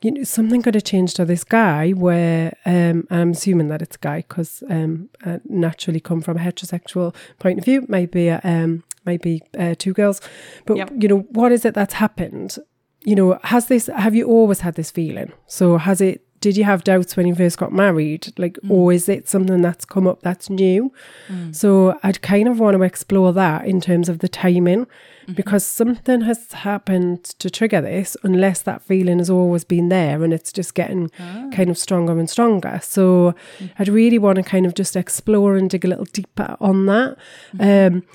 you 0.02 0.12
know 0.12 0.24
something 0.24 0.62
could 0.62 0.76
have 0.76 0.84
changed 0.84 1.16
to 1.16 1.26
this 1.26 1.44
guy 1.44 1.92
where 1.92 2.56
um, 2.66 3.08
I'm 3.10 3.32
assuming 3.32 3.68
that 3.70 3.82
it's 3.82 3.96
a 3.96 4.00
guy 4.00 4.18
because 4.28 4.64
um, 4.70 5.10
I 5.26 5.40
naturally 5.46 6.00
come 6.00 6.22
from 6.22 6.38
a 6.38 6.42
heterosexual 6.42 7.16
point 7.40 7.60
of 7.60 7.66
view. 7.66 7.86
Maybe 7.88 8.30
um, 8.30 8.84
maybe 9.06 9.42
uh, 9.58 9.76
two 9.78 9.94
girls, 9.94 10.22
but 10.66 10.78
yep. 10.78 10.92
you 10.98 11.08
know, 11.08 11.20
what 11.32 11.52
is 11.52 11.66
it 11.66 11.74
that's 11.74 11.96
happened? 11.96 12.58
You 13.04 13.16
know, 13.16 13.40
has 13.44 13.68
this? 13.68 13.88
Have 13.88 14.16
you 14.16 14.26
always 14.28 14.60
had 14.60 14.76
this 14.76 14.92
feeling? 14.92 15.32
So 15.48 15.78
has 15.78 16.02
it 16.02 16.27
did 16.40 16.56
you 16.58 16.64
have 16.64 16.84
doubts 16.84 17.16
when 17.16 17.28
you 17.28 17.36
first 17.36 17.58
got 17.58 17.72
married? 17.72 18.34
Like, 18.38 18.58
mm. 18.64 18.70
or 18.70 18.94
is 18.94 19.10
it 19.10 19.28
something 19.28 19.62
that's 19.62 19.86
come 19.86 20.08
up 20.08 20.22
that's 20.22 20.50
new? 20.50 20.92
Mm. 21.28 21.56
So 21.56 22.00
I'd 22.04 22.22
kind 22.22 22.48
of 22.48 22.60
want 22.60 22.78
to 22.78 22.84
explore 22.84 23.34
that 23.34 23.66
in 23.66 23.82
terms 23.82 24.10
of 24.10 24.20
the 24.20 24.28
timing 24.28 24.86
mm-hmm. 24.86 25.34
because 25.34 25.66
something 25.66 26.22
has 26.22 26.52
happened 26.52 27.24
to 27.24 27.50
trigger 27.50 27.82
this, 27.82 28.16
unless 28.24 28.62
that 28.64 28.82
feeling 28.82 29.18
has 29.18 29.30
always 29.30 29.64
been 29.64 29.90
there 29.90 30.24
and 30.24 30.34
it's 30.34 30.52
just 30.52 30.74
getting 30.76 31.12
ah. 31.20 31.50
kind 31.52 31.70
of 31.70 31.78
stronger 31.78 32.18
and 32.20 32.30
stronger. 32.30 32.80
So 32.84 33.34
mm. 33.60 33.72
I'd 33.80 33.90
really 33.90 34.20
want 34.20 34.38
to 34.38 34.44
kind 34.44 34.66
of 34.66 34.76
just 34.76 34.96
explore 34.96 35.56
and 35.56 35.70
dig 35.70 35.86
a 35.86 35.88
little 35.88 36.06
deeper 36.06 36.56
on 36.60 36.86
that. 36.86 37.18
Mm-hmm. 37.56 37.96
Um, 37.96 38.04
y- 38.04 38.12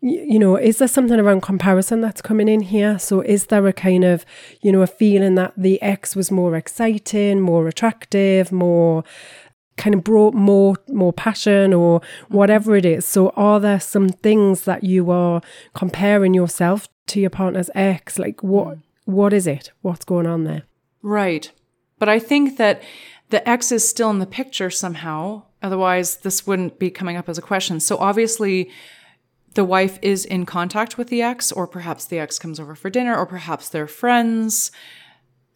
you 0.00 0.38
know, 0.38 0.56
is 0.56 0.78
there 0.78 0.88
something 0.88 1.18
around 1.18 1.40
comparison 1.40 2.00
that's 2.00 2.20
coming 2.20 2.48
in 2.48 2.60
here? 2.60 2.98
So, 2.98 3.22
is 3.22 3.46
there 3.46 3.66
a 3.66 3.72
kind 3.72 4.04
of, 4.04 4.24
you 4.60 4.70
know, 4.70 4.82
a 4.82 4.86
feeling 4.86 5.34
that 5.36 5.54
the 5.56 5.80
ex 5.80 6.14
was 6.14 6.30
more 6.30 6.54
exciting, 6.54 7.40
more 7.40 7.66
attractive, 7.66 8.52
more 8.52 9.04
kind 9.76 9.94
of 9.94 10.02
brought 10.04 10.32
more 10.32 10.76
more 10.88 11.12
passion 11.12 11.72
or 11.72 12.02
whatever 12.28 12.76
it 12.76 12.84
is? 12.84 13.06
So, 13.06 13.30
are 13.30 13.58
there 13.58 13.80
some 13.80 14.10
things 14.10 14.62
that 14.62 14.84
you 14.84 15.10
are 15.10 15.40
comparing 15.74 16.34
yourself 16.34 16.88
to 17.08 17.20
your 17.20 17.30
partner's 17.30 17.70
ex? 17.74 18.18
Like, 18.18 18.42
what 18.42 18.76
mm. 18.76 18.82
what 19.06 19.32
is 19.32 19.46
it? 19.46 19.72
What's 19.80 20.04
going 20.04 20.26
on 20.26 20.44
there? 20.44 20.64
Right. 21.02 21.50
But 21.98 22.10
I 22.10 22.18
think 22.18 22.58
that 22.58 22.82
the 23.30 23.48
ex 23.48 23.72
is 23.72 23.88
still 23.88 24.10
in 24.10 24.18
the 24.18 24.26
picture 24.26 24.70
somehow. 24.70 25.44
Otherwise, 25.62 26.18
this 26.18 26.46
wouldn't 26.46 26.78
be 26.78 26.90
coming 26.90 27.16
up 27.16 27.28
as 27.30 27.38
a 27.38 27.42
question. 27.42 27.80
So 27.80 27.96
obviously, 27.96 28.70
the 29.56 29.64
wife 29.64 29.98
is 30.00 30.24
in 30.24 30.46
contact 30.46 30.96
with 30.96 31.08
the 31.08 31.20
ex, 31.22 31.50
or 31.50 31.66
perhaps 31.66 32.04
the 32.04 32.18
ex 32.18 32.38
comes 32.38 32.60
over 32.60 32.74
for 32.74 32.88
dinner, 32.88 33.16
or 33.16 33.26
perhaps 33.26 33.68
they're 33.68 33.88
friends. 33.88 34.70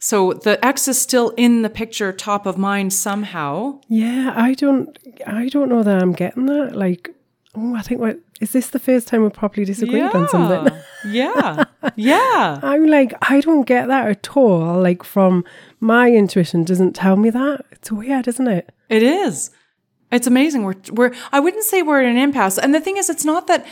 So 0.00 0.32
the 0.32 0.62
ex 0.64 0.88
is 0.88 1.00
still 1.00 1.30
in 1.36 1.62
the 1.62 1.70
picture, 1.70 2.12
top 2.12 2.46
of 2.46 2.58
mind 2.58 2.92
somehow. 2.92 3.80
Yeah, 3.88 4.32
I 4.34 4.54
don't 4.54 4.98
I 5.26 5.48
don't 5.48 5.68
know 5.68 5.82
that 5.82 6.02
I'm 6.02 6.12
getting 6.12 6.46
that. 6.46 6.74
Like, 6.74 7.10
oh, 7.54 7.76
I 7.76 7.82
think 7.82 8.00
what 8.00 8.18
is 8.40 8.52
this 8.52 8.70
the 8.70 8.78
first 8.78 9.06
time 9.06 9.22
we 9.22 9.28
properly 9.28 9.66
disagreed 9.66 10.02
on 10.02 10.26
something? 10.28 10.74
yeah. 11.06 11.64
Yeah. 11.94 12.60
I'm 12.62 12.86
like, 12.86 13.12
I 13.30 13.40
don't 13.40 13.66
get 13.66 13.88
that 13.88 14.08
at 14.08 14.36
all. 14.36 14.80
Like 14.80 15.04
from 15.04 15.44
my 15.78 16.10
intuition 16.10 16.64
doesn't 16.64 16.94
tell 16.94 17.16
me 17.16 17.28
that. 17.30 17.66
It's 17.70 17.92
weird, 17.92 18.26
isn't 18.26 18.48
it? 18.48 18.72
It 18.88 19.02
is. 19.02 19.50
It's 20.12 20.26
amazing. 20.26 20.64
We're 20.64 20.74
we're 20.90 21.14
I 21.32 21.40
wouldn't 21.40 21.64
say 21.64 21.82
we're 21.82 22.00
at 22.00 22.06
an 22.06 22.16
impasse. 22.16 22.58
And 22.58 22.74
the 22.74 22.80
thing 22.80 22.96
is 22.96 23.08
it's 23.08 23.24
not 23.24 23.46
that 23.46 23.66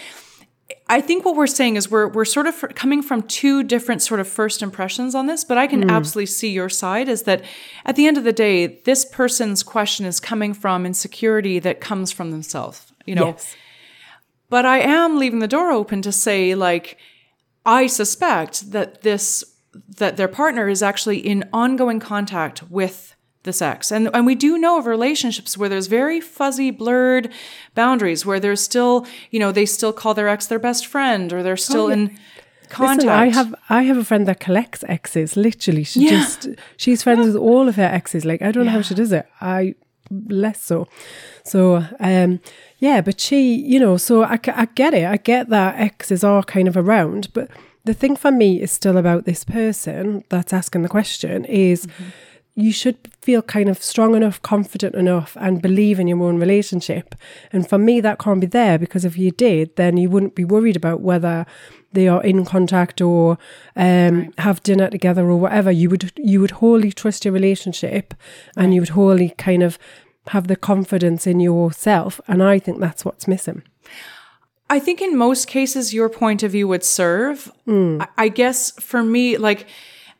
I 0.89 1.01
think 1.01 1.24
what 1.24 1.36
we're 1.36 1.47
saying 1.47 1.76
is 1.76 1.91
we're 1.91 2.09
we're 2.09 2.24
sort 2.24 2.47
of 2.47 2.74
coming 2.74 3.03
from 3.03 3.22
two 3.22 3.62
different 3.62 4.03
sort 4.03 4.20
of 4.20 4.28
first 4.28 4.62
impressions 4.62 5.14
on 5.14 5.26
this, 5.26 5.45
but 5.45 5.59
I 5.59 5.66
can 5.66 5.82
hmm. 5.82 5.91
absolutely 5.91 6.26
see 6.26 6.51
your 6.51 6.68
side 6.68 7.09
is 7.09 7.22
that 7.22 7.45
at 7.84 7.97
the 7.97 8.07
end 8.07 8.18
of 8.18 8.24
the 8.24 8.32
day, 8.32 8.80
this 8.84 9.05
person's 9.05 9.62
question 9.62 10.07
is 10.07 10.20
coming 10.20 10.55
from 10.55 10.86
insecurity 10.86 11.59
that 11.59 11.80
comes 11.80 12.12
from 12.12 12.30
themselves, 12.30 12.93
you 13.07 13.14
know. 13.14 13.28
Yes. 13.28 13.57
But 14.51 14.64
I 14.64 14.78
am 14.78 15.18
leaving 15.18 15.41
the 15.41 15.49
door 15.49 15.70
open 15.70 16.01
to 16.03 16.12
say 16.12 16.55
like 16.55 16.99
I 17.66 17.86
suspect 17.86 18.72
that 18.72 19.03
this 19.03 19.45
that 19.97 20.16
their 20.16 20.28
partner 20.28 20.68
is 20.68 20.82
actually 20.82 21.18
in 21.18 21.49
ongoing 21.53 22.01
contact 22.01 22.62
with 22.70 23.14
this 23.49 23.61
ex. 23.62 23.90
And 23.92 24.05
and 24.14 24.24
we 24.30 24.34
do 24.46 24.51
know 24.64 24.78
of 24.78 24.86
relationships 24.86 25.57
where 25.59 25.68
there's 25.72 25.88
very 26.01 26.20
fuzzy, 26.20 26.70
blurred 26.82 27.26
boundaries 27.74 28.24
where 28.26 28.40
there's 28.44 28.61
still, 28.70 28.94
you 29.32 29.40
know, 29.42 29.51
they 29.53 29.66
still 29.66 29.92
call 30.01 30.14
their 30.14 30.28
ex 30.28 30.46
their 30.46 30.61
best 30.68 30.86
friend 30.86 31.32
or 31.32 31.42
they're 31.42 31.64
still 31.70 31.88
in 31.96 32.03
contact. 32.68 32.99
Listen, 32.99 33.09
I 33.24 33.26
have 33.38 33.51
I 33.78 33.82
have 33.90 33.99
a 33.99 34.05
friend 34.05 34.26
that 34.28 34.38
collects 34.46 34.84
exes. 34.96 35.36
Literally, 35.36 35.84
she 35.84 36.01
Yeah. 36.05 36.11
just 36.18 36.49
she's 36.76 37.03
friends 37.03 37.26
with 37.26 37.36
all 37.36 37.66
of 37.68 37.76
her 37.76 37.90
exes. 38.01 38.24
Like 38.24 38.42
I 38.42 38.53
don't 38.53 38.66
know 38.66 38.76
how 38.78 38.82
she 38.82 38.94
does 38.94 39.12
it. 39.12 39.26
I 39.40 39.74
less 40.11 40.61
so. 40.70 40.86
So 41.44 41.61
um 42.01 42.40
yeah, 42.80 43.01
but 43.01 43.20
she, 43.20 43.40
you 43.72 43.80
know, 43.80 43.96
so 43.96 44.22
I 44.22 44.36
get 44.80 44.94
it. 44.94 45.07
I 45.14 45.16
get 45.16 45.49
that 45.49 45.74
exes 45.88 46.22
are 46.22 46.44
kind 46.44 46.68
of 46.68 46.76
around, 46.76 47.32
but 47.32 47.49
the 47.84 47.94
thing 47.94 48.16
for 48.16 48.30
me 48.30 48.61
is 48.61 48.70
still 48.70 48.96
about 48.99 49.24
this 49.24 49.44
person 49.44 50.22
that's 50.28 50.53
asking 50.53 50.82
the 50.82 50.88
question 50.88 51.44
is 51.46 51.86
you 52.59 52.73
should 52.73 52.99
feel 53.23 53.41
kind 53.41 53.69
of 53.69 53.81
strong 53.81 54.17
enough, 54.17 54.43
confident 54.43 54.97
enough, 54.97 55.37
and 55.41 55.63
believe 55.63 56.01
in 56.01 56.09
your 56.09 56.21
own 56.25 56.41
relationship. 56.41 57.15
And 57.53 57.69
for 57.69 57.79
me, 57.79 58.01
that 58.01 58.19
can't 58.19 58.41
be 58.41 58.49
there 58.49 58.81
because 58.81 59.05
if 59.05 59.17
you 59.17 59.31
did, 59.31 59.77
then 59.77 59.97
you 59.97 60.11
wouldn't 60.11 60.35
be 60.35 60.45
worried 60.45 60.75
about 60.75 61.01
whether 61.01 61.47
they 61.93 62.09
are 62.09 62.23
in 62.25 62.45
contact 62.45 63.01
or 63.01 63.39
um, 63.77 64.35
have 64.39 64.61
dinner 64.65 64.91
together 64.91 65.31
or 65.31 65.37
whatever. 65.37 65.71
You 65.71 65.89
would 65.89 66.11
you 66.17 66.41
would 66.41 66.51
wholly 66.51 66.91
trust 66.91 67.25
your 67.25 67.33
relationship, 67.33 68.13
and 68.57 68.75
you 68.75 68.81
would 68.81 68.91
wholly 68.91 69.31
kind 69.39 69.63
of 69.63 69.79
have 70.29 70.49
the 70.49 70.57
confidence 70.57 71.29
in 71.29 71.39
yourself. 71.39 72.21
And 72.27 72.43
I 72.43 72.59
think 72.59 72.81
that's 72.81 73.05
what's 73.05 73.29
missing. 73.29 73.63
I 74.69 74.81
think 74.81 75.01
in 75.01 75.17
most 75.17 75.47
cases, 75.47 75.95
your 75.95 76.09
point 76.09 76.43
of 76.43 76.51
view 76.51 76.67
would 76.67 76.85
serve. 76.85 77.53
I, 78.01 78.09
I 78.25 78.29
guess 78.29 78.73
for 78.73 79.03
me, 79.05 79.39
like, 79.39 79.67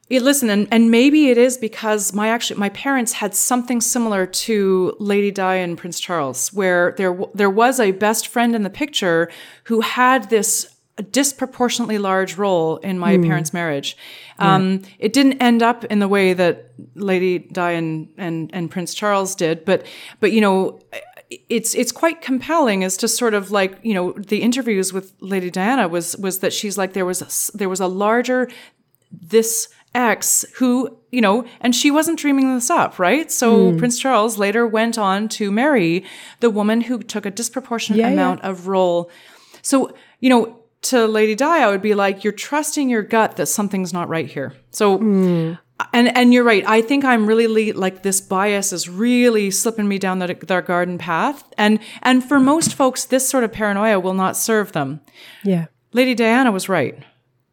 yeah, 0.09 0.20
listen, 0.20 0.48
and, 0.48 0.66
and 0.70 0.90
maybe 0.90 1.28
it 1.28 1.36
is 1.36 1.59
because 1.59 2.14
my 2.14 2.28
actually 2.28 2.59
my 2.59 2.70
parents 2.70 3.12
had 3.14 3.34
something 3.34 3.80
similar 3.80 4.26
to 4.26 4.96
Lady 4.98 5.30
Di 5.30 5.56
and 5.56 5.76
Prince 5.76 6.00
Charles, 6.00 6.52
where 6.52 6.94
there 6.96 7.18
there 7.34 7.50
was 7.50 7.78
a 7.78 7.92
best 7.92 8.28
friend 8.28 8.54
in 8.54 8.62
the 8.62 8.70
picture 8.70 9.30
who 9.64 9.82
had 9.82 10.30
this 10.30 10.74
disproportionately 11.12 11.98
large 11.98 12.36
role 12.36 12.78
in 12.78 12.98
my 12.98 13.18
parents' 13.18 13.52
marriage. 13.52 13.96
Um, 14.38 14.82
It 14.98 15.12
didn't 15.12 15.40
end 15.40 15.62
up 15.62 15.84
in 15.84 15.98
the 16.00 16.09
way 16.09 16.32
that 16.32 16.72
Lady 16.94 17.38
Di 17.38 17.72
and, 17.72 18.09
and 18.16 18.50
and 18.52 18.70
Prince 18.70 18.94
Charles 18.94 19.34
did, 19.34 19.64
but 19.64 19.86
but 20.20 20.32
you 20.32 20.40
know 20.40 20.80
it's 21.48 21.74
it's 21.74 21.92
quite 21.92 22.22
compelling 22.22 22.82
as 22.82 22.96
to 22.96 23.09
sort 23.09 23.34
of 23.34 23.50
like 23.50 23.78
you 23.82 23.94
know 23.94 24.12
the 24.12 24.40
interviews 24.42 24.92
with 24.92 25.12
Lady 25.20 25.50
Diana 25.50 25.86
was 25.86 26.16
was 26.16 26.38
that 26.38 26.52
she's 26.52 26.78
like 26.78 26.94
there 26.94 27.04
was 27.04 27.20
a, 27.22 27.56
there 27.56 27.68
was 27.68 27.80
a 27.80 27.86
larger 27.86 28.48
this 29.11 29.68
ex 29.95 30.45
who 30.57 30.97
you 31.11 31.20
know 31.20 31.45
and 31.61 31.74
she 31.74 31.91
wasn't 31.91 32.18
dreaming 32.18 32.55
this 32.55 32.70
up 32.70 32.99
right 32.99 33.32
so 33.32 33.72
hmm. 33.72 33.78
Prince 33.78 33.99
Charles 33.99 34.39
later 34.39 34.66
went 34.66 34.99
on 34.99 35.28
to 35.30 35.51
marry 35.51 36.05
the 36.41 36.51
woman 36.51 36.82
who 36.82 37.03
took 37.03 37.24
a 37.26 37.30
disproportionate 37.30 37.99
Yeah, 37.99 38.09
yeah. 38.09 38.12
amount 38.12 38.43
of 38.43 38.68
role 38.68 39.11
so 39.62 39.93
you 40.20 40.28
know 40.28 40.61
to 40.82 41.07
Lady 41.07 41.34
Di 41.34 41.64
I 41.64 41.68
would 41.68 41.82
be 41.82 41.95
like 41.95 42.22
you're 42.22 42.32
trusting 42.32 42.89
your 42.89 43.03
gut 43.03 43.36
that 43.36 43.47
something's 43.47 43.93
not 43.93 44.09
right 44.09 44.30
here 44.30 44.55
so 44.70 44.99
hmm. 44.99 45.55
and 45.93 46.16
and 46.16 46.34
you're 46.34 46.45
right. 46.45 46.64
I 46.66 46.82
think 46.82 47.05
I'm 47.05 47.26
really 47.26 47.72
like 47.72 48.03
this 48.03 48.20
bias 48.20 48.72
is 48.72 48.89
really 48.89 49.51
slipping 49.51 49.89
me 49.89 49.99
down 49.99 50.18
that 50.18 50.41
their 50.47 50.62
garden 50.62 50.99
path. 50.99 51.45
And 51.57 51.78
and 52.03 52.24
for 52.24 52.41
most 52.41 52.74
folks, 52.74 53.05
this 53.05 53.28
sort 53.28 53.45
of 53.45 53.53
paranoia 53.53 54.01
will 54.01 54.14
not 54.14 54.36
serve 54.36 54.72
them. 54.72 55.01
Yeah. 55.45 55.66
Lady 55.93 56.14
Diana 56.14 56.53
was 56.53 56.68
right. 56.68 56.99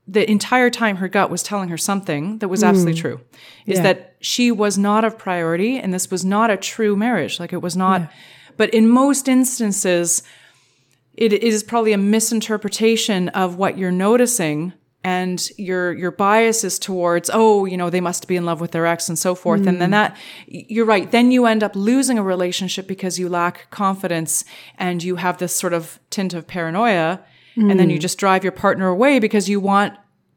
The 0.08 0.30
entire 0.30 0.70
time 0.70 0.98
her 0.98 1.08
gut 1.08 1.30
was 1.30 1.42
telling 1.42 1.70
her 1.70 1.78
something 1.78 2.38
that 2.40 2.48
was 2.48 2.64
absolutely 2.64 2.94
hmm. 2.94 3.02
true. 3.02 3.22
Is 3.66 3.78
Yeah. 3.78 3.84
that 3.84 4.16
she 4.20 4.52
was 4.52 4.78
not 4.78 5.04
of 5.04 5.18
priority 5.18 5.80
and 5.80 5.94
this 5.94 6.12
was 6.12 6.24
not 6.24 6.52
a 6.52 6.58
true 6.58 6.96
marriage. 6.96 7.40
Like 7.40 7.54
it 7.54 7.62
was 7.62 7.76
not 7.76 8.10
but 8.58 8.74
in 8.74 8.90
most 8.90 9.28
instances 9.28 10.24
it 11.14 11.32
is 11.32 11.64
probably 11.64 11.94
a 11.94 11.98
misinterpretation 11.98 13.30
of 13.30 13.56
what 13.56 13.78
you're 13.78 13.92
noticing 13.92 14.74
and 15.04 15.50
your 15.58 15.94
your 15.94 16.12
bias 16.12 16.64
is 16.64 16.80
towards 16.80 17.30
oh 17.34 17.66
you 17.66 17.78
know 17.78 17.90
they 17.90 18.02
must 18.02 18.28
be 18.28 18.36
in 18.36 18.46
love 18.46 18.60
with 18.60 18.72
their 18.72 18.86
ex 18.86 19.08
and 19.08 19.20
so 19.20 19.36
forth 19.36 19.68
and 19.68 19.80
then 19.80 19.90
hmm. 19.90 19.92
that 19.92 20.18
you're 20.48 20.86
right 20.86 21.12
then 21.12 21.32
you 21.32 21.46
end 21.46 21.64
up 21.64 21.76
losing 21.76 22.18
a 22.18 22.24
relationship 22.24 22.88
because 22.88 23.20
you 23.20 23.30
lack 23.30 23.70
confidence 23.70 24.44
and 24.78 25.04
you 25.04 25.18
have 25.18 25.38
this 25.38 25.56
sort 25.56 25.74
of 25.74 26.00
tint 26.10 26.34
of 26.34 26.48
paranoia 26.48 27.24
and 27.58 27.80
then 27.80 27.90
you 27.90 27.98
just 28.00 28.18
drive 28.18 28.44
your 28.44 28.52
partner 28.52 28.88
away 28.88 29.20
because 29.20 29.48
you 29.50 29.60
want 29.60 29.94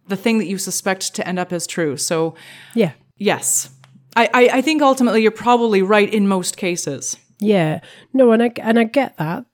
the 0.06 0.16
thing 0.16 0.38
that 0.38 0.46
you 0.46 0.56
suspect 0.58 1.14
to 1.14 1.26
end 1.26 1.38
up 1.38 1.52
as 1.52 1.66
true 1.66 1.96
so 1.96 2.34
Yeah. 2.74 2.92
yes 3.16 3.70
I, 4.16 4.28
I, 4.34 4.48
I 4.58 4.62
think 4.62 4.82
ultimately 4.82 5.22
you're 5.22 5.30
probably 5.30 5.82
right 5.82 6.12
in 6.12 6.26
most 6.28 6.56
cases 6.56 7.16
Yeah. 7.40 7.80
No, 8.12 8.32
and 8.32 8.42
I 8.42 8.50
and 8.62 8.78
I 8.78 8.84
get 8.84 9.16
that. 9.18 9.44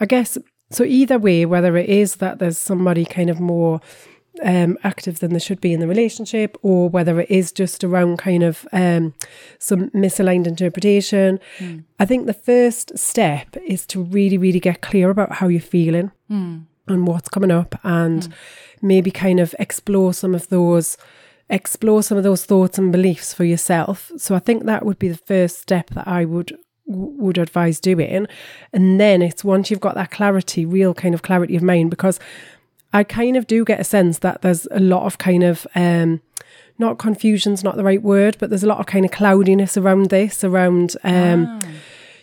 I 0.00 0.06
guess 0.06 0.38
so 0.70 0.84
either 0.84 1.18
way, 1.18 1.46
whether 1.46 1.76
it 1.76 1.88
is 1.88 2.16
that 2.16 2.38
there's 2.38 2.58
somebody 2.58 3.04
kind 3.04 3.30
of 3.30 3.40
more 3.40 3.80
um, 4.42 4.76
active 4.84 5.18
than 5.20 5.32
they 5.32 5.38
should 5.38 5.60
be 5.60 5.72
in 5.72 5.80
the 5.80 5.88
relationship, 5.88 6.56
or 6.62 6.88
whether 6.90 7.20
it 7.20 7.30
is 7.30 7.52
just 7.52 7.82
around 7.84 8.18
kind 8.18 8.42
of 8.42 8.66
um, 8.72 9.14
some 9.58 9.90
misaligned 9.90 10.46
interpretation. 10.46 11.38
I 11.98 12.04
think 12.04 12.26
the 12.26 12.34
first 12.34 12.98
step 12.98 13.56
is 13.66 13.86
to 13.86 14.02
really, 14.02 14.38
really 14.38 14.60
get 14.60 14.82
clear 14.82 15.08
about 15.10 15.32
how 15.38 15.48
you're 15.48 15.60
feeling 15.78 16.10
and 16.88 17.06
what's 17.06 17.28
coming 17.28 17.50
up, 17.50 17.78
and 17.82 18.32
maybe 18.82 19.10
kind 19.10 19.40
of 19.40 19.54
explore 19.58 20.12
some 20.14 20.34
of 20.34 20.48
those 20.48 20.96
explore 21.48 22.02
some 22.02 22.18
of 22.18 22.24
those 22.24 22.44
thoughts 22.44 22.76
and 22.76 22.90
beliefs 22.90 23.32
for 23.32 23.44
yourself. 23.44 24.10
So 24.16 24.34
I 24.34 24.40
think 24.40 24.64
that 24.64 24.84
would 24.84 24.98
be 24.98 25.08
the 25.08 25.16
first 25.16 25.60
step 25.60 25.90
that 25.90 26.08
I 26.08 26.24
would 26.24 26.58
would 26.86 27.38
advise 27.38 27.80
doing. 27.80 28.26
And 28.72 29.00
then 29.00 29.22
it's 29.22 29.44
once 29.44 29.70
you've 29.70 29.80
got 29.80 29.94
that 29.96 30.10
clarity, 30.10 30.64
real 30.64 30.94
kind 30.94 31.14
of 31.14 31.22
clarity 31.22 31.56
of 31.56 31.62
mind, 31.62 31.90
because 31.90 32.20
I 32.92 33.04
kind 33.04 33.36
of 33.36 33.46
do 33.46 33.64
get 33.64 33.80
a 33.80 33.84
sense 33.84 34.20
that 34.20 34.42
there's 34.42 34.66
a 34.70 34.80
lot 34.80 35.04
of 35.04 35.18
kind 35.18 35.42
of 35.42 35.66
um, 35.74 36.20
not 36.78 36.98
confusion's 36.98 37.64
not 37.64 37.76
the 37.76 37.84
right 37.84 38.02
word, 38.02 38.36
but 38.38 38.50
there's 38.50 38.62
a 38.62 38.68
lot 38.68 38.80
of 38.80 38.86
kind 38.86 39.04
of 39.04 39.10
cloudiness 39.10 39.76
around 39.76 40.10
this, 40.10 40.44
around 40.44 40.96
um, 41.02 41.60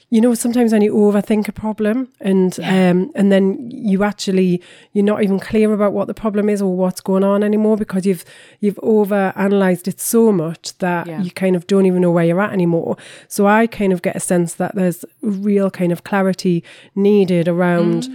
you 0.09 0.21
know, 0.21 0.35
sometimes 0.35 0.71
when 0.71 0.83
you 0.83 0.93
overthink 0.93 1.47
a 1.47 1.51
problem 1.51 2.07
and 2.19 2.59
um, 2.59 3.11
and 3.15 3.31
then 3.31 3.71
you 3.71 4.03
actually 4.03 4.61
you're 4.91 5.03
not 5.03 5.23
even 5.23 5.39
clear 5.39 5.73
about 5.73 5.93
what 5.93 6.05
the 6.07 6.13
problem 6.13 6.49
is 6.49 6.61
or 6.61 6.75
what's 6.75 7.01
going 7.01 7.23
on 7.23 7.43
anymore 7.43 7.77
because 7.77 8.05
you've 8.05 8.23
you've 8.59 8.79
over 8.83 9.33
analyzed 9.35 9.87
it 9.87 9.99
so 9.99 10.31
much 10.31 10.77
that 10.77 11.07
Yeah. 11.07 11.21
you 11.23 11.31
kind 11.31 11.55
of 11.55 11.65
don't 11.65 11.87
even 11.87 12.01
know 12.01 12.11
where 12.11 12.25
you're 12.25 12.41
at 12.41 12.53
anymore. 12.53 12.95
So 13.27 13.47
I 13.47 13.65
kind 13.65 13.91
of 13.91 14.01
get 14.03 14.15
a 14.15 14.19
sense 14.19 14.53
that 14.55 14.75
there's 14.75 15.03
real 15.21 15.71
kind 15.71 15.91
of 15.91 16.03
clarity 16.03 16.63
needed 16.95 17.47
around, 17.47 18.07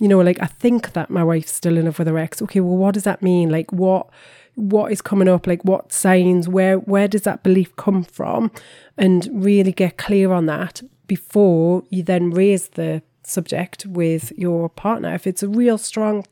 you 0.00 0.08
know, 0.08 0.18
like 0.20 0.42
I 0.42 0.46
think 0.46 0.94
that 0.94 1.10
my 1.10 1.22
wife's 1.22 1.52
still 1.52 1.76
in 1.78 1.84
love 1.84 1.98
with 2.00 2.08
her 2.08 2.18
ex. 2.18 2.42
Okay, 2.42 2.60
well, 2.60 2.76
what 2.76 2.94
does 2.94 3.04
that 3.04 3.22
mean? 3.22 3.50
Like 3.50 3.72
what 3.72 4.08
what 4.56 4.90
is 4.90 5.02
coming 5.02 5.28
up 5.28 5.46
like 5.46 5.62
what 5.66 5.92
signs 5.92 6.48
where 6.48 6.78
where 6.78 7.06
does 7.06 7.22
that 7.22 7.42
belief 7.42 7.76
come 7.76 8.02
from 8.02 8.50
and 8.96 9.28
really 9.30 9.70
get 9.70 9.98
clear 9.98 10.32
on 10.32 10.46
that 10.46 10.80
before 11.06 11.82
you 11.90 12.02
then 12.02 12.30
raise 12.30 12.68
the 12.68 13.02
subject 13.22 13.84
with 13.86 14.32
your 14.36 14.68
partner 14.68 15.12
if 15.14 15.26
it's 15.26 15.42
a 15.42 15.48
real 15.48 15.78
strong 15.78 16.24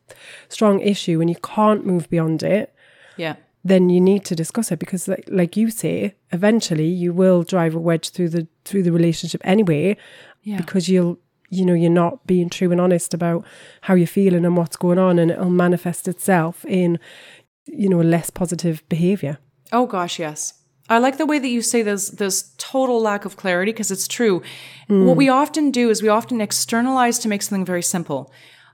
strong 0.49 0.81
issue 0.81 1.21
and 1.21 1.29
you 1.29 1.37
can't 1.43 1.85
move 1.85 2.09
beyond 2.09 2.43
it 2.43 2.73
Yeah. 3.17 3.35
then 3.65 3.91
you 3.91 4.01
need 4.01 4.25
to 4.27 4.37
discuss 4.37 4.71
it 4.71 4.79
because 4.79 5.09
like, 5.09 5.25
like 5.29 5.57
you 5.57 5.71
say 5.71 6.15
eventually 6.31 6.87
you 6.87 7.13
will 7.13 7.43
drive 7.43 7.75
a 7.75 7.81
wedge 7.81 8.11
through 8.11 8.29
the 8.29 8.47
through 8.65 8.85
the 8.85 8.93
relationship 8.93 9.41
anyway 9.45 9.97
Yeah. 10.43 10.59
because 10.59 10.89
you'll 10.89 11.19
you 11.51 11.65
know 11.65 11.75
you're 11.75 11.91
not 11.91 12.27
being 12.27 12.49
true 12.49 12.71
and 12.71 12.81
honest 12.81 13.13
about 13.13 13.45
how 13.83 13.95
you're 13.95 14.07
feeling 14.07 14.45
and 14.45 14.57
what's 14.57 14.77
going 14.77 14.99
on 14.99 15.19
and 15.19 15.31
it'll 15.33 15.51
manifest 15.51 16.07
itself 16.07 16.65
in 16.67 16.99
you 17.67 17.89
know 17.89 18.01
less 18.01 18.31
positive 18.31 18.83
behavior 18.89 19.39
Oh 19.73 19.87
gosh, 19.87 20.21
yes. 20.21 20.55
I 20.89 20.99
like 20.99 21.17
the 21.17 21.27
way 21.27 21.39
that 21.39 21.49
you 21.49 21.63
say 21.63 21.83
there's 21.83 22.11
there's 22.11 22.53
total 22.59 23.01
lack 23.01 23.25
of 23.25 23.37
clarity 23.37 23.73
because 23.73 23.91
it's 23.91 24.07
true. 24.07 24.43
What 24.89 25.17
we 25.17 25.29
often 25.31 25.71
do 25.71 25.89
is 25.89 26.03
we 26.03 26.09
often 26.09 26.41
externalize 26.41 27.19
to 27.21 27.29
make 27.29 27.43
something 27.43 27.65
very 27.65 27.83
simple. 27.83 28.31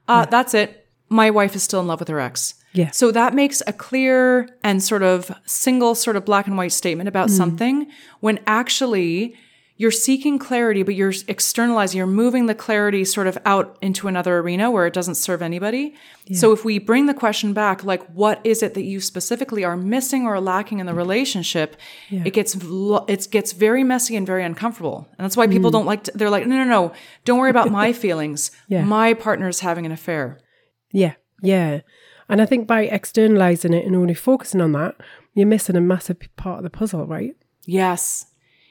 Uh, 0.09 0.27
That's 0.27 0.55
it. 0.55 0.89
My 1.09 1.31
wife 1.31 1.55
is 1.55 1.63
still 1.63 1.81
in 1.81 1.87
love 1.87 2.01
with 2.01 2.09
her 2.09 2.19
ex. 2.21 2.55
Yeah. 2.73 2.91
So 2.91 3.11
that 3.13 3.35
makes 3.35 3.63
a 3.67 3.73
clear 3.73 4.49
and 4.63 4.83
sort 4.83 5.03
of 5.03 5.31
single 5.47 5.95
sort 5.95 6.17
of 6.17 6.25
black 6.25 6.47
and 6.47 6.57
white 6.57 6.73
statement 6.73 7.09
about 7.09 7.31
something 7.31 7.87
when 8.21 8.39
actually 8.47 9.35
you're 9.81 9.91
seeking 9.91 10.39
clarity, 10.39 10.83
but 10.83 10.95
you're 10.95 11.15
externalizing, 11.27 11.97
you're 11.97 12.07
moving 12.07 12.45
the 12.45 12.55
clarity 12.55 13.03
sort 13.03 13.27
of 13.27 13.39
out 13.47 13.79
into 13.81 14.09
another 14.09 14.37
arena 14.37 14.71
where 14.71 14.87
it 14.87 14.93
doesn't 14.93 15.15
serve 15.15 15.41
anybody. 15.41 15.95
So 16.35 16.53
if 16.53 16.67
we 16.67 16.79
bring 16.79 17.07
the 17.07 17.15
question 17.15 17.55
back, 17.55 17.83
like, 17.83 18.07
what 18.11 18.43
is 18.45 18.63
it 18.63 18.75
that 18.75 18.83
you 18.83 19.01
specifically 19.01 19.65
are 19.65 19.79
missing 19.79 20.27
or 20.27 20.39
lacking 20.39 20.81
in 20.81 20.87
the 20.87 20.93
relationship? 20.93 21.79
It 22.11 22.35
gets, 22.35 22.55
it 22.55 23.29
gets 23.31 23.53
very 23.53 23.83
messy 23.83 24.17
and 24.17 24.27
very 24.27 24.45
uncomfortable. 24.45 25.09
And 25.17 25.25
that's 25.25 25.35
why 25.35 25.47
people 25.47 25.71
mm. 25.71 25.73
don't 25.73 25.87
like 25.87 26.05
to, 26.05 26.13
they're 26.15 26.29
like, 26.29 26.47
no, 26.47 26.59
no, 26.59 26.65
no, 26.65 26.93
don't 27.25 27.39
worry 27.39 27.49
about 27.49 27.71
my 27.71 27.93
feelings. 28.05 28.51
Yeah. 28.69 28.85
My 28.85 29.15
partner's 29.15 29.61
having 29.61 29.87
an 29.87 29.93
affair. 29.93 30.39
yeah 30.93 31.15
yeah 31.43 31.81
and 32.29 32.43
i 32.43 32.45
think 32.45 32.67
by 32.67 32.83
externalizing 32.83 33.73
it 33.73 33.87
and 33.87 33.97
only 33.97 34.13
focusing 34.13 34.61
on 34.61 34.73
that 34.73 34.95
you're 35.33 35.47
missing 35.47 35.75
a 35.75 35.81
massive 35.81 36.19
part 36.37 36.59
of 36.59 36.65
the 36.65 36.69
puzzle 36.69 37.07
right 37.07 37.35
Yes. 37.67 38.27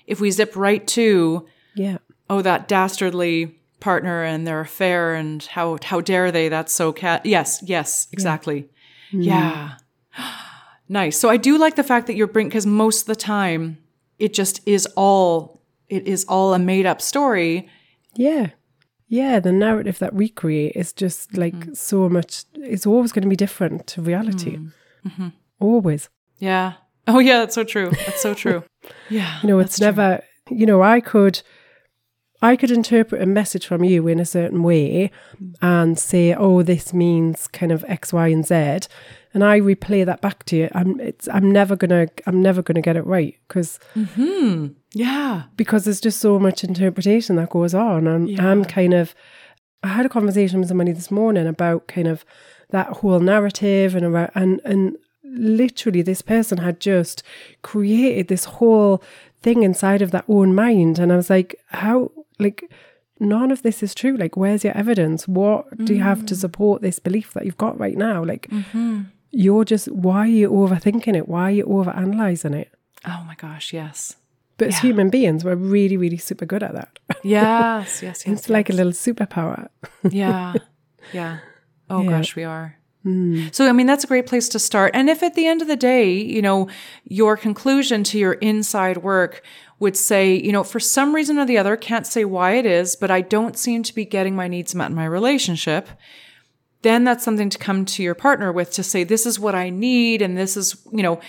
If 0.10 0.20
we 0.20 0.32
zip 0.32 0.56
right 0.56 0.86
to, 0.88 1.48
yeah 1.76 1.98
oh, 2.30 2.42
that 2.42 2.68
dastardly 2.68 3.56
partner 3.80 4.24
and 4.24 4.46
their 4.46 4.60
affair 4.60 5.16
and 5.16 5.44
how 5.44 5.78
how 5.84 6.02
dare 6.02 6.32
they? 6.32 6.50
That's 6.50 6.74
so 6.74 6.94
cat. 6.94 7.26
Yes, 7.26 7.62
yes, 7.64 8.08
exactly. 8.12 8.70
Mm-hmm. 9.12 9.22
Yeah. 9.22 9.76
nice. 10.90 11.18
So 11.18 11.30
I 11.30 11.38
do 11.38 11.58
like 11.58 11.76
the 11.76 11.84
fact 11.84 12.08
that 12.08 12.16
you're 12.16 12.28
bringing 12.28 12.50
because 12.50 12.66
most 12.66 13.02
of 13.02 13.08
the 13.08 13.16
time 13.16 13.78
it 14.20 14.34
just 14.34 14.62
is 14.68 14.88
all 14.96 15.62
it 15.88 16.08
is 16.08 16.26
all 16.26 16.54
a 16.54 16.60
made 16.60 16.86
up 16.86 17.02
story. 17.02 17.70
Yeah. 18.16 18.52
Yeah, 19.12 19.40
the 19.40 19.52
narrative 19.52 19.98
that 20.00 20.14
we 20.14 20.30
create 20.30 20.74
is 20.76 20.94
just 20.94 21.36
like 21.36 21.56
mm. 21.56 21.76
so 21.76 22.08
much, 22.10 22.44
it's 22.54 22.86
always 22.86 23.12
going 23.12 23.24
to 23.24 23.30
be 23.30 23.36
different 23.36 23.88
to 23.88 24.04
reality. 24.04 24.58
Mm. 24.58 24.72
Mm-hmm. 25.08 25.28
Always. 25.60 26.10
Yeah. 26.38 26.74
Oh 27.10 27.20
yeah, 27.20 27.40
that's 27.40 27.56
so 27.56 27.64
true. 27.64 27.90
That's 28.06 28.22
so 28.22 28.34
true. 28.36 28.64
yeah. 29.10 29.40
You 29.42 29.50
know, 29.50 29.60
it's 29.60 29.80
never, 29.82 30.24
you 30.50 30.66
know, 30.68 30.84
I 30.84 31.02
could, 31.02 31.42
I 32.42 32.56
could 32.56 32.70
interpret 32.70 33.22
a 33.22 33.26
message 33.26 33.66
from 33.66 33.84
you 33.84 34.08
in 34.08 34.20
a 34.20 34.26
certain 34.26 34.62
way 34.62 35.12
and 35.62 35.98
say, 35.98 36.36
oh, 36.36 36.62
this 36.62 36.94
means 36.94 37.48
kind 37.48 37.72
of 37.72 37.84
X, 37.88 38.14
Y, 38.14 38.28
and 38.28 38.46
Z. 38.46 38.88
And 39.34 39.44
I 39.44 39.60
replay 39.60 40.06
that 40.06 40.22
back 40.22 40.46
to 40.46 40.56
you. 40.56 40.70
I'm, 40.74 41.00
it's, 41.00 41.28
I'm 41.28 41.52
never 41.52 41.76
gonna, 41.76 42.08
I'm 42.28 42.42
never 42.44 42.62
gonna 42.62 42.82
get 42.82 42.96
it 42.96 43.06
right 43.06 43.36
because 43.48 43.80
mm-hmm. 43.96 44.68
Yeah. 44.94 45.44
because 45.58 45.86
there's 45.86 46.02
just 46.02 46.20
so 46.20 46.38
much 46.40 46.64
interpretation 46.64 47.38
that 47.38 47.50
goes 47.50 47.74
on. 47.74 48.08
And 48.08 48.40
I'm 48.40 48.64
kind 48.66 48.94
of, 48.94 49.16
I 49.84 49.88
had 49.88 50.06
a 50.06 50.10
conversation 50.10 50.60
with 50.60 50.70
somebody 50.70 50.92
this 50.92 51.10
morning 51.10 51.48
about 51.48 51.88
kind 51.88 52.08
of 52.08 52.24
that 52.70 52.88
whole 52.88 53.20
narrative 53.20 53.96
and 53.96 54.06
around, 54.06 54.32
and, 54.36 54.62
and 54.64 54.98
literally 55.32 56.02
this 56.02 56.22
person 56.22 56.60
had 56.60 56.80
just 56.80 57.24
created 57.62 58.28
this 58.28 58.46
whole 58.46 59.04
thing 59.42 59.64
inside 59.64 60.02
of 60.02 60.12
their 60.12 60.24
own 60.28 60.54
mind. 60.54 61.00
And 61.00 61.12
I 61.12 61.16
was 61.16 61.30
like, 61.30 61.56
how, 61.68 62.12
like, 62.40 62.70
none 63.20 63.52
of 63.52 63.64
this 63.64 63.84
is 63.84 63.96
true. 63.96 64.18
Like, 64.18 64.36
where's 64.38 64.64
your 64.64 64.76
evidence? 64.76 65.28
What 65.28 65.86
do 65.86 65.94
you 65.94 66.04
have 66.04 66.26
to 66.28 66.34
mm. 66.34 66.38
support 66.38 66.82
this 66.82 67.00
belief 67.00 67.34
that 67.34 67.46
you've 67.46 67.58
got 67.58 67.80
right 67.80 67.98
now? 67.98 68.24
Like, 68.24 68.48
mm-hmm. 68.50 69.04
you're 69.32 69.66
just, 69.66 69.90
why 69.92 70.20
are 70.20 70.28
you 70.28 70.50
overthinking 70.50 71.16
it? 71.16 71.28
Why 71.28 71.44
are 71.44 71.52
you 71.52 71.66
overanalyzing 71.66 72.56
it? 72.56 72.72
Oh 73.06 73.24
my 73.26 73.36
gosh, 73.36 73.74
yes. 73.74 74.16
But 74.58 74.70
as 74.70 74.80
human 74.80 75.10
beings, 75.10 75.46
we're 75.46 75.56
really, 75.56 75.96
really 75.96 76.18
super 76.18 76.46
good 76.46 76.64
at 76.64 76.74
that. 76.74 77.00
Yes, 77.24 78.04
yes, 78.04 78.04
yes. 78.04 78.28
It's 78.28 78.50
like 78.50 78.70
a 78.70 78.74
little 78.74 78.92
superpower. 78.92 79.70
yeah. 80.10 80.54
Yeah. 81.14 81.40
Oh 81.90 82.02
Yeah. 82.02 82.10
gosh, 82.10 82.36
we 82.36 82.44
are. 82.44 82.79
Mm. 83.06 83.54
So, 83.56 83.68
I 83.68 83.72
mean, 83.72 83.88
that's 83.88 84.04
a 84.04 84.08
great 84.08 84.28
place 84.28 84.50
to 84.50 84.60
start. 84.60 84.92
And 84.94 85.10
if 85.10 85.24
at 85.24 85.36
the 85.36 85.48
end 85.48 85.62
of 85.62 85.68
the 85.68 85.76
day, 85.76 86.12
you 86.12 86.42
know, 86.42 86.68
your 87.06 87.38
conclusion 87.38 88.04
to 88.06 88.20
your 88.20 88.34
inside 88.34 88.98
work 88.98 89.42
would 89.80 89.96
say, 89.96 90.36
you 90.36 90.52
know, 90.52 90.64
for 90.64 90.80
some 90.80 91.16
reason 91.16 91.38
or 91.38 91.46
the 91.46 91.58
other, 91.58 91.78
can't 91.78 92.06
say 92.06 92.26
why 92.26 92.52
it 92.54 92.66
is, 92.66 92.98
but 92.98 93.10
I 93.10 93.22
don't 93.22 93.58
seem 93.58 93.84
to 93.84 93.96
be 93.96 94.04
getting 94.04 94.36
my 94.36 94.50
needs 94.50 94.76
met 94.76 94.90
in 94.90 94.96
my 94.96 95.06
relationship, 95.06 95.88
then 96.82 97.06
that's 97.06 97.24
something 97.24 97.50
to 97.50 97.58
come 97.58 97.86
to 97.86 98.04
your 98.04 98.16
partner 98.16 98.52
with 98.52 98.72
to 98.72 98.84
say, 98.84 99.04
this 99.04 99.26
is 99.26 99.40
what 99.40 99.56
I 99.56 99.70
need. 99.70 100.22
And 100.22 100.38
this 100.38 100.58
is, 100.58 100.82
you 100.92 101.04
know, 101.04 101.20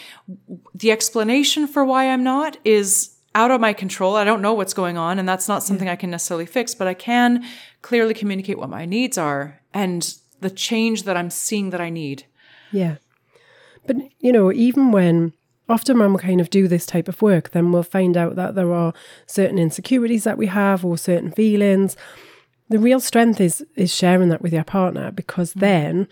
the 0.75 0.91
explanation 0.91 1.67
for 1.67 1.85
why 1.85 2.09
I'm 2.09 2.25
not 2.25 2.57
is 2.65 3.17
out 3.35 3.51
of 3.53 3.61
my 3.61 3.73
control. 3.73 4.17
I 4.17 4.25
don't 4.25 4.43
know 4.43 4.55
what's 4.55 4.75
going 4.75 4.97
on. 4.97 5.19
And 5.19 5.29
that's 5.29 5.49
not 5.49 5.63
something 5.63 5.89
I 5.89 5.97
can 5.97 6.11
necessarily 6.11 6.47
fix, 6.47 6.75
but 6.75 6.89
I 6.89 6.95
can 6.95 7.45
clearly 7.83 8.15
communicate 8.15 8.59
what 8.59 8.69
my 8.69 8.87
needs 8.87 9.19
are 9.19 9.61
and 9.73 10.17
the 10.41 10.51
change 10.51 11.05
that 11.05 11.17
I'm 11.17 11.31
seeing 11.31 11.71
that 11.71 11.81
I 11.81 11.91
need. 11.91 12.25
Yeah. 12.73 12.97
But, 13.87 13.97
you 14.19 14.33
know, 14.33 14.53
even 14.53 14.93
when 14.93 15.33
often 15.69 15.99
when 15.99 16.13
we 16.13 16.19
kind 16.19 16.41
of 16.41 16.51
do 16.51 16.69
this 16.69 16.85
type 16.85 17.09
of 17.09 17.23
work, 17.23 17.51
then 17.51 17.73
we'll 17.73 17.83
find 17.83 18.17
out 18.17 18.37
that 18.37 18.55
there 18.55 18.73
are 18.73 18.93
certain 19.27 19.59
insecurities 19.59 20.25
that 20.25 20.39
we 20.39 20.47
have 20.47 20.85
or 20.85 20.99
certain 20.99 21.31
feelings. 21.31 21.97
The 22.69 22.79
real 22.79 23.01
strength 23.01 23.41
is 23.41 23.65
is 23.77 23.95
sharing 23.95 24.29
that 24.29 24.43
with 24.43 24.53
your 24.53 24.65
partner 24.65 25.11
because 25.11 25.55
mm. 25.55 25.61
then 25.61 26.09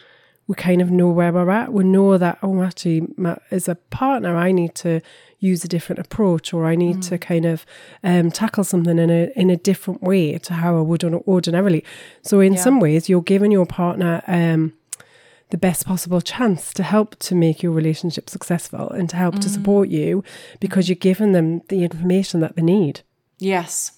we 0.47 0.55
kind 0.55 0.81
of 0.81 0.91
know 0.91 1.11
where 1.11 1.33
we're 1.33 1.51
at. 1.51 1.73
We 1.73 1.85
know 1.85 2.17
that, 2.17 2.39
oh, 2.43 2.63
actually, 2.63 3.07
my, 3.17 3.39
as 3.51 3.69
a 3.69 3.75
partner, 3.75 4.35
I 4.37 4.51
need 4.51 4.75
to 4.77 5.01
use 5.41 5.65
a 5.65 5.69
different 5.69 6.01
approach 6.01 6.53
or 6.53 6.67
I 6.67 6.75
need 6.75 7.03
to 7.03 7.19
kind 7.19 7.45
of 7.45 7.65
um, 8.03 8.31
tackle 8.31 8.65
something 8.65 8.99
in 8.99 9.11
a 9.11 9.31
in 9.37 9.51
a 9.51 9.57
different 9.57 10.03
way 10.03 10.37
to 10.39 10.55
how 10.55 10.77
I 10.77 10.81
would 10.81 11.05
ordinarily. 11.05 11.85
So 12.23 12.41
in 12.41 12.57
some 12.57 12.81
ways, 12.81 13.09
you're 13.09 13.23
giving 13.23 13.53
your 13.53 13.67
partner 13.67 14.23
um, 14.27 14.73
the 15.51 15.59
best 15.59 15.87
possible 15.87 16.21
chance 16.21 16.75
to 16.75 16.83
help 16.83 17.17
to 17.21 17.35
make 17.35 17.63
your 17.63 17.73
relationship 17.73 18.29
successful 18.29 18.91
and 18.91 19.09
to 19.11 19.17
help 19.17 19.39
to 19.41 19.49
support 19.49 19.89
you 19.89 20.23
because 20.61 20.89
you're 20.89 20.97
giving 20.97 21.33
them 21.33 21.63
the 21.69 21.85
information 21.85 22.41
that 22.41 22.57
they 22.57 22.63
need. 22.63 23.01
Yes. 23.39 23.93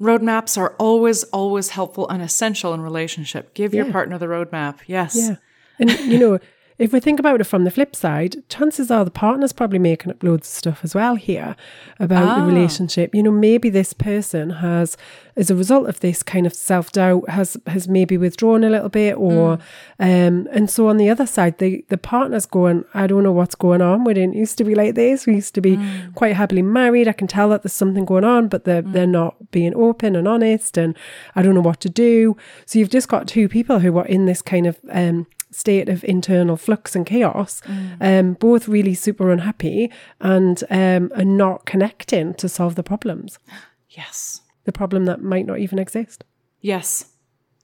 Roadmaps 0.00 0.56
are 0.56 0.74
always, 0.78 1.24
always 1.24 1.70
helpful 1.70 2.08
and 2.08 2.22
essential 2.22 2.72
in 2.72 2.80
relationship. 2.80 3.52
Give 3.52 3.74
your 3.74 3.90
partner 3.90 4.16
the 4.16 4.26
roadmap. 4.26 4.78
Yes. 4.86 5.16
Yeah. 5.16 5.36
And, 5.80 5.90
you 6.00 6.18
know, 6.18 6.38
if 6.78 6.92
we 6.92 7.00
think 7.00 7.18
about 7.18 7.40
it 7.40 7.44
from 7.44 7.64
the 7.64 7.72
flip 7.72 7.96
side, 7.96 8.48
chances 8.48 8.88
are 8.88 9.04
the 9.04 9.10
partner's 9.10 9.52
probably 9.52 9.80
making 9.80 10.12
up 10.12 10.22
loads 10.22 10.46
of 10.46 10.54
stuff 10.54 10.80
as 10.84 10.94
well 10.94 11.16
here 11.16 11.56
about 11.98 12.38
the 12.38 12.44
relationship. 12.46 13.14
You 13.14 13.24
know, 13.24 13.32
maybe 13.32 13.68
this 13.68 13.92
person 13.92 14.50
has, 14.50 14.96
as 15.34 15.50
a 15.50 15.56
result 15.56 15.88
of 15.88 15.98
this 15.98 16.22
kind 16.22 16.46
of 16.46 16.54
self 16.54 16.92
doubt, 16.92 17.28
has 17.30 17.56
has 17.66 17.88
maybe 17.88 18.16
withdrawn 18.16 18.62
a 18.62 18.70
little 18.70 18.88
bit, 18.88 19.16
or 19.16 19.54
um, 19.98 20.46
and 20.52 20.70
so 20.70 20.86
on 20.86 20.98
the 20.98 21.10
other 21.10 21.26
side, 21.26 21.58
the 21.58 21.84
the 21.88 21.98
partner's 21.98 22.46
going, 22.46 22.84
I 22.94 23.08
don't 23.08 23.24
know 23.24 23.32
what's 23.32 23.56
going 23.56 23.82
on. 23.82 24.04
We 24.04 24.14
didn't 24.14 24.36
used 24.36 24.56
to 24.58 24.64
be 24.64 24.76
like 24.76 24.94
this. 24.94 25.26
We 25.26 25.34
used 25.34 25.56
to 25.56 25.60
be 25.60 25.76
quite 26.14 26.36
happily 26.36 26.62
married. 26.62 27.08
I 27.08 27.12
can 27.12 27.26
tell 27.26 27.48
that 27.48 27.64
there's 27.64 27.72
something 27.72 28.04
going 28.04 28.24
on, 28.24 28.46
but 28.46 28.64
they're 28.64 28.82
they're 28.82 29.06
not 29.06 29.50
being 29.50 29.74
open 29.74 30.14
and 30.14 30.28
honest, 30.28 30.78
and 30.78 30.96
I 31.34 31.42
don't 31.42 31.54
know 31.54 31.60
what 31.60 31.80
to 31.80 31.88
do. 31.88 32.36
So 32.66 32.78
you've 32.78 32.90
just 32.90 33.08
got 33.08 33.26
two 33.26 33.48
people 33.48 33.80
who 33.80 33.98
are 33.98 34.06
in 34.06 34.26
this 34.26 34.42
kind 34.42 34.66
of 34.68 34.78
um 34.92 35.26
state 35.50 35.88
of 35.88 36.04
internal 36.04 36.56
flux 36.56 36.94
and 36.94 37.06
chaos, 37.06 37.62
um, 38.00 38.34
both 38.34 38.68
really 38.68 38.94
super 38.94 39.30
unhappy 39.30 39.90
and 40.20 40.62
um, 40.70 41.10
are 41.16 41.24
not 41.24 41.66
connecting 41.66 42.34
to 42.34 42.48
solve 42.48 42.74
the 42.74 42.82
problems. 42.82 43.38
Yes. 43.90 44.42
The 44.64 44.70
problem 44.70 45.06
that 45.06 45.22
might 45.22 45.46
not 45.46 45.58
even 45.58 45.78
exist. 45.78 46.22
Yes. 46.60 47.06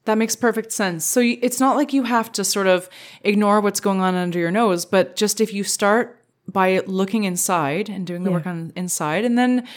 That 0.05 0.17
makes 0.17 0.35
perfect 0.35 0.71
sense. 0.71 1.05
So 1.05 1.21
it's 1.21 1.59
not 1.59 1.77
like 1.77 1.93
you 1.93 2.03
have 2.03 2.31
to 2.33 2.43
sort 2.43 2.67
of 2.67 2.89
ignore 3.21 3.61
what's 3.61 3.79
going 3.79 4.01
on 4.01 4.15
under 4.15 4.39
your 4.39 4.51
nose, 4.51 4.85
but 4.85 5.15
just 5.15 5.39
if 5.39 5.53
you 5.53 5.63
start 5.63 6.25
by 6.47 6.81
looking 6.87 7.23
inside 7.23 7.89
and 7.89 8.05
doing 8.05 8.23
the 8.23 8.31
work 8.31 8.47
on 8.47 8.73
inside 8.75 9.23
and 9.23 9.37
then 9.37 9.67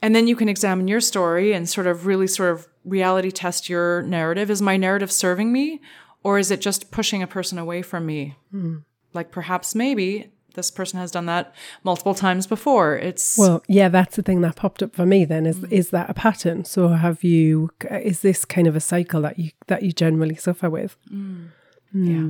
and 0.00 0.14
then 0.14 0.28
you 0.28 0.36
can 0.36 0.48
examine 0.48 0.88
your 0.88 1.00
story 1.00 1.52
and 1.52 1.68
sort 1.68 1.86
of 1.86 2.06
really 2.06 2.26
sort 2.26 2.52
of 2.52 2.68
reality 2.84 3.30
test 3.30 3.68
your 3.68 4.02
narrative. 4.02 4.50
Is 4.50 4.62
my 4.62 4.76
narrative 4.76 5.10
serving 5.10 5.52
me 5.52 5.80
or 6.28 6.38
is 6.38 6.50
it 6.50 6.60
just 6.60 6.90
pushing 6.90 7.22
a 7.22 7.26
person 7.26 7.56
away 7.58 7.80
from 7.80 8.04
me? 8.04 8.36
Hmm. 8.50 8.76
Like 9.14 9.30
perhaps 9.30 9.74
maybe 9.74 10.30
this 10.52 10.70
person 10.70 11.00
has 11.00 11.10
done 11.10 11.24
that 11.24 11.54
multiple 11.84 12.14
times 12.14 12.46
before. 12.46 12.96
It's 12.96 13.38
Well, 13.38 13.62
yeah, 13.66 13.88
that's 13.88 14.16
the 14.16 14.22
thing 14.22 14.42
that 14.42 14.54
popped 14.54 14.82
up 14.82 14.94
for 14.94 15.06
me. 15.06 15.24
Then 15.24 15.46
is 15.46 15.56
hmm. 15.56 15.72
is 15.72 15.88
that 15.88 16.10
a 16.10 16.12
pattern? 16.12 16.66
So 16.66 16.88
have 16.88 17.24
you? 17.24 17.70
Uh, 17.90 18.00
is 18.00 18.20
this 18.20 18.44
kind 18.44 18.66
of 18.66 18.76
a 18.76 18.80
cycle 18.80 19.22
that 19.22 19.38
you 19.38 19.52
that 19.68 19.82
you 19.82 19.92
generally 19.92 20.34
suffer 20.34 20.68
with? 20.68 20.98
Hmm. 21.08 21.46
yeah. 21.94 22.28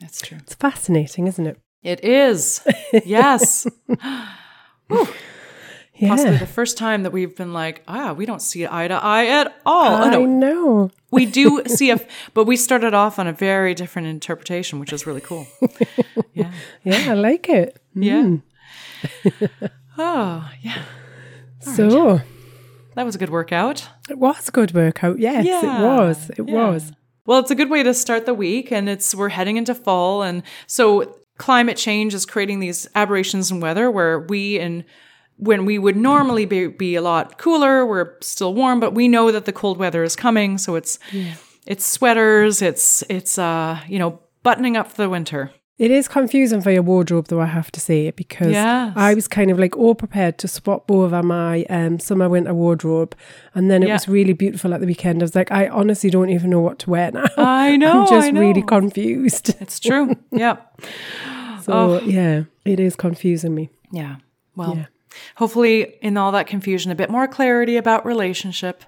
That's 0.00 0.22
true. 0.22 0.38
It's 0.42 0.54
fascinating, 0.54 1.26
isn't 1.26 1.46
it? 1.46 1.58
It 1.82 2.04
is. 2.04 2.64
Yes. 3.04 3.66
Yeah, 5.94 6.08
possibly 6.08 6.38
the 6.38 6.46
first 6.46 6.78
time 6.78 7.02
that 7.02 7.12
we've 7.12 7.36
been 7.36 7.52
like, 7.52 7.82
ah, 7.86 8.12
we 8.14 8.24
don't 8.24 8.40
see 8.40 8.66
eye 8.66 8.88
to 8.88 8.94
eye 8.94 9.26
at 9.26 9.54
all. 9.66 9.92
Oh, 9.92 10.02
I 10.02 10.10
no, 10.10 10.24
know. 10.24 10.90
we 11.10 11.26
do 11.26 11.62
see 11.66 11.90
a, 11.90 12.00
but 12.32 12.44
we 12.44 12.56
started 12.56 12.94
off 12.94 13.18
on 13.18 13.26
a 13.26 13.32
very 13.32 13.74
different 13.74 14.08
interpretation, 14.08 14.80
which 14.80 14.92
is 14.92 15.06
really 15.06 15.20
cool. 15.20 15.46
Yeah. 16.34 16.50
Yeah, 16.82 17.10
I 17.10 17.12
like 17.14 17.50
it. 17.50 17.78
Yeah. 17.94 18.36
oh, 19.98 20.50
yeah. 20.62 20.82
So 21.60 22.20
That 22.94 23.04
was 23.04 23.14
a 23.14 23.18
good 23.18 23.30
workout. 23.30 23.86
it 24.08 24.18
was 24.18 24.48
a 24.48 24.50
good 24.50 24.72
workout. 24.72 25.18
Yes, 25.18 25.44
Yeah, 25.44 25.60
it 25.60 25.84
was. 25.84 26.30
It 26.30 26.48
yeah. 26.48 26.68
was. 26.68 26.92
Well, 27.26 27.38
it's 27.40 27.50
a 27.50 27.54
good 27.54 27.70
way 27.70 27.82
to 27.82 27.92
start 27.94 28.24
the 28.26 28.34
week, 28.34 28.72
and 28.72 28.88
it's 28.88 29.14
we're 29.14 29.28
heading 29.28 29.56
into 29.58 29.74
fall, 29.74 30.22
and 30.22 30.42
so 30.66 31.18
climate 31.38 31.76
change 31.76 32.14
is 32.14 32.26
creating 32.26 32.60
these 32.60 32.88
aberrations 32.94 33.50
in 33.50 33.60
weather 33.60 33.90
where 33.90 34.20
we 34.20 34.58
and 34.58 34.84
when 35.42 35.64
we 35.66 35.78
would 35.78 35.96
normally 35.96 36.46
be, 36.46 36.68
be 36.68 36.94
a 36.94 37.02
lot 37.02 37.36
cooler, 37.38 37.84
we're 37.86 38.14
still 38.20 38.54
warm, 38.54 38.80
but 38.80 38.94
we 38.94 39.08
know 39.08 39.32
that 39.32 39.44
the 39.44 39.52
cold 39.52 39.76
weather 39.78 40.02
is 40.04 40.14
coming, 40.16 40.58
so 40.58 40.76
it's 40.76 40.98
it's 41.66 41.84
sweaters, 41.84 42.62
it's 42.62 43.02
it's 43.08 43.38
uh 43.38 43.80
you 43.88 43.98
know 43.98 44.18
buttoning 44.42 44.76
up 44.76 44.88
for 44.90 45.02
the 45.02 45.08
winter. 45.10 45.50
It 45.78 45.90
is 45.90 46.06
confusing 46.06 46.60
for 46.60 46.70
your 46.70 46.82
wardrobe, 46.82 47.26
though, 47.26 47.40
I 47.40 47.46
have 47.46 47.72
to 47.72 47.80
say, 47.80 48.10
because 48.12 48.52
Yes. 48.52 48.92
I 48.94 49.14
was 49.14 49.26
kind 49.26 49.50
of 49.50 49.58
like 49.58 49.76
all 49.76 49.94
prepared 49.96 50.38
to 50.38 50.46
swap 50.46 50.88
over 50.90 51.22
my 51.24 51.64
um, 51.70 51.98
summer 51.98 52.28
winter 52.28 52.54
wardrobe. 52.54 53.16
And 53.54 53.68
then 53.68 53.82
it 53.82 53.88
Yeah. 53.88 53.94
was 53.94 54.06
really 54.06 54.32
beautiful 54.34 54.74
at 54.74 54.80
the 54.80 54.86
weekend. 54.86 55.22
I 55.22 55.24
was 55.24 55.34
like, 55.34 55.50
I 55.50 55.66
honestly 55.68 56.08
don't 56.10 56.28
even 56.30 56.50
know 56.50 56.60
what 56.60 56.78
to 56.80 56.90
wear 56.90 57.10
now. 57.10 57.24
I 57.36 57.76
know, 57.82 58.02
I'm 58.02 58.06
just 58.08 58.32
know. 58.32 58.40
really 58.40 58.62
confused. 58.62 59.56
It's 59.60 59.80
true. 59.80 60.14
Yeah. 60.30 60.56
So, 61.62 62.00
yeah, 62.02 62.44
it 62.64 62.78
is 62.78 62.94
confusing 62.94 63.54
me. 63.54 63.70
Yeah. 63.90 64.16
Well, 64.54 64.76
Yeah. 64.76 64.86
Hopefully 65.36 65.98
in 66.00 66.16
all 66.16 66.32
that 66.32 66.46
confusion 66.46 66.90
a 66.90 66.96
bit 66.96 67.10
more 67.10 67.28
clarity 67.28 67.76
about 67.76 68.06
relationship. 68.06 68.84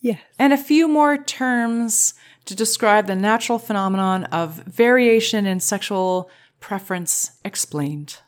Yes. 0.00 0.20
and 0.38 0.52
a 0.52 0.58
few 0.58 0.86
more 0.86 1.16
terms 1.16 2.12
to 2.44 2.54
describe 2.54 3.06
the 3.06 3.16
natural 3.16 3.58
phenomenon 3.58 4.24
of 4.24 4.56
variation 4.64 5.46
in 5.46 5.60
sexual 5.60 6.28
preference 6.60 7.38
explained. 7.42 8.18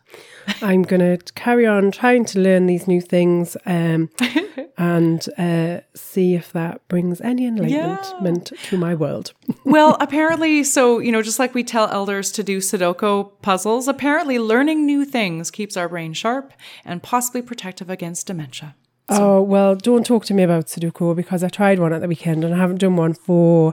I'm 0.62 0.82
going 0.82 1.00
to 1.00 1.32
carry 1.34 1.66
on 1.66 1.90
trying 1.90 2.24
to 2.26 2.40
learn 2.40 2.66
these 2.66 2.86
new 2.86 3.00
things 3.00 3.56
um, 3.66 4.10
and 4.78 5.26
uh, 5.38 5.80
see 5.94 6.34
if 6.34 6.52
that 6.52 6.86
brings 6.88 7.20
any 7.20 7.46
enlightenment 7.46 8.52
to 8.64 8.76
my 8.78 8.94
world. 8.94 9.32
well, 9.64 9.96
apparently, 10.00 10.64
so, 10.64 10.98
you 10.98 11.12
know, 11.12 11.22
just 11.22 11.38
like 11.38 11.54
we 11.54 11.64
tell 11.64 11.88
elders 11.88 12.32
to 12.32 12.42
do 12.42 12.58
Sudoku 12.58 13.30
puzzles, 13.42 13.88
apparently 13.88 14.38
learning 14.38 14.86
new 14.86 15.04
things 15.04 15.50
keeps 15.50 15.76
our 15.76 15.88
brain 15.88 16.12
sharp 16.12 16.52
and 16.84 17.02
possibly 17.02 17.42
protective 17.42 17.90
against 17.90 18.26
dementia. 18.26 18.74
Oh, 19.08 19.40
well, 19.40 19.76
don't 19.76 20.04
talk 20.04 20.24
to 20.26 20.34
me 20.34 20.42
about 20.42 20.66
Sudoku 20.66 21.14
because 21.14 21.44
I 21.44 21.48
tried 21.48 21.78
one 21.78 21.92
at 21.92 22.00
the 22.00 22.08
weekend 22.08 22.42
and 22.44 22.52
I 22.52 22.58
haven't 22.58 22.78
done 22.78 22.96
one 22.96 23.14
for, 23.14 23.72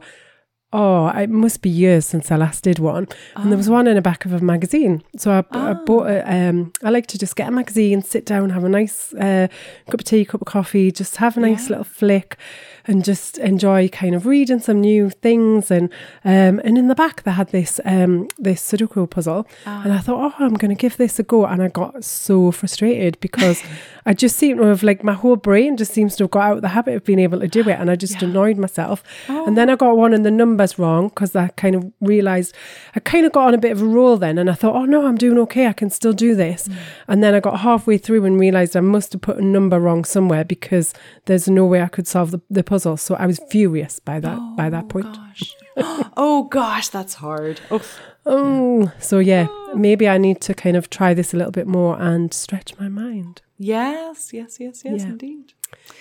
oh, 0.73 1.07
it 1.09 1.29
must 1.29 1.61
be 1.61 1.69
years 1.69 2.05
since 2.05 2.31
I 2.31 2.35
last 2.35 2.63
did 2.63 2.79
one. 2.79 3.07
And 3.35 3.51
there 3.51 3.57
was 3.57 3.69
one 3.69 3.87
in 3.87 3.95
the 3.95 4.01
back 4.01 4.25
of 4.25 4.33
a 4.33 4.39
magazine. 4.39 5.03
So 5.17 5.31
I, 5.31 5.43
I 5.51 5.73
bought 5.73 6.07
it. 6.07 6.23
Um, 6.27 6.73
I 6.83 6.89
like 6.89 7.07
to 7.07 7.19
just 7.19 7.35
get 7.35 7.47
a 7.47 7.51
magazine, 7.51 8.01
sit 8.01 8.25
down, 8.25 8.49
have 8.49 8.63
a 8.63 8.69
nice 8.69 9.13
uh, 9.13 9.47
cup 9.89 10.01
of 10.01 10.05
tea, 10.05 10.25
cup 10.25 10.41
of 10.41 10.47
coffee, 10.47 10.91
just 10.91 11.17
have 11.17 11.37
a 11.37 11.39
nice 11.39 11.69
little 11.69 11.83
flick 11.85 12.37
and 12.85 13.03
just 13.03 13.37
enjoy 13.37 13.87
kind 13.87 14.13
of 14.15 14.25
reading 14.25 14.59
some 14.59 14.81
new 14.81 15.09
things. 15.09 15.71
And 15.71 15.89
um, 16.25 16.59
and 16.63 16.77
in 16.77 16.87
the 16.87 16.95
back, 16.95 17.23
they 17.23 17.31
had 17.31 17.49
this 17.49 17.79
um, 17.85 18.27
this 18.37 18.61
Sudoku 18.61 19.09
puzzle. 19.09 19.47
And 19.65 19.93
I 19.93 19.99
thought, 19.99 20.33
oh, 20.39 20.43
I'm 20.43 20.55
going 20.55 20.75
to 20.75 20.79
give 20.79 20.97
this 20.97 21.19
a 21.19 21.23
go. 21.23 21.45
And 21.45 21.61
I 21.61 21.69
got 21.69 22.03
so 22.03 22.51
frustrated 22.51 23.19
because 23.19 23.61
I 24.05 24.13
just 24.13 24.37
seem 24.37 24.57
to 24.57 24.63
have, 24.63 24.83
like, 24.83 25.03
my 25.03 25.13
whole 25.13 25.35
brain 25.35 25.77
just 25.77 25.93
seems 25.93 26.15
to 26.17 26.25
have 26.25 26.31
got 26.31 26.43
out 26.43 26.55
of 26.57 26.61
the 26.61 26.69
habit 26.69 26.95
of 26.95 27.05
being 27.05 27.19
able 27.19 27.39
to 27.39 27.47
do 27.47 27.61
it. 27.61 27.79
And 27.79 27.89
I 27.89 27.95
just 27.95 28.21
annoyed 28.21 28.57
myself. 28.57 29.03
And 29.27 29.57
then 29.57 29.69
I 29.69 29.75
got 29.75 29.95
one 29.95 30.13
and 30.13 30.25
the 30.25 30.31
numbers 30.31 30.77
wrong 30.77 31.07
because 31.07 31.35
I 31.35 31.49
kind 31.49 31.75
of 31.75 31.91
realized 32.01 32.53
I 32.95 32.99
kind 32.99 33.25
of 33.25 33.31
got 33.31 33.47
on 33.47 33.53
a 33.53 33.57
bit 33.57 33.71
of 33.71 33.81
a 33.81 33.85
roll 33.85 34.17
then. 34.17 34.37
And 34.37 34.49
I 34.49 34.53
thought, 34.53 34.75
oh, 34.75 34.85
no, 34.85 35.05
I'm 35.05 35.17
doing 35.17 35.37
okay. 35.39 35.67
I 35.67 35.73
can 35.73 35.89
still 35.89 36.13
do 36.13 36.35
this. 36.35 36.69
And 37.07 37.23
then 37.23 37.33
I 37.33 37.39
got 37.39 37.61
halfway 37.61 37.97
through 37.97 38.25
and 38.25 38.39
realized 38.39 38.75
I 38.75 38.81
must 38.81 39.13
have 39.13 39.21
put 39.21 39.37
a 39.37 39.45
number 39.45 39.79
wrong 39.79 40.03
somewhere 40.03 40.43
because 40.43 40.93
there's 41.25 41.47
no 41.47 41.65
way 41.65 41.81
I 41.81 41.87
could 41.87 42.07
solve 42.07 42.31
the, 42.31 42.41
the 42.49 42.63
puzzle. 42.73 42.97
So 42.97 43.15
I 43.15 43.25
was 43.27 43.39
furious 43.53 43.99
by 43.99 44.19
that 44.25 44.39
by 44.57 44.69
that 44.69 44.85
point. 44.89 45.05
Gosh. 45.05 45.43
oh, 46.17 46.47
gosh, 46.49 46.87
that's 46.89 47.15
hard. 47.15 47.61
Oh, 47.71 47.81
Oh, 48.25 48.89
so 48.99 49.19
yeah, 49.19 49.47
maybe 49.75 50.07
I 50.07 50.17
need 50.17 50.39
to 50.47 50.53
kind 50.53 50.77
of 50.77 50.89
try 50.89 51.13
this 51.13 51.33
a 51.33 51.37
little 51.37 51.51
bit 51.51 51.67
more 51.67 51.99
and 51.99 52.33
stretch 52.33 52.69
my 52.79 52.87
mind. 52.89 53.41
yes, 53.59 54.31
yes, 54.33 54.57
yes, 54.59 54.81
yes, 54.85 55.01
Yeah. 55.01 55.09
indeed. 55.09 55.53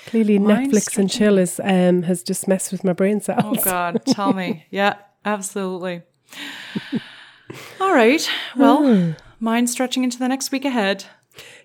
Clearly, 0.06 0.38
Mind 0.38 0.72
Netflix 0.72 0.98
and 0.98 1.10
chill 1.10 1.38
is 1.38 1.60
um, 1.64 2.02
has 2.04 2.22
just 2.22 2.46
messed 2.46 2.70
with 2.72 2.84
my 2.84 2.92
brain 2.92 3.20
cells. 3.20 3.58
Oh 3.58 3.64
God, 3.64 4.02
tell 4.16 4.32
me. 4.32 4.66
Yeah, 4.70 4.94
absolutely. 5.24 6.02
All 7.80 7.92
right. 7.94 8.22
Well, 8.56 9.14
mind 9.40 9.68
stretching 9.70 10.04
into 10.04 10.18
the 10.18 10.28
next 10.28 10.52
week 10.52 10.64
ahead. 10.64 11.04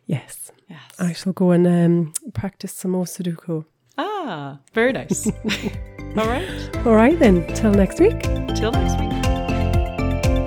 Yes, 0.06 0.52
Yes. 0.70 0.82
I 1.00 1.14
shall 1.14 1.34
go 1.34 1.52
and 1.52 1.66
um, 1.68 2.14
practice 2.34 2.74
some 2.74 2.92
more 2.92 3.06
Sudoku. 3.06 3.66
Ah, 3.98 4.60
very 4.74 4.94
nice. 4.94 5.28
All 6.18 6.28
right. 6.28 6.78
All 6.86 6.96
right 6.96 7.18
then, 7.18 7.46
till 7.56 7.72
next 7.72 8.00
week. 8.00 8.22
Till 8.56 8.72
next 8.72 9.00
week. 9.00 9.08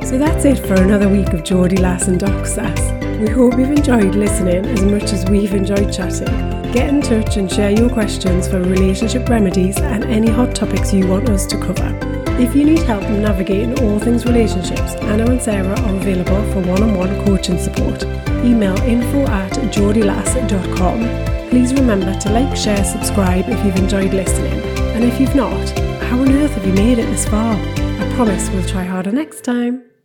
So 0.06 0.18
that's 0.18 0.44
it 0.44 0.58
for 0.58 0.74
another 0.74 1.08
week 1.08 1.28
of 1.32 1.44
Geordie 1.44 1.76
Lass 1.76 2.08
and 2.08 2.18
Doc 2.18 2.46
Sass. 2.46 2.80
We 3.20 3.28
hope 3.28 3.58
you've 3.58 3.70
enjoyed 3.70 4.14
listening 4.14 4.64
as 4.66 4.82
much 4.82 5.12
as 5.12 5.24
we've 5.30 5.52
enjoyed 5.52 5.92
chatting. 5.92 6.26
Get 6.72 6.88
in 6.88 7.00
touch 7.00 7.36
and 7.36 7.50
share 7.50 7.70
your 7.70 7.90
questions 7.90 8.48
for 8.48 8.60
relationship 8.60 9.28
remedies 9.28 9.78
and 9.78 10.04
any 10.04 10.30
hot 10.30 10.54
topics 10.54 10.92
you 10.92 11.06
want 11.06 11.28
us 11.28 11.46
to 11.46 11.58
cover. 11.58 11.96
If 12.40 12.56
you 12.56 12.64
need 12.64 12.78
help 12.80 13.02
navigating 13.02 13.78
all 13.80 13.98
things 13.98 14.24
relationships, 14.24 14.94
Anna 15.02 15.30
and 15.30 15.42
Sarah 15.42 15.78
are 15.78 15.96
available 15.96 16.42
for 16.52 16.60
one-on-one 16.62 17.24
coaching 17.26 17.58
support. 17.58 18.02
Email 18.44 18.76
info 18.82 19.26
at 19.26 19.52
geordielass.com. 19.52 21.29
Please 21.50 21.74
remember 21.74 22.14
to 22.14 22.30
like, 22.30 22.56
share, 22.56 22.84
subscribe 22.84 23.48
if 23.48 23.64
you've 23.64 23.74
enjoyed 23.74 24.14
listening. 24.14 24.60
And 24.94 25.02
if 25.02 25.20
you've 25.20 25.34
not, 25.34 25.68
how 26.04 26.20
on 26.20 26.30
earth 26.30 26.52
have 26.52 26.64
you 26.64 26.72
made 26.72 27.00
it 27.00 27.06
this 27.06 27.26
far? 27.28 27.54
I 27.54 28.12
promise 28.14 28.48
we'll 28.50 28.64
try 28.66 28.84
harder 28.84 29.10
next 29.10 29.42
time. 29.42 29.89